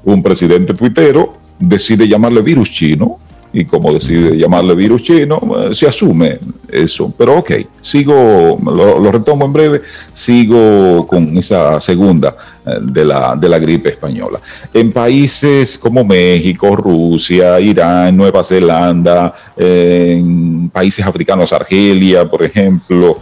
un 0.05 0.23
presidente 0.23 0.75
tuitero 0.75 1.39
decide 1.59 2.07
llamarle 2.07 2.43
virus 2.43 2.71
chino 2.71 3.19
y 3.53 3.65
como 3.65 3.93
decide 3.93 4.37
llamarle 4.37 4.75
virus 4.75 5.03
chino, 5.03 5.41
eh, 5.59 5.75
se 5.75 5.87
asume 5.87 6.39
eso. 6.71 7.13
Pero 7.17 7.39
ok, 7.39 7.53
sigo, 7.81 8.59
lo, 8.65 9.11
retomo 9.11 9.45
en 9.45 9.53
breve, 9.53 9.83
sigo 10.13 11.07
con 11.07 11.37
esa 11.37 11.81
segunda 11.81 12.37
eh, 12.67 12.79
de 12.83 13.05
la, 13.05 13.35
de 13.37 13.49
la 13.49 13.59
gripe 13.59 13.91
española. 13.91 14.41
En 14.73 14.93
países 14.93 15.79
como 15.79 16.05
México, 16.05 16.77
Rusia, 16.77 17.59
Irán, 17.61 18.17
Nueva 18.17 18.45
Zelanda, 18.45 19.35
en 19.57 20.69
países 20.71 21.05
africanos, 21.05 21.53
Argelia, 21.53 22.25
por 22.29 22.43
ejemplo, 22.43 23.19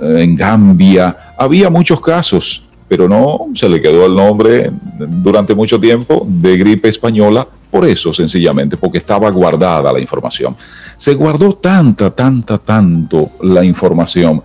eh, 0.00 0.22
en 0.22 0.34
Gambia, 0.34 1.34
había 1.36 1.70
muchos 1.70 2.00
casos 2.00 2.67
pero 2.88 3.08
no 3.08 3.48
se 3.54 3.68
le 3.68 3.80
quedó 3.80 4.06
el 4.06 4.14
nombre 4.14 4.70
durante 4.98 5.54
mucho 5.54 5.78
tiempo 5.78 6.26
de 6.28 6.56
gripe 6.56 6.88
española 6.88 7.46
por 7.70 7.84
eso, 7.84 8.14
sencillamente, 8.14 8.76
porque 8.76 8.98
estaba 8.98 9.30
guardada 9.30 9.92
la 9.92 10.00
información. 10.00 10.56
Se 10.96 11.14
guardó 11.14 11.54
tanta, 11.54 12.10
tanta, 12.10 12.58
tanto 12.58 13.30
la 13.42 13.62
información 13.62 14.42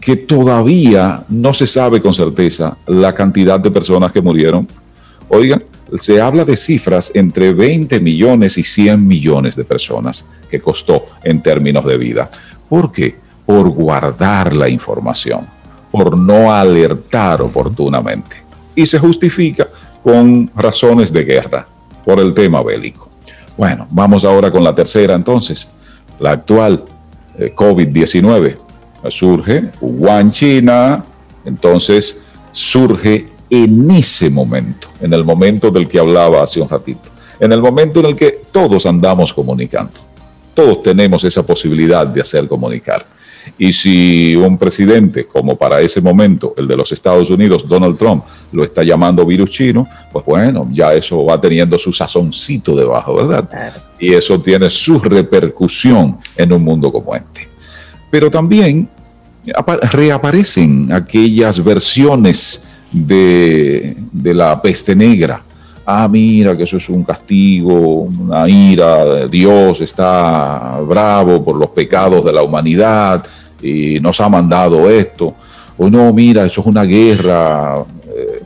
que 0.00 0.16
todavía 0.16 1.24
no 1.28 1.52
se 1.52 1.66
sabe 1.66 2.00
con 2.00 2.14
certeza 2.14 2.76
la 2.86 3.14
cantidad 3.14 3.60
de 3.60 3.70
personas 3.70 4.12
que 4.12 4.22
murieron. 4.22 4.66
Oigan, 5.28 5.62
se 5.98 6.20
habla 6.20 6.44
de 6.44 6.56
cifras 6.56 7.10
entre 7.14 7.52
20 7.52 8.00
millones 8.00 8.58
y 8.58 8.64
100 8.64 9.06
millones 9.06 9.56
de 9.56 9.64
personas 9.64 10.28
que 10.50 10.60
costó 10.60 11.06
en 11.22 11.42
términos 11.42 11.84
de 11.84 11.98
vida. 11.98 12.30
¿Por 12.68 12.90
qué? 12.90 13.16
Por 13.44 13.68
guardar 13.68 14.54
la 14.56 14.68
información, 14.68 15.46
por 15.94 16.18
no 16.18 16.52
alertar 16.52 17.40
oportunamente. 17.40 18.38
Y 18.74 18.84
se 18.84 18.98
justifica 18.98 19.68
con 20.02 20.50
razones 20.56 21.12
de 21.12 21.22
guerra 21.22 21.68
por 22.04 22.18
el 22.18 22.34
tema 22.34 22.60
bélico. 22.64 23.08
Bueno, 23.56 23.86
vamos 23.92 24.24
ahora 24.24 24.50
con 24.50 24.64
la 24.64 24.74
tercera 24.74 25.14
entonces, 25.14 25.72
la 26.18 26.32
actual 26.32 26.84
eh, 27.38 27.54
COVID-19. 27.54 28.56
Surge 29.08 29.70
Wuhan, 29.80 30.32
China, 30.32 31.04
entonces 31.44 32.24
surge 32.50 33.28
en 33.48 33.88
ese 33.92 34.28
momento, 34.30 34.88
en 35.00 35.12
el 35.12 35.22
momento 35.22 35.70
del 35.70 35.86
que 35.86 36.00
hablaba 36.00 36.42
hace 36.42 36.60
un 36.60 36.68
ratito, 36.68 37.08
en 37.38 37.52
el 37.52 37.62
momento 37.62 38.00
en 38.00 38.06
el 38.06 38.16
que 38.16 38.40
todos 38.50 38.84
andamos 38.84 39.32
comunicando. 39.32 39.92
Todos 40.54 40.82
tenemos 40.82 41.22
esa 41.22 41.46
posibilidad 41.46 42.04
de 42.04 42.20
hacer 42.20 42.48
comunicar. 42.48 43.06
Y 43.58 43.72
si 43.72 44.34
un 44.36 44.58
presidente, 44.58 45.24
como 45.24 45.56
para 45.56 45.80
ese 45.80 46.00
momento 46.00 46.54
el 46.56 46.66
de 46.66 46.76
los 46.76 46.90
Estados 46.92 47.30
Unidos, 47.30 47.68
Donald 47.68 47.96
Trump, 47.96 48.24
lo 48.52 48.64
está 48.64 48.82
llamando 48.82 49.24
virus 49.24 49.50
chino, 49.50 49.88
pues 50.12 50.24
bueno, 50.24 50.68
ya 50.72 50.92
eso 50.94 51.24
va 51.24 51.40
teniendo 51.40 51.78
su 51.78 51.92
sazoncito 51.92 52.74
debajo, 52.74 53.14
¿verdad? 53.14 53.48
Y 53.98 54.12
eso 54.12 54.40
tiene 54.40 54.70
su 54.70 54.98
repercusión 54.98 56.18
en 56.36 56.52
un 56.52 56.62
mundo 56.62 56.90
como 56.90 57.14
este. 57.14 57.48
Pero 58.10 58.30
también 58.30 58.88
reaparecen 59.92 60.92
aquellas 60.92 61.62
versiones 61.62 62.66
de, 62.90 63.96
de 64.12 64.34
la 64.34 64.60
peste 64.60 64.94
negra. 64.94 65.42
Ah, 65.86 66.08
mira, 66.08 66.56
que 66.56 66.62
eso 66.62 66.78
es 66.78 66.88
un 66.88 67.04
castigo, 67.04 68.00
una 68.02 68.48
ira, 68.48 69.26
Dios 69.26 69.80
está 69.82 70.78
bravo 70.80 71.44
por 71.44 71.56
los 71.56 71.70
pecados 71.70 72.24
de 72.24 72.32
la 72.32 72.42
humanidad 72.42 73.24
y 73.62 74.00
nos 74.00 74.18
ha 74.20 74.28
mandado 74.28 74.88
esto. 74.88 75.34
O 75.76 75.90
no, 75.90 76.12
mira, 76.12 76.46
eso 76.46 76.62
es 76.62 76.66
una 76.66 76.84
guerra 76.84 77.84
eh, 78.06 78.42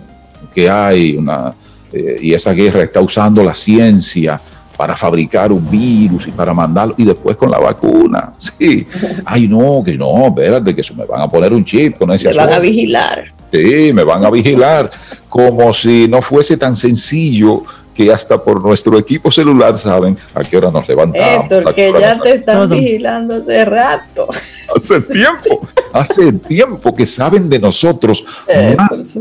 que 0.53 0.68
hay, 0.68 1.16
una, 1.16 1.55
eh, 1.93 2.18
y 2.22 2.34
esa 2.34 2.53
guerra 2.53 2.82
está 2.82 3.01
usando 3.01 3.45
la 3.45 3.55
ciencia 3.55 4.41
para 4.76 4.97
fabricar 4.97 5.53
un 5.53 5.68
virus 5.68 6.28
y 6.28 6.30
para 6.30 6.55
mandarlo, 6.55 6.95
y 6.97 7.05
después 7.05 7.36
con 7.36 7.51
la 7.51 7.59
vacuna. 7.59 8.32
Sí. 8.39 8.86
Ay, 9.24 9.47
no, 9.47 9.82
que 9.84 9.97
no, 9.97 10.26
espérate, 10.26 10.74
que 10.74 10.80
eso 10.80 10.95
me 10.95 11.05
van 11.05 11.20
a 11.20 11.28
poner 11.28 11.53
un 11.53 11.64
chip 11.64 11.99
con 11.99 12.11
ese 12.11 12.30
Me 12.30 12.36
van 12.36 12.53
a 12.53 12.59
vigilar. 12.59 13.38
Sí, 13.53 13.92
me 13.92 14.05
van 14.05 14.24
a 14.24 14.30
vigilar, 14.30 14.90
como 15.28 15.72
si 15.72 16.07
no 16.09 16.20
fuese 16.22 16.57
tan 16.57 16.76
sencillo 16.76 17.64
que 17.99 18.12
hasta 18.12 18.40
por 18.40 18.62
nuestro 18.62 18.96
equipo 18.96 19.28
celular 19.32 19.76
saben 19.76 20.16
a 20.32 20.44
qué 20.44 20.57
hora 20.57 20.70
nos 20.70 20.88
levantamos. 20.88 21.51
Esto, 21.51 21.74
que 21.74 21.92
ya 21.99 22.16
te 22.20 22.32
están 22.32 22.68
vigilando 22.70 23.34
hace 23.34 23.64
rato. 23.64 24.28
Hace 24.76 25.01
tiempo, 25.01 25.66
hace 25.92 26.32
tiempo 26.32 26.94
que 26.94 27.05
saben 27.05 27.49
de 27.49 27.59
nosotros 27.59 28.24
eh, 28.46 28.76
más. 28.78 29.18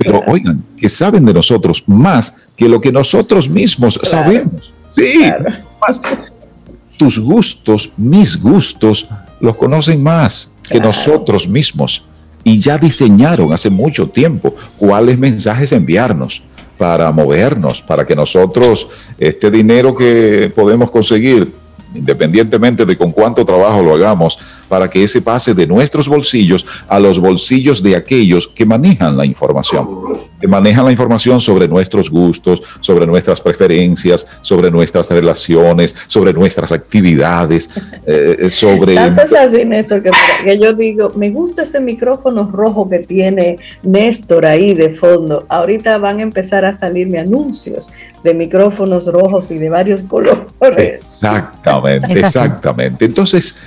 Pero 0.00 0.22
oigan, 0.26 0.60
que 0.76 0.88
saben 0.88 1.24
de 1.24 1.34
nosotros 1.34 1.84
más 1.86 2.34
que 2.56 2.68
lo 2.68 2.80
que 2.80 2.90
nosotros 2.90 3.48
mismos 3.48 4.00
sabemos. 4.02 4.72
Sí, 4.90 5.20
más. 5.80 6.02
Tus 6.98 7.20
gustos, 7.20 7.92
mis 7.96 8.42
gustos, 8.42 9.06
los 9.38 9.54
conocen 9.54 10.02
más 10.02 10.56
que 10.68 10.80
nosotros 10.80 11.46
mismos. 11.46 12.02
Y 12.48 12.60
ya 12.60 12.78
diseñaron 12.78 13.52
hace 13.52 13.70
mucho 13.70 14.08
tiempo 14.08 14.54
cuáles 14.76 15.18
mensajes 15.18 15.72
enviarnos 15.72 16.42
para 16.78 17.10
movernos, 17.10 17.82
para 17.82 18.06
que 18.06 18.14
nosotros 18.14 18.88
este 19.18 19.50
dinero 19.50 19.96
que 19.96 20.52
podemos 20.54 20.92
conseguir, 20.92 21.52
independientemente 21.96 22.84
de 22.84 22.96
con 22.96 23.12
cuánto 23.12 23.44
trabajo 23.44 23.82
lo 23.82 23.94
hagamos, 23.94 24.38
para 24.68 24.88
que 24.90 25.02
ese 25.02 25.22
pase 25.22 25.54
de 25.54 25.66
nuestros 25.66 26.08
bolsillos 26.08 26.66
a 26.88 26.98
los 26.98 27.18
bolsillos 27.18 27.82
de 27.82 27.96
aquellos 27.96 28.48
que 28.48 28.64
manejan 28.64 29.16
la 29.16 29.24
información, 29.24 29.86
que 30.40 30.48
manejan 30.48 30.84
la 30.84 30.90
información 30.90 31.40
sobre 31.40 31.68
nuestros 31.68 32.10
gustos, 32.10 32.62
sobre 32.80 33.06
nuestras 33.06 33.40
preferencias, 33.40 34.26
sobre 34.40 34.70
nuestras 34.70 35.10
relaciones, 35.10 35.94
sobre 36.06 36.32
nuestras 36.32 36.72
actividades, 36.72 37.70
eh, 38.06 38.48
sobre... 38.50 38.94
Tanto 38.94 39.22
es 39.22 39.34
así, 39.34 39.64
Néstor, 39.64 40.02
que, 40.02 40.10
que 40.44 40.58
yo 40.58 40.72
digo, 40.72 41.12
me 41.16 41.30
gusta 41.30 41.62
ese 41.62 41.80
micrófono 41.80 42.50
rojo 42.50 42.88
que 42.88 42.98
tiene 43.00 43.58
Néstor 43.82 44.46
ahí 44.46 44.74
de 44.74 44.94
fondo. 44.94 45.46
Ahorita 45.48 45.98
van 45.98 46.18
a 46.18 46.22
empezar 46.22 46.64
a 46.64 46.72
salirme 46.72 47.18
anuncios 47.18 47.90
de 48.26 48.34
micrófonos 48.34 49.06
rojos 49.06 49.50
y 49.52 49.58
de 49.58 49.70
varios 49.70 50.02
colores. 50.02 50.44
Exactamente, 50.76 52.12
exactamente. 52.12 53.04
Entonces, 53.04 53.60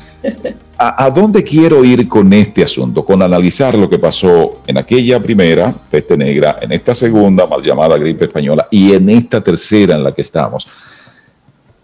¿a, 0.77 1.09
dónde 1.09 1.43
quiero 1.43 1.83
ir 1.85 2.07
con 2.09 2.31
este 2.33 2.61
asunto? 2.61 3.05
Con 3.05 3.21
analizar 3.21 3.75
lo 3.75 3.89
que 3.89 3.97
pasó 3.97 4.59
en 4.67 4.77
aquella 4.77 5.21
primera 5.21 5.73
peste 5.89 6.17
negra, 6.17 6.59
en 6.61 6.73
esta 6.73 6.93
segunda 6.93 7.47
mal 7.47 7.63
llamada 7.63 7.97
gripe 7.97 8.25
española 8.25 8.67
y 8.69 8.91
en 8.91 9.07
esta 9.09 9.41
tercera 9.41 9.95
en 9.95 10.03
la 10.03 10.13
que 10.13 10.23
estamos. 10.23 10.67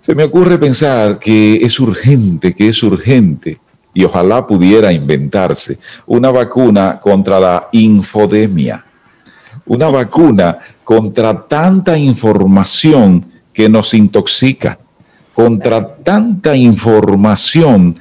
Se 0.02 0.14
me 0.14 0.26
ocurre 0.26 0.58
pensar 0.58 1.18
que 1.18 1.56
es 1.56 1.80
urgente, 1.80 2.54
que 2.54 2.68
es 2.68 2.84
urgente 2.84 3.58
y 3.94 4.04
ojalá 4.04 4.46
pudiera 4.46 4.92
inventarse 4.92 5.80
una 6.08 6.30
vacuna 6.30 7.00
contra 7.00 7.40
la 7.40 7.70
infodemia 7.72 8.86
una 9.66 9.90
vacuna 9.90 10.60
contra 10.86 11.48
tanta 11.48 11.98
información 11.98 13.26
que 13.52 13.68
nos 13.68 13.94
intoxica, 13.94 14.80
contra 15.34 15.96
tanta 15.98 16.56
información 16.56 17.96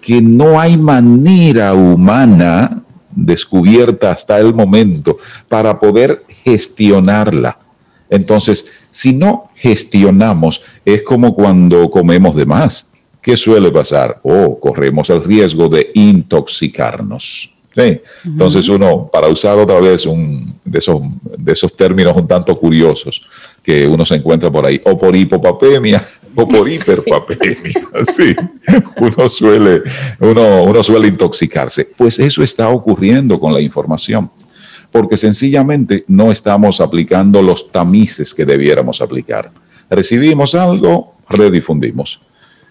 que 0.00 0.20
no 0.22 0.58
hay 0.58 0.76
manera 0.76 1.74
humana 1.74 2.82
descubierta 3.14 4.10
hasta 4.10 4.38
el 4.38 4.54
momento 4.54 5.18
para 5.48 5.78
poder 5.78 6.24
gestionarla. 6.42 7.58
Entonces, 8.08 8.68
si 8.90 9.12
no 9.12 9.50
gestionamos, 9.54 10.62
es 10.84 11.02
como 11.02 11.34
cuando 11.34 11.90
comemos 11.90 12.34
de 12.34 12.46
más. 12.46 12.92
¿Qué 13.20 13.36
suele 13.36 13.70
pasar? 13.70 14.18
Oh, 14.22 14.58
corremos 14.58 15.10
el 15.10 15.22
riesgo 15.22 15.68
de 15.68 15.90
intoxicarnos. 15.94 17.54
Entonces 17.74 18.68
uno, 18.68 19.08
para 19.12 19.28
usar 19.28 19.56
otra 19.58 19.80
vez 19.80 20.04
un 20.06 20.52
de 20.64 20.78
esos, 20.78 21.00
de 21.38 21.52
esos 21.52 21.74
términos 21.76 22.16
un 22.16 22.26
tanto 22.26 22.58
curiosos 22.58 23.22
que 23.62 23.86
uno 23.86 24.04
se 24.04 24.16
encuentra 24.16 24.50
por 24.50 24.66
ahí, 24.66 24.80
o 24.84 24.98
por 24.98 25.14
hipopapemia 25.14 26.06
o 26.34 26.46
por 26.46 26.68
hiperpapemia, 26.68 27.74
sí, 28.16 28.34
uno 28.98 29.28
suele, 29.28 29.82
uno, 30.20 30.64
uno 30.64 30.82
suele 30.82 31.08
intoxicarse. 31.08 31.88
Pues 31.96 32.18
eso 32.18 32.42
está 32.42 32.68
ocurriendo 32.68 33.38
con 33.38 33.52
la 33.52 33.60
información, 33.60 34.30
porque 34.90 35.16
sencillamente 35.16 36.04
no 36.08 36.30
estamos 36.30 36.80
aplicando 36.80 37.42
los 37.42 37.70
tamices 37.70 38.34
que 38.34 38.44
debiéramos 38.44 39.00
aplicar. 39.00 39.50
Recibimos 39.88 40.54
algo, 40.54 41.14
redifundimos 41.28 42.20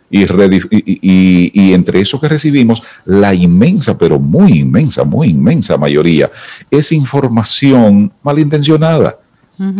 y, 0.09 1.51
y, 1.53 1.73
entre 1.73 2.01
eso 2.01 2.19
que 2.19 2.27
recibimos, 2.27 2.83
la 3.05 3.33
inmensa, 3.33 3.97
pero 3.97 4.19
muy 4.19 4.59
inmensa, 4.59 5.03
muy 5.03 5.29
inmensa 5.29 5.77
mayoría, 5.77 6.31
es 6.69 6.91
información 6.91 8.11
malintencionada. 8.23 9.17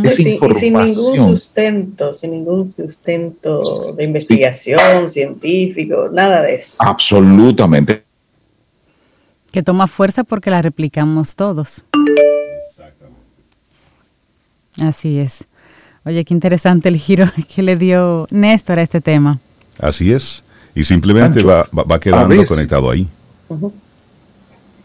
Es 0.04 0.16
sin, 0.16 0.38
sin 0.56 0.74
ningún 0.74 1.18
sustento, 1.18 2.14
sin 2.14 2.32
ningún 2.32 2.70
sustento 2.70 3.94
de 3.96 4.04
investigación 4.04 5.10
científico, 5.10 6.10
nada 6.12 6.42
de 6.42 6.56
eso. 6.56 6.84
Absolutamente. 6.84 8.04
Que 9.52 9.64
toma 9.64 9.88
fuerza 9.88 10.26
porque 10.26 10.50
la 10.50 10.62
replicamos 10.62 11.36
todos. 11.36 11.86
Exactamente. 12.72 13.20
Así 14.82 15.18
es. 15.18 15.46
Oye, 16.06 16.26
qué 16.26 16.34
interesante 16.34 16.90
el 16.90 16.98
giro 16.98 17.26
que 17.56 17.62
le 17.62 17.78
dio 17.78 18.28
Néstor 18.32 18.80
a 18.80 18.82
este 18.82 19.00
tema. 19.00 19.40
Así 19.80 20.12
es. 20.12 20.44
Y 20.76 20.84
simplemente 20.84 21.44
va, 21.44 21.68
va, 21.74 22.00
quedando 22.00 22.44
conectado 22.46 22.92
ahí. 22.92 23.08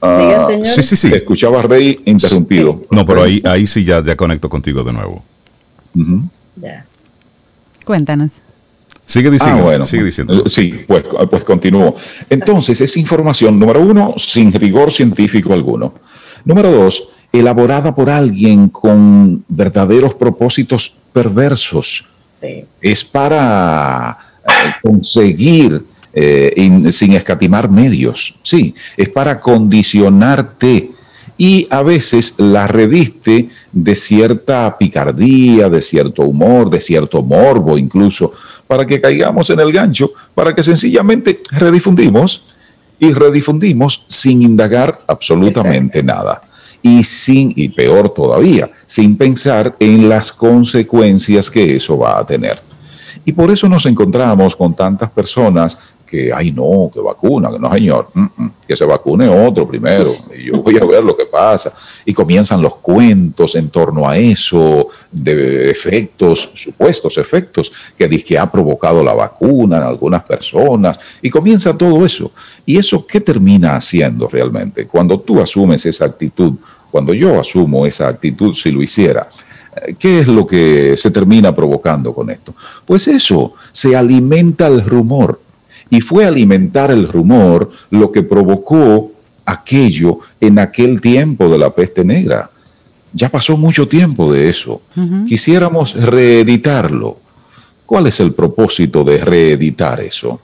Ah, 0.01 0.49
sí, 0.64 0.82
sí, 0.82 0.97
sí. 0.97 1.09
Escuchaba 1.12 1.62
Rey 1.62 2.01
interrumpido. 2.05 2.82
No, 2.90 3.05
pero 3.07 3.22
ahí, 3.22 3.42
ahí 3.45 3.66
sí 3.66 3.84
ya, 3.84 4.03
ya 4.03 4.16
conecto 4.16 4.49
contigo 4.49 4.82
de 4.82 4.92
nuevo. 4.92 5.22
Ya. 6.57 6.84
Cuéntanos. 7.84 8.32
Sigue 9.07 9.30
diciendo. 9.30 9.61
Ah, 9.61 9.64
bueno, 9.64 9.86
sigue 9.86 10.05
diciendo. 10.05 10.45
Eh, 10.47 10.49
sí, 10.49 10.84
pues, 10.86 11.05
pues 11.30 11.45
continúo. 11.45 11.95
Entonces, 12.30 12.80
es 12.80 12.97
información, 12.97 13.59
número 13.59 13.80
uno, 13.80 14.14
sin 14.16 14.53
rigor 14.53 14.92
científico 14.92 15.53
alguno. 15.53 15.95
Número 16.45 16.72
dos, 16.72 17.11
elaborada 17.32 17.95
por 17.95 18.09
alguien 18.09 18.68
con 18.68 19.45
verdaderos 19.49 20.14
propósitos 20.14 20.95
perversos. 21.12 22.07
Sí. 22.40 22.64
Es 22.80 23.05
para 23.05 24.18
conseguir 24.82 25.82
eh, 26.12 26.90
sin 26.90 27.12
escatimar 27.14 27.68
medios. 27.68 28.34
Sí, 28.42 28.74
es 28.97 29.09
para 29.09 29.40
condicionarte 29.40 30.90
y 31.36 31.66
a 31.70 31.82
veces 31.82 32.34
la 32.38 32.66
reviste 32.66 33.49
de 33.72 33.95
cierta 33.97 34.78
picardía, 34.78 35.68
de 35.68 35.82
cierto 35.82 36.22
humor, 36.22 36.70
de 36.70 36.80
cierto 36.80 37.22
morbo 37.22 37.76
incluso, 37.76 38.32
para 38.66 38.86
que 38.86 39.01
caigamos 39.01 39.51
en 39.51 39.61
el 39.61 39.72
gancho, 39.72 40.12
para 40.34 40.55
que 40.55 40.62
sencillamente 40.62 41.40
redifundimos 41.51 42.47
y 43.01 43.12
redifundimos 43.12 44.05
sin 44.07 44.42
indagar 44.42 45.01
absolutamente 45.07 46.03
nada. 46.03 46.42
Y 46.80 47.03
sin, 47.03 47.53
y 47.57 47.70
peor 47.70 48.12
todavía, 48.12 48.70
sin 48.86 49.16
pensar 49.16 49.74
en 49.80 50.09
las 50.09 50.30
consecuencias 50.30 51.51
que 51.51 51.76
eso 51.76 51.99
va 51.99 52.18
a 52.18 52.26
tener. 52.26 52.61
Y 53.25 53.33
por 53.33 53.51
eso 53.51 53.68
nos 53.68 53.87
encontramos 53.87 54.55
con 54.55 54.75
tantas 54.75 55.11
personas 55.11 55.79
que, 56.07 56.33
ay 56.33 56.53
no, 56.53 56.91
que 56.93 57.01
vacuna, 57.01 57.51
que 57.51 57.59
no 57.59 57.72
señor, 57.72 58.09
mm, 58.14 58.20
mm, 58.37 58.51
que 58.68 58.77
se 58.77 58.85
vacune 58.85 59.29
otro 59.29 59.66
primero, 59.66 60.11
y 60.37 60.45
yo 60.45 60.62
voy 60.62 60.79
a 60.79 60.85
ver 60.85 61.03
lo 61.03 61.16
que 61.16 61.27
pasa. 61.27 61.72
Y 62.05 62.12
comienzan 62.12 62.62
los 62.62 62.77
cuentos 62.77 63.55
en 63.57 63.68
torno 63.68 64.09
a 64.09 64.16
eso, 64.16 64.89
de 65.11 65.70
efectos, 65.70 66.51
supuestos 66.55 67.18
efectos, 67.18 67.72
que 67.97 68.07
dice 68.07 68.25
que 68.25 68.39
ha 68.39 68.51
provocado 68.51 69.03
la 69.03 69.14
vacuna 69.14 69.79
en 69.79 69.85
algunas 69.85 70.22
personas, 70.22 71.01
y 71.20 71.31
comienza 71.31 71.77
todo 71.77 72.05
eso. 72.05 72.31
¿Y 72.64 72.79
eso 72.79 73.07
qué 73.07 73.20
termina 73.20 73.75
haciendo 73.75 74.29
realmente? 74.29 74.87
Cuando 74.87 75.18
tú 75.18 75.41
asumes 75.41 75.85
esa 75.87 76.05
actitud, 76.05 76.53
cuando 76.91 77.12
yo 77.12 77.41
asumo 77.41 77.87
esa 77.87 78.07
actitud, 78.07 78.55
si 78.55 78.70
lo 78.70 78.83
hiciera, 78.83 79.29
¿Qué 79.99 80.20
es 80.20 80.29
lo 80.29 80.47
que 80.47 80.97
se 80.97 81.11
termina 81.11 81.55
provocando 81.55 82.14
con 82.14 82.31
esto? 82.31 82.55
Pues 82.85 83.09
eso, 83.09 83.55
se 83.72 83.97
alimenta 83.97 84.66
el 84.66 84.85
rumor. 84.85 85.41
Y 85.91 86.01
fue 86.01 86.25
alimentar 86.25 86.91
el 86.91 87.09
rumor 87.09 87.70
lo 87.91 88.11
que 88.11 88.22
provocó 88.22 89.12
aquello 89.45 90.20
en 90.41 90.59
aquel 90.59 91.01
tiempo 91.01 91.49
de 91.49 91.59
la 91.59 91.70
peste 91.70 92.05
negra. 92.05 92.51
Ya 93.12 93.29
pasó 93.29 93.57
mucho 93.57 93.87
tiempo 93.87 94.33
de 94.33 94.49
eso. 94.49 94.83
Quisiéramos 95.29 95.95
reeditarlo. 95.95 97.18
¿Cuál 97.87 98.07
es 98.07 98.18
el 98.20 98.33
propósito 98.33 99.05
de 99.05 99.18
reeditar 99.18 100.01
eso? 100.01 100.41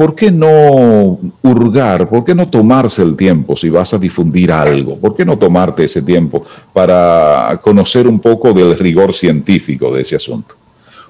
¿Por 0.00 0.14
qué 0.14 0.30
no 0.30 1.18
hurgar? 1.42 2.08
¿Por 2.08 2.24
qué 2.24 2.34
no 2.34 2.48
tomarse 2.48 3.02
el 3.02 3.14
tiempo 3.18 3.54
si 3.54 3.68
vas 3.68 3.92
a 3.92 3.98
difundir 3.98 4.50
algo? 4.50 4.96
¿Por 4.96 5.14
qué 5.14 5.26
no 5.26 5.36
tomarte 5.36 5.84
ese 5.84 6.00
tiempo 6.00 6.42
para 6.72 7.60
conocer 7.60 8.08
un 8.08 8.18
poco 8.18 8.54
del 8.54 8.78
rigor 8.78 9.12
científico 9.12 9.92
de 9.92 10.00
ese 10.00 10.16
asunto? 10.16 10.54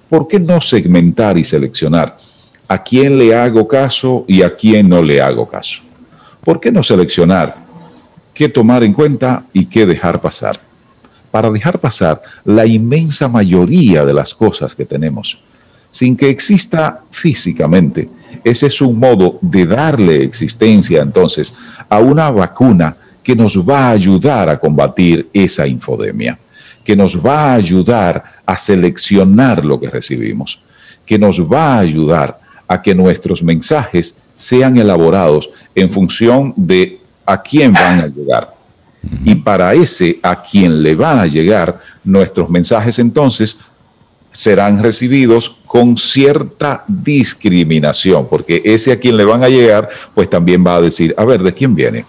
¿Por 0.08 0.26
qué 0.26 0.40
no 0.40 0.60
segmentar 0.60 1.38
y 1.38 1.44
seleccionar 1.44 2.18
a 2.66 2.82
quién 2.82 3.16
le 3.16 3.32
hago 3.32 3.68
caso 3.68 4.24
y 4.26 4.42
a 4.42 4.56
quién 4.56 4.88
no 4.88 5.00
le 5.00 5.20
hago 5.20 5.48
caso? 5.48 5.82
¿Por 6.44 6.58
qué 6.58 6.72
no 6.72 6.82
seleccionar 6.82 7.58
qué 8.34 8.48
tomar 8.48 8.82
en 8.82 8.92
cuenta 8.92 9.44
y 9.52 9.66
qué 9.66 9.86
dejar 9.86 10.20
pasar? 10.20 10.58
Para 11.30 11.48
dejar 11.48 11.78
pasar 11.78 12.20
la 12.44 12.66
inmensa 12.66 13.28
mayoría 13.28 14.04
de 14.04 14.14
las 14.14 14.34
cosas 14.34 14.74
que 14.74 14.84
tenemos, 14.84 15.44
sin 15.92 16.16
que 16.16 16.28
exista 16.28 17.04
físicamente 17.12 18.08
ese 18.44 18.66
es 18.66 18.80
un 18.80 18.98
modo 18.98 19.38
de 19.40 19.66
darle 19.66 20.22
existencia 20.22 21.02
entonces 21.02 21.54
a 21.88 21.98
una 21.98 22.30
vacuna 22.30 22.96
que 23.22 23.36
nos 23.36 23.56
va 23.56 23.88
a 23.88 23.90
ayudar 23.90 24.48
a 24.48 24.58
combatir 24.58 25.28
esa 25.32 25.66
infodemia, 25.66 26.38
que 26.84 26.96
nos 26.96 27.14
va 27.16 27.52
a 27.52 27.54
ayudar 27.54 28.24
a 28.46 28.58
seleccionar 28.58 29.64
lo 29.64 29.78
que 29.78 29.90
recibimos, 29.90 30.62
que 31.04 31.18
nos 31.18 31.40
va 31.40 31.74
a 31.74 31.78
ayudar 31.80 32.38
a 32.66 32.80
que 32.80 32.94
nuestros 32.94 33.42
mensajes 33.42 34.16
sean 34.36 34.76
elaborados 34.78 35.50
en 35.74 35.90
función 35.90 36.54
de 36.56 37.00
a 37.26 37.40
quién 37.40 37.72
van 37.72 38.00
a 38.00 38.06
llegar. 38.06 38.54
Y 39.24 39.34
para 39.34 39.74
ese 39.74 40.18
a 40.22 40.40
quien 40.40 40.82
le 40.82 40.94
van 40.94 41.18
a 41.18 41.26
llegar 41.26 41.80
nuestros 42.04 42.50
mensajes 42.50 42.98
entonces 42.98 43.60
serán 44.32 44.82
recibidos 44.82 45.48
con 45.66 45.96
cierta 45.96 46.84
discriminación, 46.86 48.26
porque 48.28 48.62
ese 48.64 48.92
a 48.92 48.98
quien 48.98 49.16
le 49.16 49.24
van 49.24 49.42
a 49.42 49.48
llegar, 49.48 49.88
pues 50.14 50.30
también 50.30 50.64
va 50.64 50.76
a 50.76 50.80
decir, 50.80 51.14
a 51.16 51.24
ver, 51.24 51.42
¿de 51.42 51.52
quién 51.52 51.74
viene? 51.74 52.04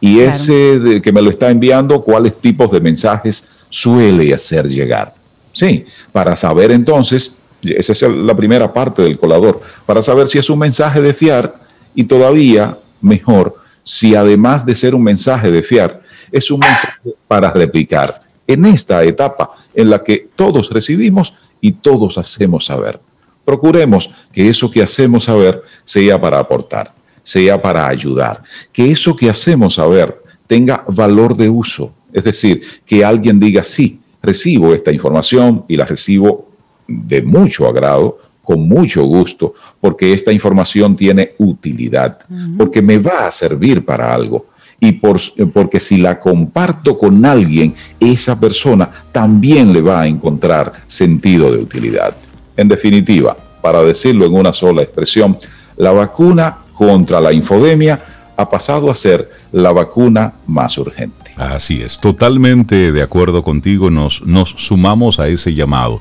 Y 0.00 0.18
ese 0.18 1.00
que 1.02 1.12
me 1.12 1.22
lo 1.22 1.30
está 1.30 1.50
enviando, 1.50 2.02
¿cuáles 2.02 2.40
tipos 2.40 2.70
de 2.72 2.80
mensajes 2.80 3.48
suele 3.68 4.34
hacer 4.34 4.66
llegar? 4.66 5.14
Sí, 5.52 5.86
para 6.10 6.34
saber 6.34 6.72
entonces, 6.72 7.44
esa 7.62 7.92
es 7.92 8.02
la 8.02 8.34
primera 8.34 8.72
parte 8.72 9.02
del 9.02 9.18
colador, 9.18 9.60
para 9.86 10.02
saber 10.02 10.26
si 10.26 10.38
es 10.38 10.50
un 10.50 10.58
mensaje 10.58 11.00
de 11.00 11.14
fiar 11.14 11.54
y 11.94 12.04
todavía 12.04 12.76
mejor, 13.00 13.54
si 13.84 14.14
además 14.14 14.66
de 14.66 14.74
ser 14.74 14.94
un 14.94 15.04
mensaje 15.04 15.50
de 15.50 15.62
fiar, 15.62 16.02
es 16.32 16.50
un 16.50 16.60
mensaje 16.60 17.14
para 17.28 17.52
replicar 17.52 18.22
en 18.46 18.64
esta 18.66 19.04
etapa 19.04 19.50
en 19.74 19.90
la 19.90 20.02
que 20.02 20.28
todos 20.34 20.70
recibimos 20.70 21.34
y 21.62 21.72
todos 21.72 22.18
hacemos 22.18 22.66
saber. 22.66 23.00
Procuremos 23.46 24.10
que 24.30 24.50
eso 24.50 24.70
que 24.70 24.82
hacemos 24.82 25.24
saber 25.24 25.62
sea 25.84 26.20
para 26.20 26.38
aportar, 26.38 26.92
sea 27.22 27.62
para 27.62 27.88
ayudar, 27.88 28.42
que 28.70 28.90
eso 28.90 29.16
que 29.16 29.30
hacemos 29.30 29.74
saber 29.74 30.20
tenga 30.46 30.84
valor 30.88 31.34
de 31.34 31.48
uso, 31.48 31.94
es 32.12 32.24
decir, 32.24 32.60
que 32.84 33.02
alguien 33.02 33.40
diga, 33.40 33.64
sí, 33.64 34.00
recibo 34.22 34.74
esta 34.74 34.92
información 34.92 35.64
y 35.66 35.76
la 35.76 35.86
recibo 35.86 36.50
de 36.86 37.22
mucho 37.22 37.66
agrado, 37.66 38.18
con 38.42 38.68
mucho 38.68 39.04
gusto, 39.04 39.54
porque 39.80 40.12
esta 40.12 40.32
información 40.32 40.96
tiene 40.96 41.34
utilidad, 41.38 42.18
porque 42.58 42.82
me 42.82 42.98
va 42.98 43.26
a 43.26 43.32
servir 43.32 43.84
para 43.84 44.12
algo. 44.12 44.46
Y 44.84 44.90
por, 44.90 45.20
porque 45.52 45.78
si 45.78 45.98
la 45.98 46.18
comparto 46.18 46.98
con 46.98 47.24
alguien, 47.24 47.72
esa 48.00 48.40
persona 48.40 48.90
también 49.12 49.72
le 49.72 49.80
va 49.80 50.00
a 50.00 50.08
encontrar 50.08 50.72
sentido 50.88 51.52
de 51.52 51.58
utilidad. 51.58 52.16
En 52.56 52.66
definitiva, 52.66 53.36
para 53.62 53.80
decirlo 53.84 54.26
en 54.26 54.34
una 54.34 54.52
sola 54.52 54.82
expresión, 54.82 55.38
la 55.76 55.92
vacuna 55.92 56.58
contra 56.74 57.20
la 57.20 57.32
infodemia 57.32 58.02
ha 58.36 58.50
pasado 58.50 58.90
a 58.90 58.94
ser 58.96 59.30
la 59.52 59.70
vacuna 59.70 60.32
más 60.48 60.76
urgente. 60.78 61.30
Así 61.36 61.80
es, 61.80 62.00
totalmente 62.00 62.90
de 62.90 63.02
acuerdo 63.02 63.44
contigo, 63.44 63.88
nos, 63.88 64.26
nos 64.26 64.48
sumamos 64.48 65.20
a 65.20 65.28
ese 65.28 65.54
llamado. 65.54 66.00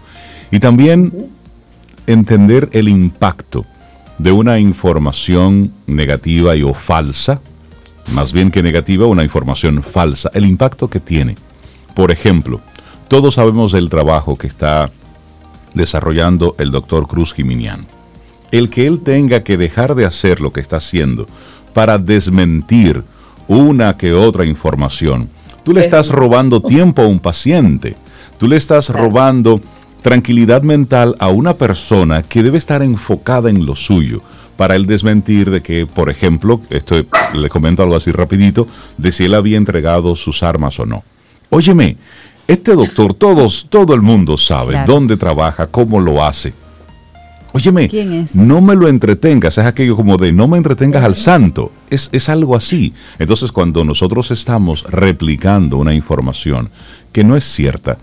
Y 0.49 0.59
también 0.59 1.13
entender 2.07 2.67
el 2.73 2.87
impacto 2.89 3.63
de 4.17 4.31
una 4.31 4.57
información 4.57 5.71
negativa 5.85 6.55
y 6.55 6.63
o 6.63 6.73
falsa, 6.73 7.41
más 8.13 8.33
bien 8.33 8.51
que 8.51 8.63
negativa, 8.63 9.05
una 9.05 9.23
información 9.23 9.83
falsa, 9.83 10.29
el 10.33 10.45
impacto 10.45 10.89
que 10.89 10.99
tiene. 10.99 11.35
Por 11.95 12.11
ejemplo, 12.11 12.61
todos 13.07 13.35
sabemos 13.35 13.71
del 13.71 13.89
trabajo 13.89 14.37
que 14.37 14.47
está 14.47 14.89
desarrollando 15.73 16.55
el 16.59 16.71
doctor 16.71 17.07
Cruz 17.07 17.33
Jiminián. 17.33 17.85
El 18.51 18.69
que 18.69 18.85
él 18.85 19.01
tenga 19.01 19.43
que 19.43 19.57
dejar 19.57 19.95
de 19.95 20.05
hacer 20.05 20.41
lo 20.41 20.51
que 20.51 20.59
está 20.59 20.77
haciendo 20.77 21.27
para 21.73 21.97
desmentir 21.97 23.03
una 23.47 23.97
que 23.97 24.13
otra 24.13 24.45
información, 24.45 25.29
tú 25.63 25.73
le 25.73 25.81
estás 25.81 26.09
robando 26.09 26.61
tiempo 26.61 27.01
a 27.01 27.07
un 27.07 27.19
paciente, 27.19 27.95
tú 28.37 28.47
le 28.47 28.57
estás 28.57 28.89
robando 28.89 29.61
tranquilidad 30.01 30.63
mental 30.63 31.15
a 31.19 31.29
una 31.29 31.53
persona 31.53 32.23
que 32.23 32.43
debe 32.43 32.57
estar 32.57 32.81
enfocada 32.81 33.49
en 33.49 33.65
lo 33.65 33.75
suyo 33.75 34.21
para 34.61 34.75
el 34.75 34.85
desmentir 34.85 35.49
de 35.49 35.61
que, 35.63 35.87
por 35.87 36.11
ejemplo, 36.11 36.61
esto 36.69 37.03
le 37.33 37.49
comento 37.49 37.81
algo 37.81 37.95
así 37.95 38.11
rapidito, 38.11 38.67
de 38.95 39.11
si 39.11 39.23
él 39.23 39.33
había 39.33 39.57
entregado 39.57 40.15
sus 40.15 40.43
armas 40.43 40.79
o 40.79 40.85
no. 40.85 41.03
Óyeme, 41.49 41.97
este 42.47 42.75
doctor, 42.75 43.15
todos, 43.15 43.65
todo 43.71 43.95
el 43.95 44.03
mundo 44.03 44.37
sabe 44.37 44.79
dónde 44.85 45.17
trabaja, 45.17 45.65
cómo 45.65 45.99
lo 45.99 46.23
hace. 46.23 46.53
Óyeme, 47.53 47.89
no 48.35 48.61
me 48.61 48.75
lo 48.75 48.87
entretengas, 48.87 49.57
es 49.57 49.65
aquello 49.65 49.95
como 49.95 50.17
de 50.17 50.31
no 50.31 50.47
me 50.47 50.57
entretengas 50.57 51.03
al 51.03 51.15
santo, 51.15 51.71
es, 51.89 52.09
es 52.11 52.29
algo 52.29 52.55
así. 52.55 52.93
Entonces 53.17 53.51
cuando 53.51 53.83
nosotros 53.83 54.29
estamos 54.29 54.83
replicando 54.83 55.77
una 55.77 55.95
información 55.95 56.69
que 57.11 57.23
no 57.23 57.35
es 57.35 57.45
cierta, 57.45 57.97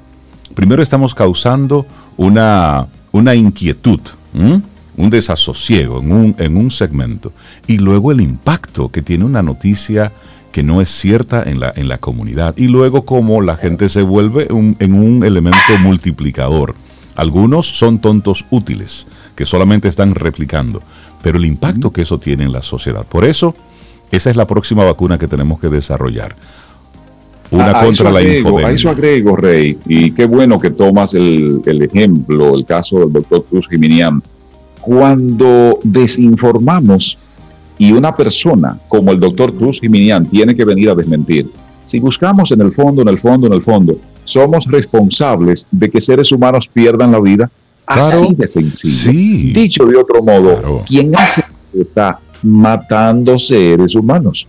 primero 0.57 0.83
estamos 0.83 1.15
causando 1.15 1.87
una, 2.17 2.89
una 3.13 3.37
inquietud, 3.37 4.01
un 4.99 5.11
desasosiego 5.11 6.01
en 6.01 6.13
un, 6.13 6.37
en 6.39 6.57
un 6.57 6.71
segmento, 6.71 7.33
y 7.67 7.79
luego 7.79 8.13
el 8.13 8.21
impacto 8.21 8.91
que 8.91 9.01
tiene 9.01 9.25
una 9.25 9.43
noticia 9.43 10.13
que 10.53 10.63
no 10.63 10.81
es 10.83 10.91
cierta 10.91 11.43
en 11.43 11.61
la, 11.61 11.73
en 11.75 11.89
la 11.89 11.99
comunidad, 11.99 12.55
y 12.57 12.69
luego 12.69 13.07
cómo 13.07 13.41
la 13.41 13.57
gente 13.57 13.89
se 13.89 14.03
vuelve 14.03 14.49
en 14.51 14.95
un 14.95 15.25
elemento 15.25 15.79
multiplicador. 15.81 16.75
Algunos 17.15 17.67
son 17.67 18.01
tontos 18.01 18.45
útiles, 18.51 19.07
que 19.35 19.47
solamente 19.47 19.89
están 19.89 20.15
replicando, 20.15 20.83
pero 21.23 21.39
el 21.39 21.45
impacto 21.47 21.93
que 21.93 22.03
eso 22.03 22.19
tiene 22.19 22.45
en 22.45 22.53
la 22.53 22.63
sociedad. 22.63 23.07
Por 23.07 23.25
eso, 23.25 23.55
esa 24.11 24.31
es 24.31 24.37
la 24.37 24.47
próxima 24.47 24.85
vacuna 24.85 25.19
que 25.19 25.29
tenemos 25.29 25.61
que 25.61 25.69
desarrollar 25.69 26.35
una 27.51 27.81
contra 27.81 28.11
la 28.11 28.23
infodemia. 28.23 28.69
A 28.69 28.73
eso 28.73 28.91
agrego, 28.91 29.37
Rey, 29.37 29.79
y 29.87 30.11
qué 30.11 30.27
bueno 30.27 30.59
que 30.59 30.71
tomas 30.71 31.15
el, 31.15 31.63
ejemplo, 31.65 32.55
el 32.55 32.65
caso 32.65 33.01
del 33.01 33.13
doctor 33.13 33.45
Cruz 33.49 33.69
Jiminián. 33.69 34.23
Cuando 34.81 35.79
desinformamos 35.83 37.19
y 37.79 37.93
una 37.93 38.15
persona 38.15 38.79
como 38.89 39.13
el 39.13 39.21
doctor 39.21 39.55
Cruz 39.55 39.81
Jiminián 39.81 40.27
tiene 40.27 40.55
que 40.55 40.65
venir 40.65 40.91
a 40.91 40.95
desmentir, 40.95 41.51
si 41.85 42.01
buscamos 42.01 42.53
en 42.53 42.61
el 42.61 42.73
fondo, 42.73 43.03
en 43.03 43.09
el 43.09 43.19
fondo, 43.19 43.47
en 43.47 43.53
el 43.55 43.63
fondo, 43.63 43.99
somos 44.25 44.67
responsables 44.67 45.67
de 45.71 45.89
que 45.91 46.01
seres 46.01 46.31
humanos 46.33 46.69
pierdan 46.69 47.13
la 47.13 47.21
vida. 47.21 47.51
Así 47.87 48.35
de 48.35 48.47
sencillo. 48.47 49.59
Dicho 49.59 49.87
de 49.87 49.97
otro 49.97 50.23
modo, 50.23 50.85
quien 50.87 51.17
hace 51.17 51.43
está 51.73 52.21
matando 52.43 53.39
seres 53.39 53.95
humanos. 53.95 54.47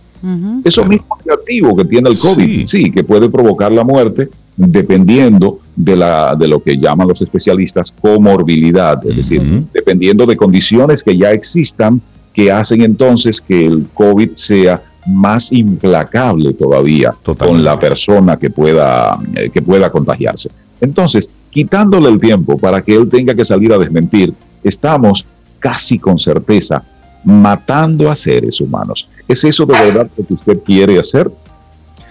Eso 0.62 0.84
mismo 0.84 1.16
negativo 1.24 1.74
que 1.74 1.86
tiene 1.86 2.10
el 2.10 2.18
COVID, 2.18 2.66
sí. 2.66 2.90
que 2.90 3.02
puede 3.02 3.30
provocar 3.30 3.72
la 3.72 3.84
muerte 3.84 4.28
dependiendo 4.54 5.60
de, 5.84 5.96
la, 5.96 6.34
de 6.34 6.46
lo 6.46 6.62
que 6.62 6.76
llaman 6.76 7.08
los 7.08 7.22
especialistas 7.22 7.92
comorbilidad, 7.92 9.04
es 9.06 9.16
decir, 9.16 9.42
dependiendo 9.72 10.26
de 10.26 10.36
condiciones 10.36 11.02
que 11.02 11.16
ya 11.16 11.30
existan 11.30 12.00
que 12.32 12.52
hacen 12.52 12.82
entonces 12.82 13.40
que 13.40 13.66
el 13.66 13.86
COVID 13.92 14.30
sea 14.34 14.82
más 15.06 15.50
implacable 15.52 16.52
todavía 16.52 17.14
con 17.38 17.64
la 17.64 17.80
persona 17.80 18.36
que 18.36 18.50
pueda, 18.50 19.18
eh, 19.34 19.50
que 19.50 19.62
pueda 19.62 19.90
contagiarse. 19.90 20.50
Entonces, 20.80 21.30
quitándole 21.50 22.08
el 22.08 22.20
tiempo 22.20 22.58
para 22.58 22.82
que 22.82 22.94
él 22.94 23.08
tenga 23.08 23.34
que 23.34 23.44
salir 23.44 23.72
a 23.72 23.78
desmentir, 23.78 24.34
estamos 24.62 25.24
casi 25.58 25.98
con 25.98 26.18
certeza 26.18 26.82
matando 27.24 28.10
a 28.10 28.14
seres 28.14 28.60
humanos. 28.60 29.08
¿Es 29.26 29.44
eso 29.44 29.66
de 29.66 29.72
verdad 29.72 30.08
lo 30.16 30.26
que 30.26 30.34
usted 30.34 30.58
quiere 30.64 30.98
hacer? 30.98 31.30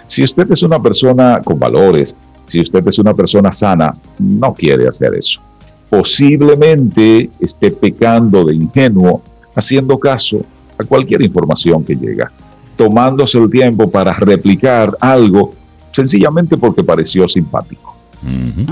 Si 0.08 0.24
usted 0.24 0.52
es 0.52 0.64
una 0.64 0.82
persona 0.82 1.42
con 1.44 1.60
valores, 1.60 2.16
si 2.50 2.62
usted 2.62 2.86
es 2.88 3.00
una 3.00 3.14
persona 3.14 3.52
sana, 3.52 3.96
no 4.18 4.54
quiere 4.54 4.88
hacer 4.88 5.14
eso. 5.14 5.40
Posiblemente 5.90 7.30
esté 7.40 7.72
pecando 7.72 8.44
de 8.46 8.56
ingenuo, 8.56 9.22
haciendo 9.56 9.98
caso 9.98 10.42
a 10.78 10.84
cualquier 10.84 11.22
información 11.22 11.84
que 11.84 11.96
llega, 11.96 12.32
tomándose 12.76 13.38
el 13.38 13.50
tiempo 13.50 13.90
para 13.90 14.14
replicar 14.14 14.98
algo 15.00 15.54
sencillamente 15.92 16.58
porque 16.58 16.84
pareció 16.84 17.28
simpático, 17.28 17.96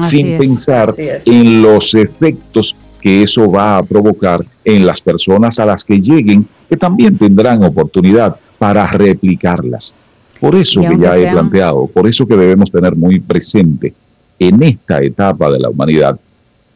sin 0.02 0.38
pensar 0.38 0.94
en 0.98 1.62
los 1.62 1.94
efectos 1.94 2.76
que 3.00 3.24
eso 3.24 3.50
va 3.50 3.78
a 3.78 3.84
provocar 3.84 4.44
en 4.64 4.86
las 4.86 5.02
personas 5.02 5.60
a 5.60 5.66
las 5.66 5.84
que 5.84 6.00
lleguen, 6.00 6.48
que 6.70 6.78
también 6.78 7.18
tendrán 7.18 7.64
oportunidad 7.64 8.36
para 8.58 8.88
replicarlas. 8.88 9.96
Por 10.40 10.56
eso 10.56 10.82
que 10.82 10.98
ya 11.00 11.18
he 11.18 11.32
planteado, 11.32 11.88
por 11.88 12.08
eso 12.08 12.28
que 12.28 12.36
debemos 12.36 12.72
tener 12.72 12.96
muy 12.96 13.20
presente 13.20 13.94
en 14.40 14.62
esta 14.62 15.02
etapa 15.02 15.50
de 15.50 15.60
la 15.60 15.70
humanidad, 15.70 16.20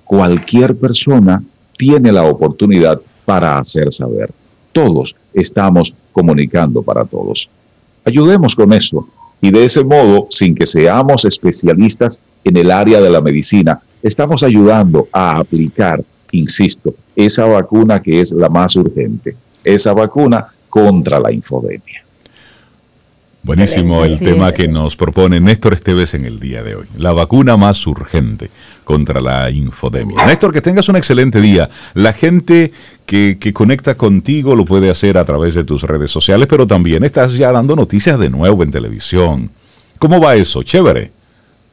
cualquier 0.03 0.75
persona 0.75 1.41
tiene 1.77 2.11
la 2.11 2.23
oportunidad 2.23 2.99
para 3.25 3.57
hacer 3.57 3.93
saber. 3.93 4.31
Todos 4.71 5.15
estamos 5.33 5.93
comunicando 6.11 6.81
para 6.81 7.05
todos. 7.05 7.49
Ayudemos 8.03 8.55
con 8.55 8.73
eso 8.73 9.07
y 9.41 9.51
de 9.51 9.65
ese 9.65 9.83
modo, 9.83 10.27
sin 10.29 10.55
que 10.55 10.67
seamos 10.67 11.25
especialistas 11.25 12.21
en 12.43 12.57
el 12.57 12.71
área 12.71 12.99
de 12.99 13.09
la 13.09 13.21
medicina, 13.21 13.79
estamos 14.01 14.43
ayudando 14.43 15.07
a 15.11 15.39
aplicar 15.39 16.03
insisto, 16.31 16.95
esa 17.15 17.45
vacuna 17.45 18.01
que 18.01 18.21
es 18.21 18.31
la 18.31 18.49
más 18.49 18.75
urgente, 18.75 19.35
esa 19.63 19.93
vacuna 19.93 20.47
contra 20.69 21.19
la 21.19 21.31
infodemia. 21.31 22.03
Buenísimo 23.43 24.05
el 24.05 24.19
tema 24.19 24.51
que 24.51 24.67
nos 24.67 24.95
propone 24.95 25.39
Néstor 25.39 25.73
Esteves 25.73 26.13
en 26.13 26.25
el 26.25 26.39
día 26.39 26.61
de 26.61 26.75
hoy. 26.75 26.85
La 26.97 27.11
vacuna 27.11 27.57
más 27.57 27.87
urgente 27.87 28.51
contra 28.83 29.19
la 29.19 29.49
infodemia. 29.49 30.25
Néstor, 30.27 30.53
que 30.53 30.61
tengas 30.61 30.89
un 30.89 30.95
excelente 30.95 31.41
día. 31.41 31.67
La 31.95 32.13
gente 32.13 32.71
que, 33.07 33.37
que, 33.39 33.51
conecta 33.51 33.95
contigo 33.95 34.55
lo 34.55 34.65
puede 34.65 34.91
hacer 34.91 35.17
a 35.17 35.25
través 35.25 35.55
de 35.55 35.63
tus 35.63 35.81
redes 35.83 36.11
sociales, 36.11 36.45
pero 36.47 36.67
también 36.67 37.03
estás 37.03 37.33
ya 37.33 37.51
dando 37.51 37.75
noticias 37.75 38.19
de 38.19 38.29
nuevo 38.29 38.61
en 38.61 38.69
televisión. 38.69 39.49
¿Cómo 39.97 40.21
va 40.21 40.35
eso? 40.35 40.61
Chévere. 40.61 41.11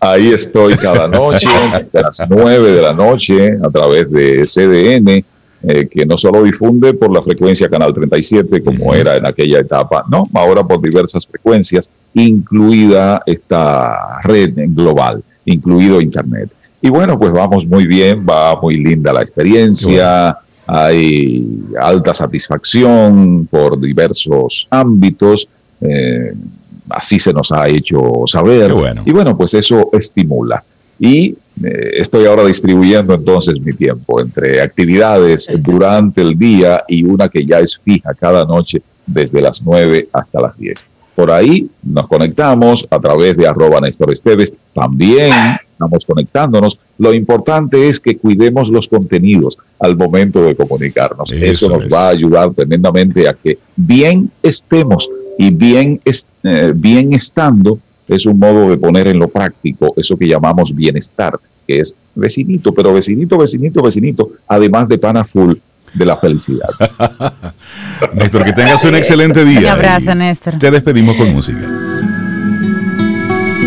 Ahí 0.00 0.32
estoy 0.32 0.76
cada 0.76 1.08
noche, 1.08 1.48
a 1.72 1.82
las 1.92 2.24
9 2.28 2.72
de 2.72 2.82
la 2.82 2.92
noche, 2.94 3.56
a 3.62 3.68
través 3.68 4.10
de 4.10 4.44
CDN, 4.44 5.24
eh, 5.62 5.88
que 5.90 6.06
no 6.06 6.16
solo 6.16 6.42
difunde 6.42 6.94
por 6.94 7.10
la 7.10 7.22
frecuencia 7.22 7.68
Canal 7.68 7.92
37, 7.92 8.62
como 8.62 8.94
era 8.94 9.16
en 9.16 9.26
aquella 9.26 9.58
etapa, 9.58 10.04
no, 10.08 10.28
ahora 10.34 10.62
por 10.62 10.80
diversas 10.80 11.26
frecuencias, 11.26 11.90
incluida 12.14 13.22
esta 13.26 14.20
red 14.22 14.52
global, 14.68 15.22
incluido 15.44 16.00
Internet. 16.00 16.50
Y 16.80 16.90
bueno, 16.90 17.18
pues 17.18 17.32
vamos 17.32 17.66
muy 17.66 17.86
bien, 17.86 18.24
va 18.28 18.60
muy 18.60 18.76
linda 18.76 19.12
la 19.12 19.22
experiencia, 19.22 20.38
hay 20.66 21.48
alta 21.80 22.12
satisfacción 22.14 23.48
por 23.50 23.80
diversos 23.80 24.68
ámbitos. 24.70 25.48
Eh, 25.80 26.34
así 26.90 27.18
se 27.18 27.32
nos 27.32 27.50
ha 27.52 27.68
hecho 27.68 28.24
saber. 28.26 28.74
Y 29.04 29.10
bueno, 29.10 29.36
pues 29.36 29.54
eso 29.54 29.90
estimula. 29.92 30.62
Y 31.00 31.34
estoy 31.62 32.26
ahora 32.26 32.44
distribuyendo 32.44 33.14
entonces 33.14 33.60
mi 33.60 33.72
tiempo 33.72 34.20
entre 34.20 34.60
actividades 34.60 35.48
durante 35.58 36.22
el 36.22 36.38
día 36.38 36.84
y 36.88 37.04
una 37.04 37.28
que 37.28 37.44
ya 37.44 37.60
es 37.60 37.78
fija 37.78 38.14
cada 38.14 38.44
noche 38.44 38.82
desde 39.06 39.40
las 39.40 39.62
9 39.62 40.08
hasta 40.12 40.40
las 40.40 40.56
10. 40.58 40.86
Por 41.14 41.32
ahí 41.32 41.68
nos 41.82 42.06
conectamos 42.06 42.86
a 42.88 43.00
través 43.00 43.36
de 43.36 43.46
arroba 43.46 43.80
Néstor 43.80 44.12
Esteves. 44.12 44.54
También 44.72 45.32
estamos 45.72 46.04
conectándonos. 46.04 46.78
Lo 46.98 47.12
importante 47.12 47.88
es 47.88 47.98
que 47.98 48.16
cuidemos 48.16 48.68
los 48.68 48.86
contenidos 48.86 49.58
al 49.80 49.96
momento 49.96 50.42
de 50.42 50.54
comunicarnos. 50.54 51.32
Eso, 51.32 51.68
nos 51.68 51.92
va 51.92 52.06
a 52.06 52.10
ayudar 52.10 52.52
tremendamente 52.52 53.28
a 53.28 53.34
que 53.34 53.58
bien 53.74 54.30
estemos 54.42 55.10
y 55.38 55.50
bien, 55.50 56.00
eh, 56.04 56.72
bien 56.74 57.12
estando 57.12 57.78
es 58.08 58.26
un 58.26 58.38
modo 58.38 58.70
de 58.70 58.76
poner 58.76 59.08
en 59.08 59.18
lo 59.18 59.28
práctico 59.28 59.92
eso 59.96 60.16
que 60.16 60.26
llamamos 60.26 60.74
bienestar, 60.74 61.38
que 61.66 61.80
es 61.80 61.94
vecinito, 62.14 62.72
pero 62.72 62.92
vecinito, 62.92 63.38
vecinito, 63.38 63.82
vecinito, 63.82 64.30
además 64.48 64.88
de 64.88 64.98
pana 64.98 65.24
full 65.24 65.54
de 65.94 66.04
la 66.04 66.16
felicidad. 66.16 66.68
Néstor, 68.14 68.44
que 68.44 68.52
tengas 68.52 68.84
un 68.84 68.94
excelente 68.94 69.44
día. 69.44 69.60
Un 69.60 69.66
abrazo, 69.66 70.14
Néstor. 70.14 70.58
Te 70.58 70.70
despedimos 70.70 71.16
con 71.16 71.32
música. 71.32 71.66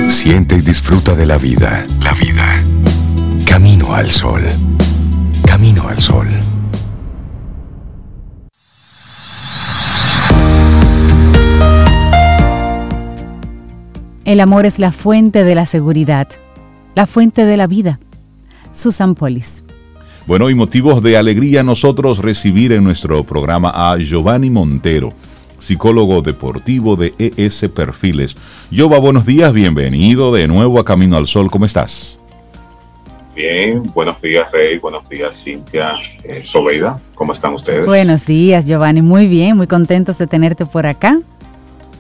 Siente 0.08 0.56
y 0.56 0.62
disfruta 0.62 1.16
de 1.16 1.26
la 1.26 1.38
vida, 1.38 1.86
la 2.04 2.14
vida. 2.14 2.54
Camino 3.48 3.94
al 3.94 4.10
sol. 4.10 4.42
Camino 5.46 5.88
al 5.88 6.00
sol. 6.00 6.28
El 14.24 14.40
amor 14.40 14.68
es 14.68 14.78
la 14.78 14.92
fuente 14.92 15.44
de 15.44 15.56
la 15.56 15.66
seguridad, 15.66 16.28
la 16.94 17.08
fuente 17.08 17.44
de 17.44 17.58
la 17.58 17.66
vida. 17.66 18.00
Susan 18.72 19.16
Polis. 19.16 19.64
Bueno, 20.28 20.52
y 20.52 20.56
motivos 20.56 21.02
de 21.02 21.18
alegría 21.18 21.64
nosotros 21.64 22.20
recibir 22.20 22.72
en 22.72 22.84
nuestro 22.84 23.24
programa 23.24 23.72
a 23.74 23.98
Giovanni 23.98 24.52
Montero, 24.52 25.12
psicólogo 25.58 26.22
deportivo 26.22 26.96
de 26.96 27.16
ES 27.18 27.68
Perfiles. 27.76 28.38
Giova, 28.70 29.00
buenos 29.00 29.26
días, 29.26 29.52
bienvenido 29.54 30.32
de 30.32 30.48
nuevo 30.48 30.80
a 30.80 30.86
Camino 30.86 31.18
al 31.18 31.26
Sol, 31.26 31.50
¿cómo 31.50 31.66
estás? 31.66 32.20
Bien, 33.36 33.82
buenos 33.96 34.22
días 34.22 34.52
Rey, 34.52 34.78
buenos 34.78 35.10
días 35.10 35.42
Cintia, 35.44 35.94
eh, 36.24 36.44
Sobeida, 36.46 37.00
¿cómo 37.16 37.34
están 37.34 37.56
ustedes? 37.56 37.88
Buenos 37.88 38.26
días 38.26 38.68
Giovanni, 38.68 39.02
muy 39.02 39.26
bien, 39.26 39.58
muy 39.58 39.66
contentos 39.66 40.20
de 40.20 40.28
tenerte 40.28 40.66
por 40.68 40.86
acá. 40.86 41.18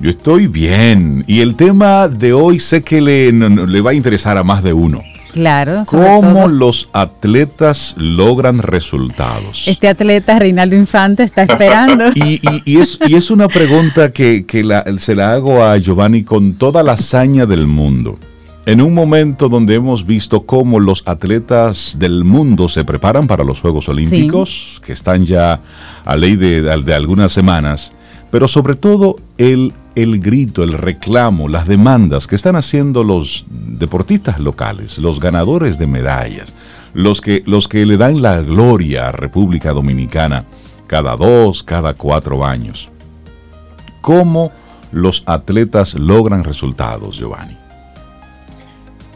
Yo 0.01 0.09
estoy 0.09 0.47
bien. 0.47 1.23
Y 1.27 1.41
el 1.41 1.55
tema 1.55 2.07
de 2.07 2.33
hoy 2.33 2.59
sé 2.59 2.81
que 2.81 2.99
le, 3.01 3.31
le 3.31 3.81
va 3.81 3.91
a 3.91 3.93
interesar 3.93 4.35
a 4.35 4.43
más 4.43 4.63
de 4.63 4.73
uno. 4.73 5.03
Claro. 5.31 5.83
¿Cómo 5.85 6.47
los 6.47 6.89
atletas 6.91 7.93
logran 7.97 8.59
resultados? 8.59 9.67
Este 9.67 9.87
atleta, 9.87 10.39
Reinaldo 10.39 10.75
Infante, 10.75 11.21
está 11.23 11.43
esperando. 11.43 12.05
y, 12.15 12.41
y, 12.65 12.79
es, 12.79 12.97
y, 13.07 13.13
es, 13.13 13.29
una 13.29 13.47
pregunta 13.47 14.11
que, 14.11 14.45
que 14.45 14.63
la, 14.63 14.83
se 14.97 15.13
la 15.15 15.33
hago 15.33 15.63
a 15.63 15.77
Giovanni 15.77 16.23
con 16.23 16.53
toda 16.53 16.81
la 16.81 16.93
hazaña 16.93 17.45
del 17.45 17.67
mundo. 17.67 18.17
En 18.65 18.81
un 18.81 18.95
momento 18.95 19.49
donde 19.49 19.75
hemos 19.75 20.05
visto 20.05 20.47
cómo 20.47 20.79
los 20.79 21.03
atletas 21.05 21.95
del 21.99 22.23
mundo 22.23 22.67
se 22.69 22.83
preparan 22.83 23.27
para 23.27 23.43
los 23.43 23.61
Juegos 23.61 23.87
Olímpicos, 23.87 24.81
que 24.83 24.93
están 24.93 25.25
ya 25.25 25.61
a 26.05 26.15
ley 26.15 26.35
de, 26.35 26.61
de 26.61 26.93
algunas 26.93 27.31
semanas, 27.31 27.91
pero 28.31 28.47
sobre 28.47 28.75
todo 28.75 29.17
el 29.37 29.73
el 29.95 30.19
grito, 30.19 30.63
el 30.63 30.73
reclamo, 30.73 31.47
las 31.47 31.67
demandas 31.67 32.27
que 32.27 32.35
están 32.35 32.55
haciendo 32.55 33.03
los 33.03 33.45
deportistas 33.49 34.39
locales, 34.39 34.97
los 34.97 35.19
ganadores 35.19 35.77
de 35.77 35.87
medallas, 35.87 36.53
los 36.93 37.21
que, 37.21 37.43
los 37.45 37.67
que 37.67 37.85
le 37.85 37.97
dan 37.97 38.21
la 38.21 38.41
gloria 38.41 39.07
a 39.07 39.11
República 39.11 39.71
Dominicana 39.71 40.45
cada 40.87 41.15
dos, 41.15 41.63
cada 41.63 41.93
cuatro 41.93 42.45
años. 42.45 42.89
¿Cómo 44.01 44.51
los 44.91 45.23
atletas 45.25 45.93
logran 45.93 46.43
resultados, 46.43 47.17
Giovanni? 47.17 47.55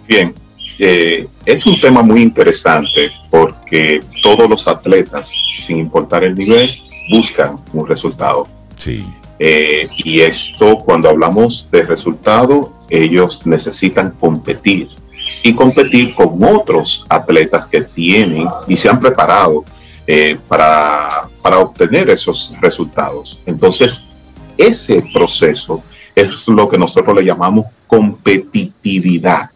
Bien, 0.08 0.34
eh, 0.80 1.28
es 1.46 1.66
un 1.66 1.80
tema 1.80 2.02
muy 2.02 2.22
interesante 2.22 3.12
porque 3.30 4.02
todos 4.22 4.50
los 4.50 4.68
atletas, 4.68 5.30
sin 5.58 5.80
importar 5.80 6.24
el 6.24 6.36
nivel, 6.36 6.70
buscan 7.12 7.58
un 7.74 7.88
resultado. 7.88 8.48
Sí. 8.78 9.04
Eh, 9.40 9.90
y 9.98 10.22
esto, 10.22 10.78
cuando 10.78 11.10
hablamos 11.10 11.68
de 11.72 11.84
resultado, 11.84 12.74
ellos 12.90 13.46
necesitan 13.46 14.12
competir 14.12 14.90
y 15.44 15.54
competir 15.54 16.14
con 16.16 16.42
otros 16.44 17.06
atletas 17.10 17.68
que 17.68 17.82
tienen 17.82 18.48
y 18.68 18.78
se 18.78 18.90
han 18.90 19.00
preparado 19.00 19.66
eh, 20.08 20.38
para, 20.48 21.28
para 21.42 21.60
obtener 21.60 22.10
esos 22.10 22.54
resultados. 22.62 23.40
Entonces, 23.46 24.04
ese 24.58 25.04
proceso 25.14 25.84
es 26.16 26.48
lo 26.48 26.70
que 26.70 26.78
nosotros 26.78 27.16
le 27.16 27.26
llamamos 27.26 27.66
competitividad. 27.88 29.50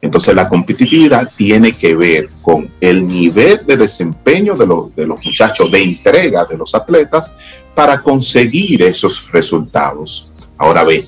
Entonces 0.00 0.34
la 0.34 0.48
competitividad 0.48 1.28
tiene 1.34 1.72
que 1.72 1.96
ver 1.96 2.28
con 2.42 2.70
el 2.80 3.06
nivel 3.06 3.64
de 3.66 3.76
desempeño 3.76 4.54
de 4.56 4.66
los, 4.66 4.94
de 4.94 5.06
los 5.06 5.24
muchachos, 5.24 5.70
de 5.70 5.82
entrega 5.82 6.44
de 6.44 6.56
los 6.56 6.74
atletas 6.74 7.34
para 7.76 8.02
conseguir 8.02 8.82
esos 8.82 9.30
resultados. 9.30 10.26
Ahora 10.56 10.82
ve, 10.82 11.06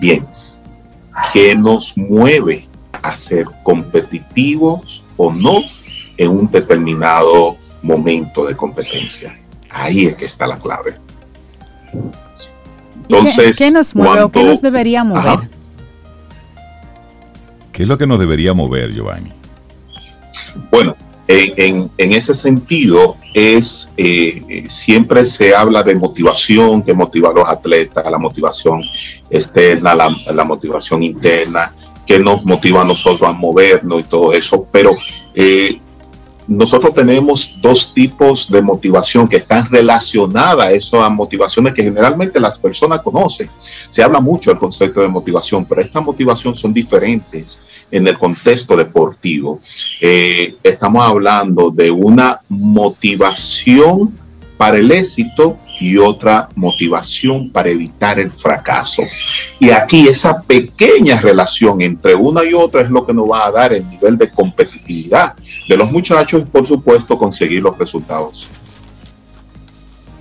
bien, 0.00 0.26
¿qué 1.32 1.54
nos 1.54 1.96
mueve 1.96 2.66
a 3.00 3.14
ser 3.14 3.46
competitivos 3.62 5.04
o 5.16 5.32
no 5.32 5.60
en 6.16 6.30
un 6.30 6.50
determinado 6.50 7.56
momento 7.80 8.44
de 8.44 8.56
competencia? 8.56 9.38
Ahí 9.70 10.06
es 10.06 10.16
que 10.16 10.24
está 10.24 10.48
la 10.48 10.58
clave. 10.58 10.96
Entonces, 13.02 13.56
¿Qué, 13.56 13.70
nos 13.70 13.94
mueve 13.94 14.24
o 14.24 14.32
qué 14.32 14.42
nos 14.42 14.60
debería 14.60 15.04
mover? 15.04 15.48
¿Qué 17.70 17.84
es 17.84 17.88
lo 17.88 17.96
que 17.96 18.08
nos 18.08 18.18
debería 18.18 18.52
mover, 18.52 18.92
Giovanni? 18.92 19.30
Bueno, 20.72 20.96
en, 21.26 21.90
ese 21.96 22.34
sentido 22.34 23.16
es 23.32 23.88
eh, 23.96 24.64
siempre 24.68 25.24
se 25.26 25.54
habla 25.54 25.82
de 25.82 25.94
motivación 25.94 26.82
que 26.82 26.92
motiva 26.92 27.30
a 27.30 27.32
los 27.32 27.48
atletas, 27.48 28.04
la 28.10 28.18
motivación 28.18 28.82
externa, 29.30 29.94
la, 29.94 30.44
motivación 30.44 31.02
interna, 31.02 31.72
que 32.06 32.18
nos 32.18 32.44
motiva 32.44 32.82
a 32.82 32.84
nosotros 32.84 33.28
a 33.28 33.32
movernos 33.32 34.00
y 34.00 34.04
todo 34.04 34.32
eso, 34.34 34.66
pero 34.70 34.94
eh, 35.34 35.80
nosotros 36.46 36.94
tenemos 36.94 37.54
dos 37.60 37.92
tipos 37.94 38.50
de 38.50 38.60
motivación 38.60 39.26
que 39.26 39.36
están 39.38 39.68
relacionadas 39.70 40.66
a 40.66 40.72
esas 40.72 41.10
motivaciones 41.10 41.74
que 41.74 41.82
generalmente 41.82 42.38
las 42.38 42.58
personas 42.58 43.00
conocen. 43.02 43.48
Se 43.90 44.02
habla 44.02 44.20
mucho 44.20 44.50
del 44.50 44.58
concepto 44.58 45.00
de 45.00 45.08
motivación, 45.08 45.64
pero 45.64 45.80
estas 45.80 46.04
motivaciones 46.04 46.60
son 46.60 46.72
diferentes 46.72 47.60
en 47.90 48.06
el 48.06 48.18
contexto 48.18 48.76
deportivo. 48.76 49.60
Eh, 50.00 50.56
estamos 50.62 51.06
hablando 51.06 51.70
de 51.70 51.90
una 51.90 52.40
motivación 52.48 54.12
para 54.56 54.78
el 54.78 54.90
éxito 54.90 55.58
y 55.80 55.96
otra 55.96 56.48
motivación 56.54 57.50
para 57.50 57.68
evitar 57.68 58.18
el 58.18 58.30
fracaso. 58.30 59.02
Y 59.58 59.70
aquí 59.70 60.08
esa 60.08 60.40
pequeña 60.42 61.20
relación 61.20 61.80
entre 61.82 62.14
una 62.14 62.44
y 62.44 62.54
otra 62.54 62.82
es 62.82 62.90
lo 62.90 63.06
que 63.06 63.12
nos 63.12 63.30
va 63.30 63.46
a 63.46 63.50
dar 63.50 63.72
el 63.72 63.88
nivel 63.88 64.16
de 64.16 64.30
competitividad 64.30 65.34
de 65.68 65.76
los 65.76 65.90
muchachos 65.90 66.42
y 66.42 66.44
por 66.44 66.66
supuesto 66.66 67.18
conseguir 67.18 67.62
los 67.62 67.76
resultados. 67.78 68.48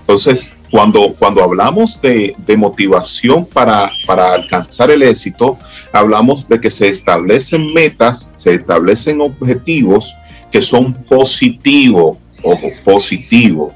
Entonces, 0.01 0.51
cuando, 0.70 1.14
cuando 1.18 1.43
hablamos 1.43 2.01
de, 2.01 2.36
motivación 2.58 3.45
para, 3.45 3.91
para 4.06 4.34
alcanzar 4.34 4.89
el 4.91 5.04
éxito, 5.04 5.58
hablamos 5.91 6.49
de 6.49 6.60
que 6.60 6.72
se 6.72 6.89
establecen 6.89 7.74
metas, 7.74 8.32
se 8.36 8.56
establecen 8.56 9.22
objetivos 9.22 10.14
que 10.51 10.62
son 10.62 10.93
positivos, 10.93 12.18
ojo, 12.43 12.68
positivos. 12.84 13.74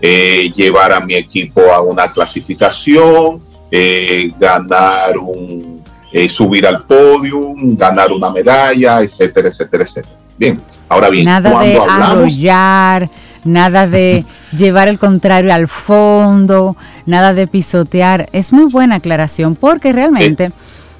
Eh, 0.00 0.52
llevar 0.54 0.92
a 0.92 1.00
mi 1.00 1.14
equipo 1.14 1.60
a 1.72 1.82
una 1.82 2.12
clasificación, 2.12 3.40
eh, 3.70 4.32
ganar 4.38 5.18
un, 5.18 5.82
eh, 6.12 6.28
subir 6.28 6.66
al 6.66 6.84
podio, 6.84 7.52
ganar 7.56 8.12
una 8.12 8.30
medalla, 8.30 9.00
etcétera, 9.00 9.48
etcétera, 9.48 9.84
etcétera. 9.84 10.14
Bien, 10.38 10.60
ahora 10.88 11.10
bien, 11.10 11.24
nada 11.24 11.60
de 11.60 11.76
arrollar, 11.76 13.10
nada 13.44 13.88
de 13.88 14.24
llevar 14.56 14.86
el 14.86 15.00
contrario 15.00 15.52
al 15.52 15.66
fondo, 15.66 16.76
nada 17.04 17.34
de 17.34 17.46
pisotear. 17.46 18.28
Es 18.32 18.52
muy 18.52 18.70
buena 18.70 18.96
aclaración 18.96 19.56
porque 19.56 19.92
realmente, 19.92 20.52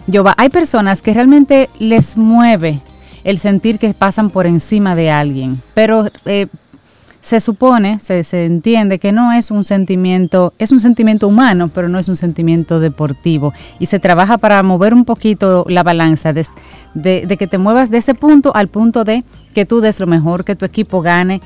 yo 0.09 0.25
hay 0.37 0.49
personas 0.49 1.03
que 1.03 1.15
realmente 1.15 1.71
les 1.79 2.17
mueve 2.17 2.81
el 3.25 3.39
sentir 3.39 3.79
que 3.79 3.95
pasan 3.95 4.31
por 4.31 4.47
encima 4.47 4.95
de 4.95 5.11
alguien, 5.11 5.61
pero 5.75 6.09
eh, 6.27 6.49
se 7.29 7.41
supone, 7.41 8.01
se, 8.01 8.24
se, 8.24 8.47
entiende 8.47 8.99
que 8.99 9.12
no 9.12 9.35
es 9.35 9.51
un 9.51 9.62
sentimiento, 9.62 10.55
es 10.59 10.72
un 10.72 10.81
sentimiento 10.81 11.29
humano, 11.29 11.70
pero 11.74 11.91
no 11.91 11.99
es 11.99 12.09
un 12.09 12.16
sentimiento 12.16 12.81
deportivo. 12.81 13.53
Y 13.79 13.85
se 13.85 13.99
trabaja 13.99 14.39
para 14.39 14.62
mover 14.62 14.95
un 14.95 15.05
poquito 15.05 15.66
la 15.68 15.83
balanza, 15.83 16.33
de, 16.33 16.47
que 17.39 17.47
te 17.47 17.59
muevas 17.59 17.91
de 17.91 17.99
ese 17.99 18.14
punto 18.14 18.57
al 18.57 18.68
punto 18.68 19.05
de 19.05 19.24
que 19.53 19.66
tú 19.66 19.83
des 19.83 20.01
lo 20.01 20.07
mejor, 20.07 20.43
que 20.43 20.57
tu 20.57 20.64
equipo 20.64 21.03
gane 21.03 21.43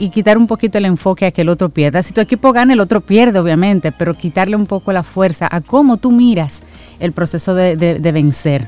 y, 0.00 0.08
quitar 0.08 0.36
un 0.36 0.48
poquito 0.48 0.78
el 0.78 0.84
enfoque 0.84 1.26
a 1.26 1.30
que 1.30 1.42
el 1.42 1.48
otro 1.48 1.68
pierda. 1.68 2.02
Si 2.02 2.12
tu 2.12 2.20
equipo 2.20 2.52
gana, 2.52 2.72
el 2.72 2.80
otro 2.80 3.00
pierde, 3.00 3.38
obviamente, 3.38 3.92
pero 3.92 4.14
quitarle 4.14 4.56
un 4.56 4.66
poco 4.66 4.92
la 4.92 5.04
fuerza 5.04 5.46
a 5.48 5.60
cómo 5.60 5.98
tú 5.98 6.10
miras 6.10 6.64
el 6.98 7.12
proceso 7.12 7.54
de, 7.54 7.76
de 7.76 8.12
vencer. 8.12 8.66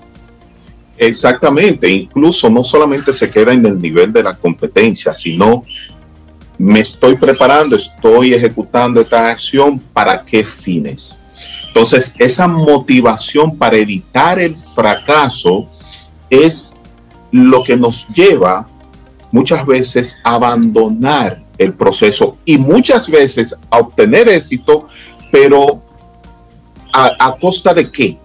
Exactamente, 0.96 1.90
incluso 1.90 2.48
no 2.48 2.62
solamente 2.62 3.12
se 3.12 3.28
queda 3.28 3.52
en 3.52 3.66
el 3.66 3.80
nivel 3.80 4.12
de 4.12 4.22
la 4.22 4.34
competencia, 4.34 5.12
sino 5.12 5.64
me 6.62 6.78
estoy 6.78 7.16
preparando, 7.16 7.74
estoy 7.74 8.34
ejecutando 8.34 9.00
esta 9.00 9.28
acción, 9.28 9.80
¿para 9.92 10.22
qué 10.22 10.44
fines? 10.44 11.18
Entonces, 11.66 12.14
esa 12.18 12.46
motivación 12.46 13.58
para 13.58 13.76
evitar 13.76 14.38
el 14.38 14.56
fracaso 14.72 15.68
es 16.30 16.72
lo 17.32 17.64
que 17.64 17.76
nos 17.76 18.06
lleva 18.14 18.64
muchas 19.32 19.66
veces 19.66 20.16
a 20.22 20.34
abandonar 20.34 21.42
el 21.58 21.72
proceso 21.72 22.36
y 22.44 22.56
muchas 22.58 23.10
veces 23.10 23.56
a 23.68 23.78
obtener 23.78 24.28
éxito, 24.28 24.86
pero 25.32 25.82
a, 26.92 27.34
costa 27.40 27.74
de 27.74 27.90
qué? 27.90 28.18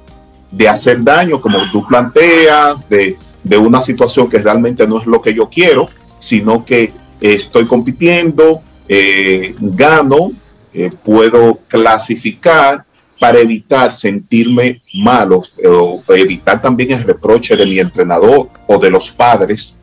De 0.51 0.69
hacer 0.69 1.03
daño, 1.03 1.41
como 1.41 1.57
tú 1.71 1.87
planteas, 1.87 2.87
de, 2.87 3.17
de 3.43 3.57
una 3.57 3.81
situación 3.81 4.29
que 4.29 4.37
realmente 4.37 4.85
no 4.85 4.99
es 5.01 5.07
lo 5.07 5.23
que 5.23 5.33
yo 5.33 5.49
quiero, 5.49 5.89
sino 6.19 6.63
que 6.63 6.93
estoy 7.21 7.65
compitiendo, 7.65 8.61
eh, 8.87 9.55
gano, 9.59 10.31
eh, 10.73 10.91
puedo 11.03 11.59
clasificar 11.67 12.83
para 13.19 13.39
evitar 13.39 13.91
sentirme 13.91 14.81
malo 14.93 15.41
o 15.67 16.03
evitar 16.09 16.61
también 16.61 16.91
el 16.91 17.03
reproche 17.03 17.55
de 17.55 17.65
mi 17.65 17.79
entrenador 17.79 18.47
o 18.67 18.77
de 18.77 18.91
los 18.91 19.09
padres 19.09 19.75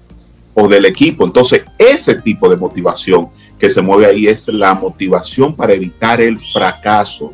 o 0.54 0.68
del 0.68 0.84
equipo. 0.84 1.24
Entonces, 1.24 1.62
ese 1.76 2.14
tipo 2.16 2.48
de 2.48 2.56
motivación 2.56 3.28
que 3.58 3.70
se 3.70 3.82
mueve 3.82 4.06
ahí 4.06 4.26
es 4.26 4.48
la 4.48 4.74
motivación 4.74 5.54
para 5.54 5.74
evitar 5.74 6.20
el 6.20 6.38
fracaso. 6.38 7.32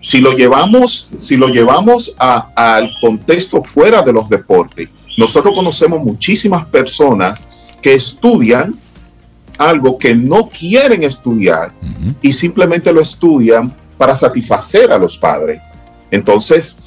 Si 0.00 0.20
lo 0.20 0.32
llevamos, 0.32 1.08
si 1.18 1.36
lo 1.36 1.48
llevamos 1.48 2.14
al 2.18 2.92
contexto 3.00 3.62
fuera 3.62 4.02
de 4.02 4.12
los 4.12 4.28
deportes, 4.28 4.88
nosotros 5.16 5.54
conocemos 5.54 6.02
muchísimas 6.02 6.64
personas 6.66 7.40
que 7.82 7.94
estudian 7.94 8.78
algo 9.60 9.98
que 9.98 10.14
no 10.14 10.48
quieren 10.48 11.02
estudiar 11.02 11.70
y 12.22 12.32
simplemente 12.32 12.90
lo 12.94 13.02
estudian 13.02 13.70
para 13.98 14.16
satisfacer 14.16 14.90
a 14.90 14.96
los 14.96 15.18
padres. 15.18 15.60
Entonces, 16.10 16.78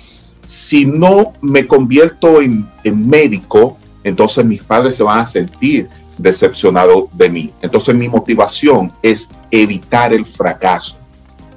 si 0.47 0.83
no 0.83 1.33
me 1.39 1.67
convierto 1.67 2.41
en, 2.41 2.67
médico, 2.83 3.77
entonces 4.03 4.43
mis 4.43 4.63
padres 4.63 4.95
se 4.97 5.03
van 5.03 5.19
a 5.19 5.27
sentir 5.27 5.87
decepcionados 6.17 7.05
de 7.13 7.29
mí. 7.29 7.51
Entonces 7.61 7.93
mi 7.93 8.09
motivación 8.09 8.91
es 9.03 9.29
evitar 9.51 10.11
el 10.11 10.25
fracaso, 10.25 10.97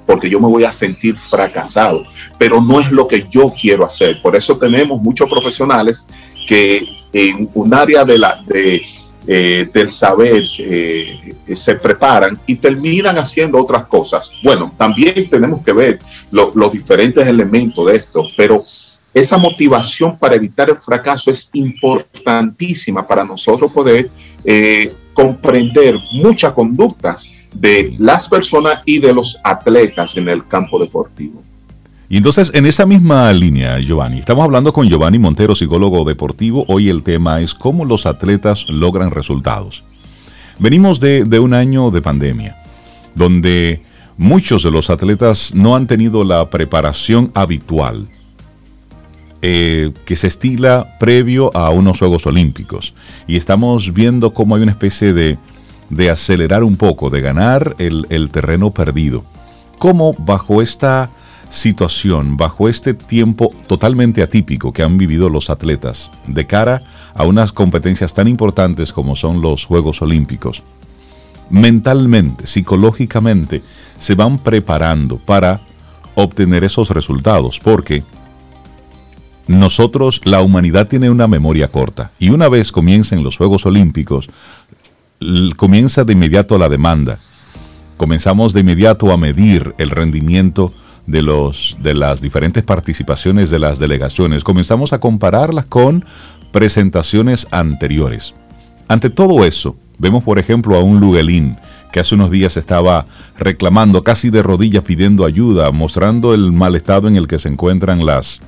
porque 0.05 0.29
yo 0.29 0.39
me 0.39 0.47
voy 0.47 0.65
a 0.65 0.71
sentir 0.71 1.15
fracasado, 1.15 2.03
pero 2.37 2.61
no 2.61 2.79
es 2.79 2.91
lo 2.91 3.07
que 3.07 3.25
yo 3.31 3.51
quiero 3.59 3.87
hacer. 3.87 4.21
Por 4.21 4.35
eso 4.35 4.55
tenemos 4.55 5.01
muchos 5.01 5.27
profesionales 5.27 6.05
que 6.47 6.85
en 7.11 7.49
un 7.55 7.73
área 7.73 8.05
de 8.05 8.19
la, 8.19 8.39
de, 8.45 8.81
eh, 9.27 9.69
del 9.73 9.91
saber 9.91 10.43
eh, 10.59 11.35
se 11.53 11.75
preparan 11.75 12.39
y 12.47 12.55
terminan 12.55 13.17
haciendo 13.17 13.61
otras 13.61 13.85
cosas. 13.87 14.31
Bueno, 14.41 14.71
también 14.77 15.29
tenemos 15.29 15.63
que 15.65 15.73
ver 15.73 15.99
los 16.31 16.71
diferentes 16.71 17.27
elementos 17.27 17.85
de 17.87 17.97
esto, 17.97 18.25
pero 18.37 18.63
esa 19.13 19.37
motivación 19.37 20.17
para 20.17 20.35
evitar 20.35 20.69
el 20.69 20.77
fracaso 20.77 21.31
es 21.31 21.49
importantísima 21.53 23.05
para 23.05 23.23
nosotros 23.23 23.71
poder 23.71 24.09
eh, 24.45 24.93
comprender 25.13 25.97
muchas 26.13 26.53
conductas 26.53 27.29
de 27.53 27.95
las 27.97 28.29
personas 28.29 28.81
y 28.85 28.99
de 28.99 29.13
los 29.13 29.37
atletas 29.43 30.15
en 30.17 30.29
el 30.29 30.47
campo 30.47 30.79
deportivo. 30.79 31.43
Y 32.09 32.17
entonces, 32.17 32.51
en 32.53 32.65
esa 32.65 32.85
misma 32.85 33.31
línea, 33.33 33.79
Giovanni, 33.79 34.19
estamos 34.19 34.45
hablando 34.45 34.71
con 34.71 34.87
Giovanni 34.87 35.19
Montero, 35.19 35.55
psicólogo 35.55 36.05
deportivo. 36.05 36.63
Hoy 36.69 36.87
el 36.89 37.03
tema 37.03 37.41
es 37.41 37.53
cómo 37.53 37.83
los 37.83 38.05
atletas 38.05 38.65
logran 38.69 39.11
resultados. 39.11 39.83
Venimos 40.57 41.01
de, 41.01 41.23
un 41.39 41.53
año 41.53 41.91
de 41.91 42.01
pandemia, 42.01 42.63
donde 43.13 43.81
muchos 44.15 44.63
de 44.63 44.71
los 44.71 44.89
atletas 44.89 45.53
no 45.53 45.75
han 45.75 45.85
tenido 45.85 46.23
la 46.23 46.49
preparación 46.49 47.29
habitual 47.35 48.07
eh, 49.41 49.91
que 50.05 50.15
se 50.15 50.27
estila 50.27 50.97
previo 50.99 51.55
a 51.57 51.71
unos 51.71 51.99
Juegos 51.99 52.25
Olímpicos. 52.25 52.93
Y 53.27 53.35
estamos 53.35 53.93
viendo 53.93 54.33
cómo 54.33 54.55
hay 54.55 54.61
una 54.61 54.71
especie 54.71 55.11
de, 55.11 55.37
de 55.89 56.09
acelerar 56.09 56.63
un 56.63 56.77
poco, 56.77 57.09
de 57.09 57.19
ganar 57.19 57.75
el, 57.79 58.07
el 58.09 58.29
terreno 58.29 58.71
perdido. 58.71 59.25
Cómo 59.77 60.15
bajo 60.17 60.61
esta 60.61 61.11
situación, 61.49 62.37
bajo 62.37 62.69
este 62.69 62.93
tiempo 62.93 63.51
totalmente 63.67 64.21
atípico 64.21 64.73
que 64.73 64.83
han 64.83 64.97
vivido 64.97 65.29
los 65.29 65.49
atletas 65.49 66.11
de 66.27 66.45
cara 66.45 66.83
a 67.13 67.23
unas 67.23 67.51
competencias 67.51 68.13
tan 68.13 68.27
importantes 68.27 68.93
como 68.93 69.15
son 69.15 69.41
los 69.41 69.65
Juegos 69.65 70.01
Olímpicos, 70.01 70.63
mentalmente, 71.49 72.47
psicológicamente, 72.47 73.61
se 73.97 74.15
van 74.15 74.39
preparando 74.39 75.17
para 75.17 75.61
obtener 76.15 76.63
esos 76.63 76.89
resultados, 76.89 77.59
porque 77.59 78.03
nosotros, 79.47 80.21
la 80.25 80.41
humanidad 80.41 80.87
tiene 80.87 81.09
una 81.09 81.27
memoria 81.27 81.69
corta, 81.69 82.11
y 82.19 82.29
una 82.29 82.49
vez 82.49 82.71
comiencen 82.71 83.23
los 83.23 83.37
Juegos 83.37 83.65
Olímpicos, 83.65 84.29
comienza 85.55 86.03
de 86.03 86.13
inmediato 86.13 86.57
la 86.57 86.69
demanda. 86.69 87.17
Comenzamos 87.95 88.53
de 88.53 88.59
inmediato 88.59 89.11
a 89.11 89.17
medir 89.17 89.73
el 89.77 89.89
rendimiento 89.89 90.73
de, 91.07 91.21
los, 91.21 91.77
de 91.81 91.95
las 91.95 92.21
diferentes 92.21 92.63
participaciones 92.63 93.49
de 93.49 93.59
las 93.59 93.79
delegaciones, 93.79 94.43
comenzamos 94.43 94.93
a 94.93 94.99
compararlas 94.99 95.65
con 95.65 96.05
presentaciones 96.51 97.47
anteriores. 97.51 98.35
Ante 98.87 99.09
todo 99.09 99.43
eso, 99.45 99.75
vemos 99.97 100.23
por 100.23 100.37
ejemplo 100.37 100.77
a 100.77 100.83
un 100.83 100.99
Lugelín 100.99 101.57
que 101.91 102.01
hace 102.01 102.15
unos 102.15 102.29
días 102.29 102.57
estaba 102.57 103.05
reclamando 103.37 104.03
casi 104.03 104.29
de 104.29 104.43
rodillas 104.43 104.83
pidiendo 104.83 105.25
ayuda, 105.25 105.71
mostrando 105.71 106.33
el 106.33 106.51
mal 106.51 106.75
estado 106.75 107.07
en 107.07 107.15
el 107.15 107.27
que 107.27 107.39
se 107.39 107.47
encuentran 107.47 108.05
las, 108.05 108.41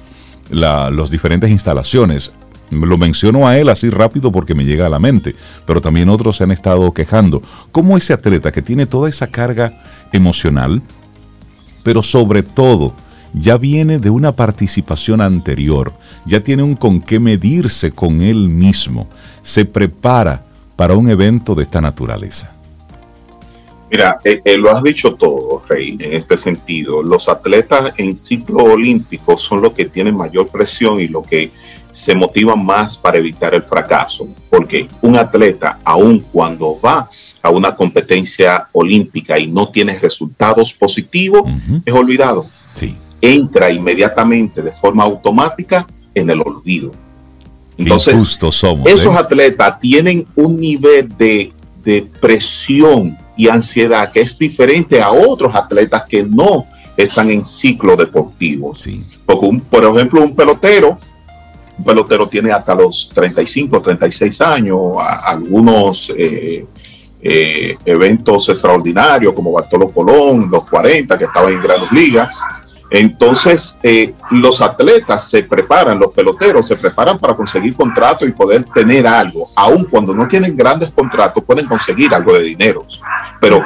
las 0.49 1.10
diferentes 1.10 1.49
instalaciones. 1.49 2.32
Lo 2.70 2.97
menciono 2.97 3.47
a 3.47 3.57
él 3.57 3.70
así 3.70 3.89
rápido 3.89 4.32
porque 4.32 4.53
me 4.53 4.66
llega 4.66 4.86
a 4.86 4.89
la 4.89 4.99
mente, 4.99 5.36
pero 5.66 5.82
también 5.82 6.10
otros 6.10 6.38
se 6.38 6.43
han 6.43 6.51
estado 6.51 6.93
quejando. 6.93 7.41
¿Cómo 7.72 7.97
ese 7.97 8.14
atleta 8.14 8.51
que 8.51 8.62
tiene 8.62 8.86
toda 8.86 9.10
esa 9.10 9.28
carga 9.28 9.82
emocional, 10.12 10.82
pero 11.89 12.03
sobre 12.03 12.43
todo 12.43 12.93
ya 13.33 13.57
viene 13.57 13.97
de 13.97 14.11
una 14.11 14.33
participación 14.33 15.21
anterior, 15.21 15.91
ya 16.23 16.39
tiene 16.39 16.61
un 16.61 16.75
con 16.75 17.01
qué 17.01 17.19
medirse 17.19 17.89
con 17.89 18.21
él 18.21 18.47
mismo, 18.47 19.07
se 19.41 19.65
prepara 19.65 20.43
para 20.75 20.93
un 20.93 21.09
evento 21.09 21.55
de 21.55 21.63
esta 21.63 21.81
naturaleza. 21.81 22.51
Mira, 23.89 24.19
eh, 24.23 24.39
eh, 24.45 24.55
lo 24.55 24.69
has 24.69 24.83
dicho 24.83 25.15
todo, 25.15 25.63
Rey, 25.67 25.97
en 25.99 26.13
este 26.13 26.37
sentido. 26.37 27.01
Los 27.01 27.27
atletas 27.27 27.91
en 27.97 28.15
ciclo 28.15 28.65
olímpico 28.65 29.35
son 29.35 29.63
los 29.63 29.73
que 29.73 29.85
tienen 29.85 30.15
mayor 30.15 30.47
presión 30.47 30.99
y 30.99 31.07
los 31.07 31.25
que 31.25 31.49
se 31.91 32.13
motivan 32.13 32.63
más 32.63 32.99
para 32.99 33.17
evitar 33.17 33.55
el 33.55 33.63
fracaso. 33.63 34.27
Porque 34.47 34.87
un 35.01 35.17
atleta, 35.17 35.79
aun 35.83 36.19
cuando 36.19 36.79
va 36.79 37.09
a 37.41 37.49
una 37.49 37.75
competencia 37.75 38.67
olímpica 38.71 39.39
y 39.39 39.47
no 39.47 39.69
tiene 39.69 39.97
resultados 39.97 40.73
positivos, 40.73 41.43
es 41.85 41.93
olvidado. 41.93 42.45
Sí. 42.73 42.95
Entra 43.21 43.71
inmediatamente 43.71 44.61
de 44.61 44.71
forma 44.71 45.03
automática 45.03 45.85
en 46.13 46.29
el 46.29 46.41
olvido. 46.41 46.91
Entonces, 47.77 48.37
somos, 48.51 48.87
esos 48.89 49.13
¿eh? 49.13 49.17
atletas 49.17 49.79
tienen 49.79 50.27
un 50.35 50.59
nivel 50.59 51.09
de, 51.17 51.53
presión 52.21 53.17
y 53.35 53.47
ansiedad 53.47 54.11
que 54.11 54.21
es 54.21 54.37
diferente 54.37 55.01
a 55.01 55.09
otros 55.11 55.55
atletas 55.55 56.03
que 56.07 56.21
no 56.21 56.67
están 56.95 57.31
en 57.31 57.43
ciclo 57.43 57.95
deportivo. 57.95 58.75
Sí. 58.75 59.03
Porque, 59.25 59.61
por 59.71 59.85
ejemplo, 59.85 60.21
un 60.21 60.35
pelotero 60.35 60.99
un 61.79 61.85
pelotero 61.85 62.27
tiene 62.27 62.51
hasta 62.51 62.75
los 62.75 63.09
35, 63.13 63.81
36 63.81 64.41
años, 64.41 64.79
algunos 64.99 66.11
eh, 66.15 66.65
eh, 67.22 67.78
eventos 67.86 68.47
extraordinarios 68.49 69.34
como 69.34 69.51
Bartolo 69.51 69.89
Colón, 69.89 70.49
los 70.49 70.65
40 70.70 71.17
que 71.17 71.26
estaban 71.26 71.53
en 71.53 71.61
Grandes 71.61 71.91
Ligas. 71.91 72.30
Entonces, 72.91 73.78
eh, 73.84 74.15
los 74.32 74.61
atletas 74.61 75.30
se 75.30 75.43
preparan, 75.43 75.99
los 75.99 76.11
peloteros 76.11 76.67
se 76.67 76.76
preparan 76.76 77.20
para 77.20 77.36
conseguir 77.36 77.76
contratos 77.76 78.28
y 78.28 78.32
poder 78.32 78.63
tener 78.74 79.05
algo. 79.05 79.51
Aun 79.55 79.86
cuando 79.86 80.13
no 80.13 80.28
tienen 80.28 80.57
grandes 80.57 80.89
contratos, 80.91 81.43
pueden 81.43 81.67
conseguir 81.67 82.13
algo 82.15 82.34
de 82.34 82.43
dinero. 82.43 82.86
Pero 83.39 83.63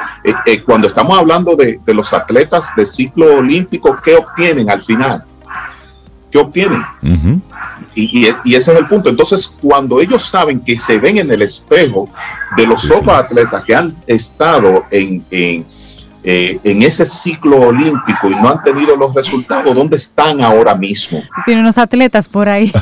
cuando 0.66 0.88
estamos 0.88 1.18
hablando 1.18 1.56
de, 1.56 1.80
los 1.86 2.12
atletas 2.12 2.74
de 2.76 2.84
ciclo 2.84 3.36
olímpico, 3.36 3.96
¿qué 4.04 4.14
obtienen 4.16 4.70
al 4.70 4.82
final? 4.82 5.24
¿Qué 6.34 6.40
obtienen? 6.40 6.82
y, 7.94 8.26
ese 8.26 8.72
es 8.72 8.76
el 8.76 8.88
punto. 8.88 9.08
Entonces, 9.08 9.46
cuando 9.46 10.00
ellos 10.00 10.28
saben 10.28 10.58
que 10.58 10.76
se 10.76 10.98
ven 10.98 11.18
en 11.18 11.30
el 11.30 11.42
espejo 11.42 12.08
de 12.56 12.66
los 12.66 12.90
otros 12.90 13.16
atletas 13.16 13.62
que 13.62 13.72
han 13.72 13.94
estado 14.04 14.84
en, 14.90 15.24
en, 15.30 15.64
eh, 16.24 16.58
en, 16.64 16.82
ese 16.82 17.06
ciclo 17.06 17.60
olímpico 17.60 18.28
y 18.28 18.34
no 18.34 18.50
han 18.50 18.64
tenido 18.64 18.96
los 18.96 19.14
resultados, 19.14 19.72
¿dónde 19.76 19.96
están 19.96 20.42
ahora 20.42 20.74
mismo? 20.74 21.22
Tiene 21.44 21.60
unos 21.60 21.78
atletas 21.78 22.26
por 22.26 22.48
ahí 22.48 22.72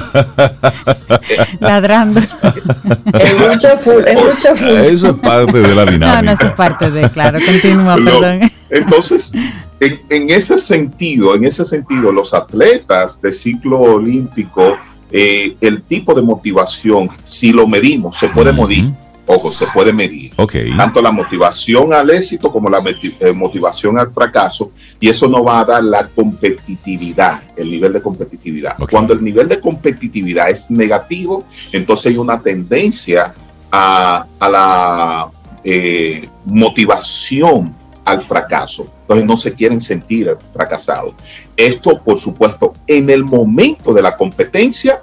ladrando. 1.61 2.23
en 2.23 3.51
mucha 3.51 3.77
full, 3.77 4.03
mucha 4.15 4.55
full. 4.55 4.69
Eso 4.69 5.11
es 5.11 5.15
parte 5.17 5.59
de 5.61 5.75
la 5.75 5.85
dinámica. 5.85 6.17
No, 6.17 6.23
no, 6.23 6.33
eso 6.33 6.47
es 6.47 6.53
parte 6.55 6.91
de, 6.91 7.11
claro, 7.11 7.39
continúa, 7.45 7.97
perdón. 7.97 8.51
Entonces, 8.71 9.35
en, 9.83 10.31
ese 10.31 10.59
sentido, 10.59 11.35
en 11.35 11.45
ese 11.45 11.65
sentido, 11.65 12.13
los 12.13 12.33
atletas 12.33 13.21
de 13.21 13.35
ciclo 13.35 13.81
olímpico, 13.81 14.77
eh, 15.11 15.57
el 15.61 15.83
tipo 15.83 16.15
de 16.15 16.23
motivación, 16.23 17.11
si 17.25 17.53
lo 17.53 17.67
medimos, 17.67 18.17
se 18.17 18.29
puede 18.29 18.53
medir. 18.53 18.93
Ojo, 19.25 19.51
se 19.51 19.67
puede 19.73 19.93
medir. 19.93 20.33
Tanto 20.77 21.01
la 21.01 21.13
motivación 21.13 21.95
al 21.95 22.11
éxito 22.11 22.51
como 22.51 22.69
la 22.69 22.83
eh, 23.21 23.33
motivación 23.33 23.97
al 23.99 24.13
fracaso. 24.13 24.73
Y 24.99 25.09
eso 25.09 25.29
no 25.29 25.45
va 25.45 25.61
a 25.61 25.65
dar 25.65 25.85
la 25.85 26.07
competitividad, 26.07 27.41
el 27.57 27.71
nivel 27.71 27.93
de 27.93 28.03
competitividad. 28.03 28.77
Cuando 28.91 29.15
el 29.15 29.23
nivel 29.23 29.49
de 29.49 29.61
competitividad 29.61 30.51
es 30.51 30.71
negativo, 30.71 31.45
entonces 31.71 32.07
hay 32.07 32.17
una 32.17 32.41
tendencia 32.41 33.33
a, 33.71 34.27
la 34.41 35.31
eh, 35.65 36.29
motivación 36.45 37.82
al 38.05 38.23
fracaso. 38.25 38.87
Entonces 39.03 39.27
no 39.27 39.37
se 39.37 39.53
quieren 39.53 39.81
sentir 39.81 40.37
fracasados. 40.53 41.15
Esto, 41.57 41.99
por 42.03 42.19
supuesto, 42.19 42.73
en 42.87 43.11
el 43.11 43.25
momento 43.25 43.93
de 43.93 44.03
la 44.03 44.17
competencia, 44.17 45.03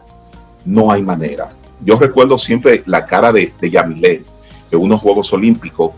no 0.65 0.91
hay 0.91 1.01
manera. 1.01 1.49
Yo 1.83 1.97
recuerdo 1.97 2.37
siempre 2.37 2.83
la 2.85 3.05
cara 3.05 3.31
de, 3.31 3.53
de 3.59 3.69
Yamilet 3.69 4.25
en 4.71 4.79
unos 4.79 5.01
Juegos 5.01 5.31
Olímpicos 5.33 5.93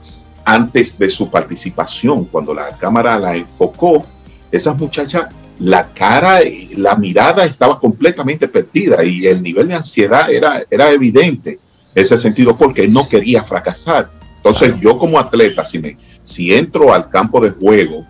antes 0.45 0.97
de 0.97 1.09
su 1.09 1.29
participación, 1.29 2.25
cuando 2.25 2.53
la 2.53 2.69
cámara 2.77 3.17
la 3.19 3.35
enfocó, 3.35 4.05
esa 4.51 4.73
muchacha, 4.73 5.29
la 5.59 5.87
cara, 5.87 6.39
la 6.75 6.95
mirada 6.95 7.45
estaba 7.45 7.79
completamente 7.79 8.47
perdida 8.47 9.03
y 9.03 9.27
el 9.27 9.41
nivel 9.41 9.67
de 9.67 9.75
ansiedad 9.75 10.31
era, 10.31 10.63
era 10.69 10.91
evidente 10.91 11.59
en 11.93 12.03
ese 12.03 12.17
sentido 12.17 12.57
porque 12.57 12.87
no 12.87 13.07
quería 13.07 13.43
fracasar. 13.43 14.09
Entonces 14.37 14.73
yo 14.79 14.97
como 14.97 15.19
atleta, 15.19 15.63
si 15.63 15.77
me, 15.77 15.97
si 16.23 16.53
entro 16.53 16.93
al 16.93 17.09
campo 17.09 17.39
de 17.39 17.51
juego 17.51 18.05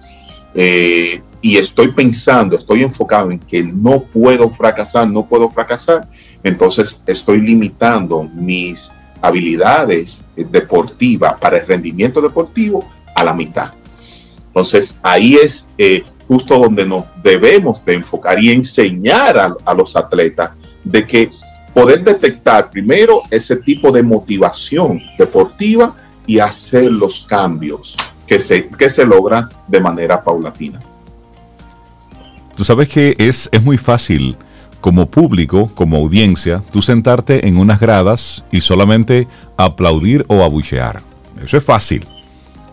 eh, 0.54 1.22
y 1.42 1.58
estoy 1.58 1.92
pensando, 1.92 2.58
estoy 2.58 2.84
enfocado 2.84 3.32
en 3.32 3.40
que 3.40 3.64
no 3.64 4.04
puedo 4.04 4.50
fracasar, 4.52 5.08
no 5.08 5.26
puedo 5.26 5.50
fracasar, 5.50 6.08
entonces 6.44 7.02
estoy 7.08 7.42
limitando 7.42 8.24
mis 8.24 8.92
habilidades 9.22 10.24
deportivas 10.36 11.40
para 11.40 11.58
el 11.58 11.68
rendimiento 11.68 12.22
deportivo 12.22 12.88
a 13.16 13.24
la 13.24 13.34
mitad. 13.34 13.72
Entonces 14.48 15.00
ahí 15.02 15.36
es 15.36 15.70
eh, 15.78 16.04
justo 16.28 16.58
donde 16.58 16.86
nos 16.86 17.06
debemos 17.24 17.84
de 17.86 17.94
enfocar 17.94 18.42
y 18.42 18.52
enseñar 18.52 19.38
a, 19.38 19.56
a 19.66 19.74
los 19.74 19.96
atletas 19.96 20.52
de 20.84 21.06
que 21.06 21.30
poder 21.74 22.04
detectar 22.04 22.70
primero 22.70 23.22
ese 23.30 23.56
tipo 23.56 23.92
de 23.92 24.04
motivación 24.04 25.02
deportiva 25.18 25.96
y 26.32 26.40
hacer 26.40 26.90
los 26.90 27.26
cambios 27.28 27.98
que 28.26 28.40
se, 28.40 28.70
que 28.70 28.90
se 28.90 29.06
logran 29.06 29.50
de 29.68 29.82
manera 29.82 30.24
paulatina. 30.24 30.80
Tú 32.56 32.64
sabes 32.64 32.88
que 32.88 33.16
es, 33.18 33.50
es 33.52 33.62
muy 33.62 33.78
fácil 33.78 34.38
como 34.80 35.08
público, 35.08 35.70
como 35.76 35.98
audiencia, 35.98 36.64
tú 36.72 36.82
sentarte 36.82 37.50
en 37.50 37.58
unas 37.58 37.82
gradas 37.82 38.46
y 38.50 38.62
solamente 38.62 39.28
aplaudir 39.58 40.24
o 40.30 40.42
abuchear. 40.42 41.02
Eso 41.44 41.58
es 41.58 41.66
fácil. 41.66 42.08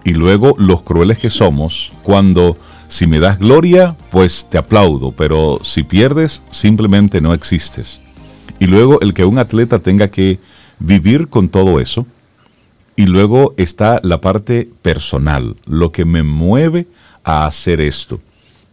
Y 0.04 0.12
luego 0.12 0.54
los 0.56 0.82
crueles 0.82 1.18
que 1.18 1.28
somos, 1.28 1.92
cuando 2.04 2.56
si 2.86 3.09
me 3.09 3.18
das 3.18 3.40
gloria, 3.40 3.96
pues 4.12 4.46
te 4.48 4.56
aplaudo, 4.56 5.11
pero 5.11 5.59
si 5.64 5.82
pierdes, 5.82 6.42
simplemente 6.52 7.20
no 7.20 7.34
existes. 7.34 8.00
Y 8.61 8.66
luego 8.66 9.00
el 9.00 9.14
que 9.14 9.24
un 9.24 9.38
atleta 9.38 9.80
tenga 9.80 10.06
que 10.06 10.38
vivir 10.78 11.26
con 11.26 11.48
todo 11.48 11.80
eso, 11.80 12.06
y 12.99 13.07
luego 13.07 13.55
está 13.57 14.01
la 14.03 14.20
parte 14.20 14.68
personal, 14.82 15.55
lo 15.66 15.92
que 15.92 16.05
me 16.05 16.24
mueve 16.24 16.88
a 17.22 17.46
hacer 17.46 17.80
esto. 17.80 18.20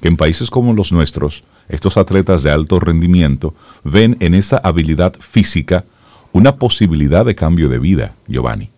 Que 0.02 0.08
en 0.08 0.18
países 0.18 0.50
como 0.50 0.74
los 0.74 0.92
nuestros, 0.92 1.44
estos 1.70 1.96
atletas 1.96 2.42
de 2.42 2.50
alto 2.50 2.80
rendimiento 2.80 3.54
ven 3.84 4.18
en 4.22 4.34
esa 4.34 4.58
habilidad 4.58 5.14
física 5.20 5.86
una 6.32 6.56
posibilidad 6.56 7.24
de 7.24 7.36
cambio 7.36 7.70
de 7.70 7.78
vida, 7.78 8.16
Giovanni. 8.28 8.70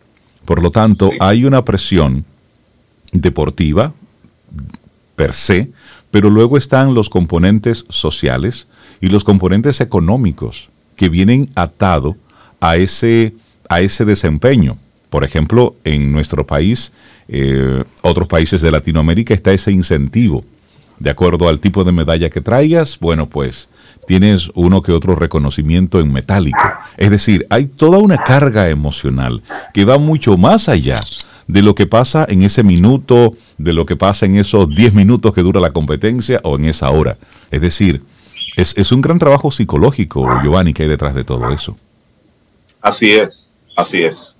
Por 0.43 0.61
lo 0.61 0.69
tanto, 0.69 1.11
hay 1.21 1.45
una 1.45 1.63
presión 1.63 2.25
deportiva 3.13 3.93
per 5.15 5.33
se, 5.33 5.71
pero 6.11 6.29
luego 6.29 6.57
están 6.57 6.93
los 6.93 7.07
componentes 7.07 7.85
sociales 7.87 8.67
y 8.99 9.07
los 9.07 9.23
componentes 9.23 9.79
económicos 9.79 10.67
que 10.97 11.07
vienen 11.07 11.49
atado 11.55 12.17
a 12.59 12.75
ese, 12.75 13.33
a 13.69 13.79
ese 13.79 14.03
desempeño. 14.03 14.77
Por 15.09 15.23
ejemplo, 15.23 15.75
en 15.83 16.11
nuestro 16.11 16.45
país, 16.45 16.91
eh, 17.27 17.83
otros 18.01 18.27
países 18.27 18.61
de 18.61 18.71
Latinoamérica, 18.71 19.33
está 19.33 19.53
ese 19.53 19.71
incentivo. 19.71 20.43
De 20.99 21.09
acuerdo 21.09 21.47
al 21.47 21.59
tipo 21.59 21.83
de 21.83 21.91
medalla 21.91 22.29
que 22.29 22.41
traigas, 22.41 22.97
bueno, 22.99 23.27
pues 23.29 23.69
tienes 24.07 24.49
uno 24.55 24.81
que 24.81 24.91
otro 24.93 25.15
reconocimiento 25.15 25.99
en 25.99 26.11
metálico. 26.11 26.57
Es 26.97 27.11
decir, 27.11 27.45
hay 27.49 27.65
toda 27.65 27.99
una 27.99 28.17
carga 28.17 28.69
emocional 28.69 29.43
que 29.73 29.85
va 29.85 29.97
mucho 29.97 30.37
más 30.37 30.69
allá 30.69 31.01
de 31.47 31.61
lo 31.61 31.75
que 31.75 31.85
pasa 31.85 32.25
en 32.27 32.41
ese 32.41 32.63
minuto, 32.63 33.35
de 33.57 33.73
lo 33.73 33.85
que 33.85 33.95
pasa 33.95 34.25
en 34.25 34.37
esos 34.37 34.69
10 34.69 34.93
minutos 34.93 35.33
que 35.33 35.41
dura 35.41 35.59
la 35.59 35.71
competencia 35.71 36.39
o 36.43 36.55
en 36.55 36.65
esa 36.65 36.89
hora. 36.89 37.17
Es 37.51 37.61
decir, 37.61 38.01
es, 38.55 38.73
es 38.77 38.91
un 38.91 39.01
gran 39.01 39.19
trabajo 39.19 39.51
psicológico, 39.51 40.27
Giovanni, 40.41 40.73
que 40.73 40.83
hay 40.83 40.89
detrás 40.89 41.13
de 41.13 41.23
todo 41.23 41.51
eso. 41.51 41.77
Así 42.81 43.11
es, 43.11 43.53
así 43.75 44.03
es. 44.03 44.36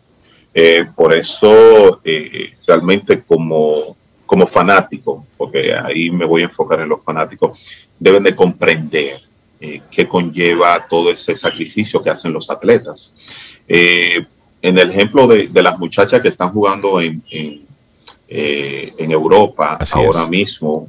Eh, 0.60 0.86
por 0.96 1.16
eso, 1.16 2.02
eh, 2.04 2.56
realmente 2.66 3.22
como, 3.22 3.96
como 4.26 4.48
fanático, 4.48 5.24
porque 5.38 5.72
ahí 5.72 6.10
me 6.10 6.26
voy 6.26 6.42
a 6.42 6.46
enfocar 6.46 6.80
en 6.80 6.90
los 6.90 7.04
fanáticos, 7.04 7.60
deben 8.00 8.24
de 8.24 8.36
comprender 8.36 9.22
eh, 9.62 9.84
qué 9.92 10.08
conlleva 10.08 10.88
todo 10.90 11.12
ese 11.12 11.36
sacrificio 11.36 12.02
que 12.02 12.10
hacen 12.10 12.34
los 12.34 12.50
atletas. 12.50 13.14
en 13.68 14.78
el 14.80 14.90
ejemplo 14.90 15.28
de, 15.28 15.48
las 15.62 15.78
muchachas 15.78 16.24
que 16.24 16.30
están 16.30 16.50
jugando 16.50 17.00
en, 17.02 17.22
en, 17.30 19.12
Europa 19.12 19.78
ahora 19.94 20.26
mismo, 20.28 20.88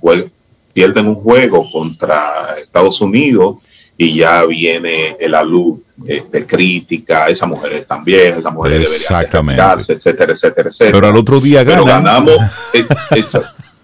pierden 0.73 1.09
un 1.09 1.17
juego 1.17 1.71
contra 1.71 2.59
Estados 2.59 3.03
Unidos 3.03 3.59
y 3.99 4.15
ya 4.15 4.47
viene 4.47 5.15
el 5.21 5.35
alud 5.35 5.79
de, 5.99 6.47
crítica, 6.47 7.27
esas 7.27 7.49
mujeres 7.49 7.87
también, 7.87 8.39
esas 8.39 8.53
mujeres 8.53 8.93
Exactamente. 8.93 9.61
deberían 9.61 9.81
etcétera, 9.81 10.33
etcétera, 10.33 10.69
etcétera. 10.69 10.93
Pero 10.93 11.07
al 11.09 11.17
otro 11.17 11.41
día 11.41 11.65
ganamos, 11.65 12.37
eh, 12.73 12.87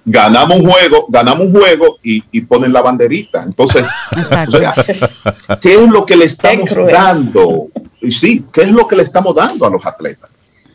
ganamos 0.05 0.61
un 0.61 0.71
juego, 0.71 1.07
ganamos 1.09 1.47
un 1.47 1.53
juego 1.53 1.99
y, 2.03 2.41
ponen 2.43 2.73
la 2.73 2.83
banderita. 2.83 3.43
Entonces, 3.43 3.85
¿qué 5.61 5.75
es 5.75 5.89
lo 5.89 6.07
que 6.07 6.17
le 6.17 6.27
estamos 6.27 6.71
dando? 6.91 7.69
Sí, 8.11 8.45
¿qué 8.53 8.63
es 8.63 8.71
lo 8.71 8.87
que 8.87 8.97
le 8.97 9.03
estamos 9.03 9.35
dando 9.35 9.67
a 9.67 9.71
los 9.71 9.85
atletas? 9.85 10.31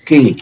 ¿Qué? 0.05 0.35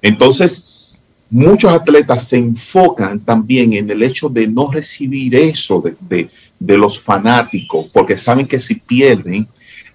Entonces, 0.00 0.92
muchos 1.30 1.72
atletas 1.72 2.26
se 2.26 2.36
enfocan 2.36 3.20
también 3.20 3.72
en 3.74 3.90
el 3.90 4.02
hecho 4.02 4.28
de 4.28 4.46
no 4.46 4.70
recibir 4.70 5.34
eso 5.34 5.82
de 6.00 6.30
de 6.58 6.76
los 6.76 7.00
fanáticos, 7.00 7.88
porque 7.92 8.18
saben 8.18 8.46
que 8.46 8.58
si 8.58 8.76
pierden, 8.76 9.46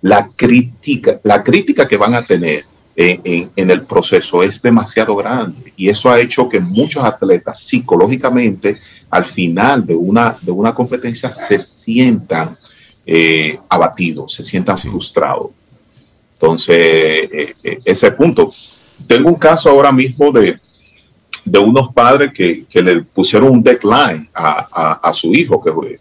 la 0.04 0.30
crítica, 0.30 1.20
la 1.24 1.42
crítica 1.42 1.88
que 1.88 1.98
van 1.98 2.14
a 2.14 2.26
tener 2.26 2.66
en, 2.96 3.50
el 3.56 3.84
proceso 3.84 4.44
es 4.44 4.62
demasiado 4.62 5.16
grande. 5.16 5.74
Y 5.78 5.90
eso 5.90 6.10
ha 6.10 6.20
hecho 6.20 6.48
que 6.48 6.60
muchos 6.60 7.04
atletas 7.04 7.60
psicológicamente 7.62 8.80
al 9.10 9.26
final 9.26 9.86
de 9.86 9.96
una, 9.96 10.36
de 10.42 10.52
una 10.52 10.76
competencia 10.76 11.32
se 11.32 11.60
sientan 11.60 12.58
eh, 13.06 13.58
abatido, 13.70 14.28
se 14.28 14.44
sientan 14.44 14.78
frustrados. 14.78 15.52
Entonces, 16.34 16.76
eh, 16.76 17.54
eh, 17.64 17.80
ese 17.86 18.12
punto. 18.12 18.54
Tengo 19.08 19.30
un 19.30 19.36
caso 19.36 19.70
ahora 19.70 19.92
mismo 19.92 20.32
de, 20.32 20.58
de 21.46 21.60
unos 21.60 21.94
padres 21.94 22.32
que, 22.34 22.66
que, 22.66 22.82
le 22.82 23.02
pusieron 23.02 23.52
un 23.52 23.64
deadline 23.64 24.30
a, 24.34 25.00
a, 25.02 25.14
su 25.14 25.34
hijo 25.34 25.62
que 25.62 25.98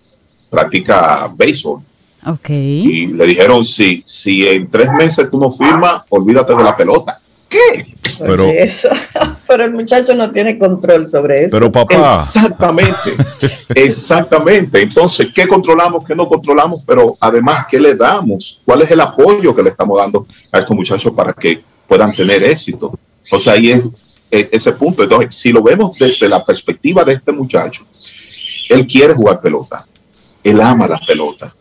practica 0.51 1.31
béisbol. 1.35 1.81
Okay. 2.25 2.87
Y 2.87 3.07
le 3.09 3.27
dijeron, 3.27 3.65
si, 3.65 4.03
si 4.07 4.47
en 4.47 4.71
tres 4.71 4.91
meses 4.93 5.29
tú 5.31 5.41
no 5.41 5.51
firmas, 5.51 6.03
olvídate 6.09 6.55
de 6.55 6.63
la 6.63 6.77
pelota. 6.77 7.19
¿Qué? 7.49 7.95
Pero, 8.19 8.45
eso, 8.47 8.89
pero 9.47 9.65
el 9.65 9.73
muchacho 9.73 10.15
no 10.15 10.31
tiene 10.31 10.57
control 10.57 11.07
sobre 11.07 11.45
eso. 11.45 11.57
Pero 11.57 11.71
papá. 11.71 12.25
Exactamente, 12.27 13.17
exactamente. 13.75 14.83
Entonces, 14.83 15.29
¿qué 15.35 15.47
controlamos, 15.47 16.05
qué 16.07 16.15
no 16.15 16.29
controlamos? 16.29 16.83
Pero 16.87 17.17
además, 17.21 17.67
¿qué 17.71 17.79
le 17.79 17.95
damos? 17.95 18.61
¿Cuál 18.65 18.83
es 18.83 18.91
el 18.91 19.01
apoyo 19.01 19.55
que 19.55 19.63
le 19.63 19.71
estamos 19.71 19.99
dando 19.99 20.27
a 20.51 20.61
estos 20.61 20.77
muchachos 20.77 21.13
para 21.15 21.33
que 21.33 21.61
puedan 21.87 22.15
tener 22.15 22.43
éxito? 22.45 22.99
O 23.31 23.39
sea, 23.39 23.55
ahí 23.55 23.71
es, 23.71 23.83
ese 24.31 24.73
punto. 24.73 25.03
Entonces, 25.03 25.35
si 25.35 25.53
lo 25.53 25.63
vemos 25.63 25.97
desde 25.99 26.29
la 26.29 26.45
perspectiva 26.45 27.05
de 27.05 27.15
este 27.15 27.33
muchacho, 27.33 27.85
él 28.69 28.87
quiere 28.87 29.13
jugar 29.13 29.41
pelota, 29.41 29.87
él 30.43 30.61
ama 30.61 30.89
la 30.89 30.99
pelota, 30.99 31.55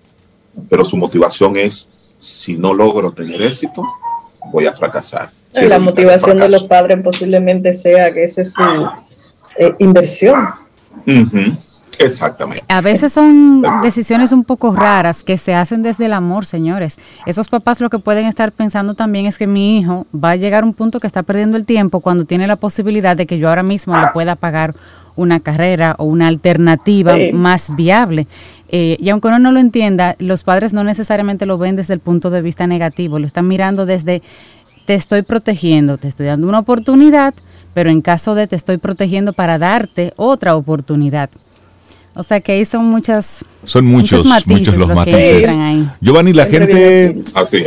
pero 0.69 0.85
su 0.85 0.97
motivación 0.97 1.57
es, 1.57 1.87
si 2.19 2.57
no 2.57 2.73
logro 2.73 3.11
tener 3.11 3.41
éxito, 3.41 3.83
voy 4.51 4.67
a 4.67 4.73
fracasar 4.73 5.31
la 5.53 5.79
motivación 5.79 6.39
de 6.39 6.49
los 6.49 6.63
padres 6.63 6.99
posiblemente 7.03 7.73
sea 7.73 8.13
que 8.13 8.23
esa 8.23 8.41
es 8.41 8.53
su 8.53 8.63
eh, 9.57 9.73
inversión. 9.79 10.47
Exactamente. 11.99 12.63
A 12.69 12.81
veces 12.81 13.13
son 13.13 13.61
decisiones 13.83 14.31
un 14.31 14.43
poco 14.43 14.73
raras 14.73 15.23
que 15.23 15.37
se 15.37 15.53
hacen 15.53 15.83
desde 15.83 16.05
el 16.05 16.13
amor, 16.13 16.45
señores. 16.45 16.97
Esos 17.25 17.49
papás 17.49 17.79
lo 17.79 17.89
que 17.89 17.99
pueden 17.99 18.25
estar 18.25 18.51
pensando 18.51 18.95
también 18.95 19.25
es 19.25 19.37
que 19.37 19.45
mi 19.45 19.77
hijo 19.77 20.07
va 20.15 20.31
a 20.31 20.35
llegar 20.35 20.63
a 20.63 20.65
un 20.65 20.73
punto 20.73 20.99
que 20.99 21.07
está 21.07 21.21
perdiendo 21.21 21.57
el 21.57 21.65
tiempo 21.65 21.99
cuando 21.99 22.25
tiene 22.25 22.47
la 22.47 22.55
posibilidad 22.55 23.15
de 23.15 23.27
que 23.27 23.37
yo 23.37 23.49
ahora 23.49 23.61
mismo 23.61 23.95
le 23.99 24.07
pueda 24.13 24.35
pagar 24.35 24.73
una 25.15 25.41
carrera 25.41 25.95
o 25.97 26.05
una 26.05 26.27
alternativa 26.27 27.15
más 27.33 27.75
viable. 27.75 28.27
Eh, 28.73 28.95
y 28.99 29.09
aunque 29.09 29.27
uno 29.27 29.37
no 29.37 29.51
lo 29.51 29.59
entienda, 29.59 30.15
los 30.19 30.43
padres 30.43 30.71
no 30.71 30.85
necesariamente 30.85 31.45
lo 31.45 31.57
ven 31.57 31.75
desde 31.75 31.93
el 31.93 31.99
punto 31.99 32.29
de 32.29 32.41
vista 32.41 32.67
negativo, 32.67 33.19
lo 33.19 33.25
están 33.25 33.47
mirando 33.47 33.85
desde 33.85 34.21
te 34.85 34.93
estoy 34.93 35.23
protegiendo, 35.23 35.97
te 35.97 36.07
estoy 36.07 36.27
dando 36.27 36.47
una 36.47 36.59
oportunidad, 36.59 37.33
pero 37.73 37.89
en 37.89 38.01
caso 38.01 38.33
de 38.33 38.47
te 38.47 38.55
estoy 38.55 38.77
protegiendo 38.77 39.33
para 39.33 39.57
darte 39.57 40.13
otra 40.15 40.55
oportunidad. 40.55 41.29
O 42.13 42.23
sea 42.23 42.41
que 42.41 42.53
ahí 42.53 42.65
son 42.65 42.85
muchas 42.85 43.45
son 43.63 43.85
muchos 43.85 44.25
muchos, 44.45 44.75
los 44.75 44.87
matices. 44.89 45.49
Giovanni, 46.01 46.33
la 46.33 46.45
gente 46.45 47.21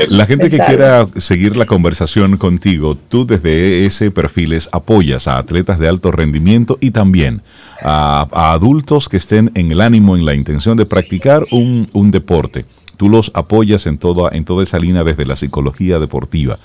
la 0.08 0.26
gente 0.26 0.50
que 0.50 0.58
quiera 0.58 1.06
seguir 1.16 1.56
la 1.56 1.64
conversación 1.64 2.36
contigo, 2.36 2.94
tú 2.94 3.26
desde 3.26 3.86
ese 3.86 4.10
perfiles 4.10 4.68
apoyas 4.72 5.28
a 5.28 5.38
atletas 5.38 5.78
de 5.78 5.88
alto 5.88 6.10
rendimiento 6.10 6.76
y 6.80 6.90
también 6.90 7.40
a, 7.84 8.52
adultos 8.52 9.08
que 9.08 9.18
estén 9.18 9.52
en 9.54 9.70
el 9.70 9.80
ánimo, 9.80 10.16
en 10.16 10.24
la 10.24 10.34
intención 10.34 10.76
de 10.76 10.86
practicar 10.86 11.44
un, 11.52 11.86
un 11.92 12.10
deporte. 12.10 12.64
Tú 12.96 13.08
los 13.08 13.30
apoyas 13.34 13.86
en 13.86 13.98
toda 13.98 14.30
en 14.32 14.44
toda 14.44 14.62
esa 14.62 14.78
línea 14.78 15.04
desde 15.04 15.26
la 15.26 15.36
psicología 15.36 15.98
deportiva. 15.98 16.58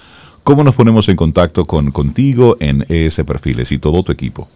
¿Cómo 0.44 0.64
nos 0.64 0.76
ponemos 0.76 1.10
en 1.10 1.16
contacto 1.16 1.66
con 1.66 1.91
contigo 1.91 2.58
en 2.60 2.86
ES 2.88 3.22
Perfiles 3.26 3.72
y 3.72 3.78
todo 3.78 4.04
tu 4.04 4.12
equipo? 4.12 4.48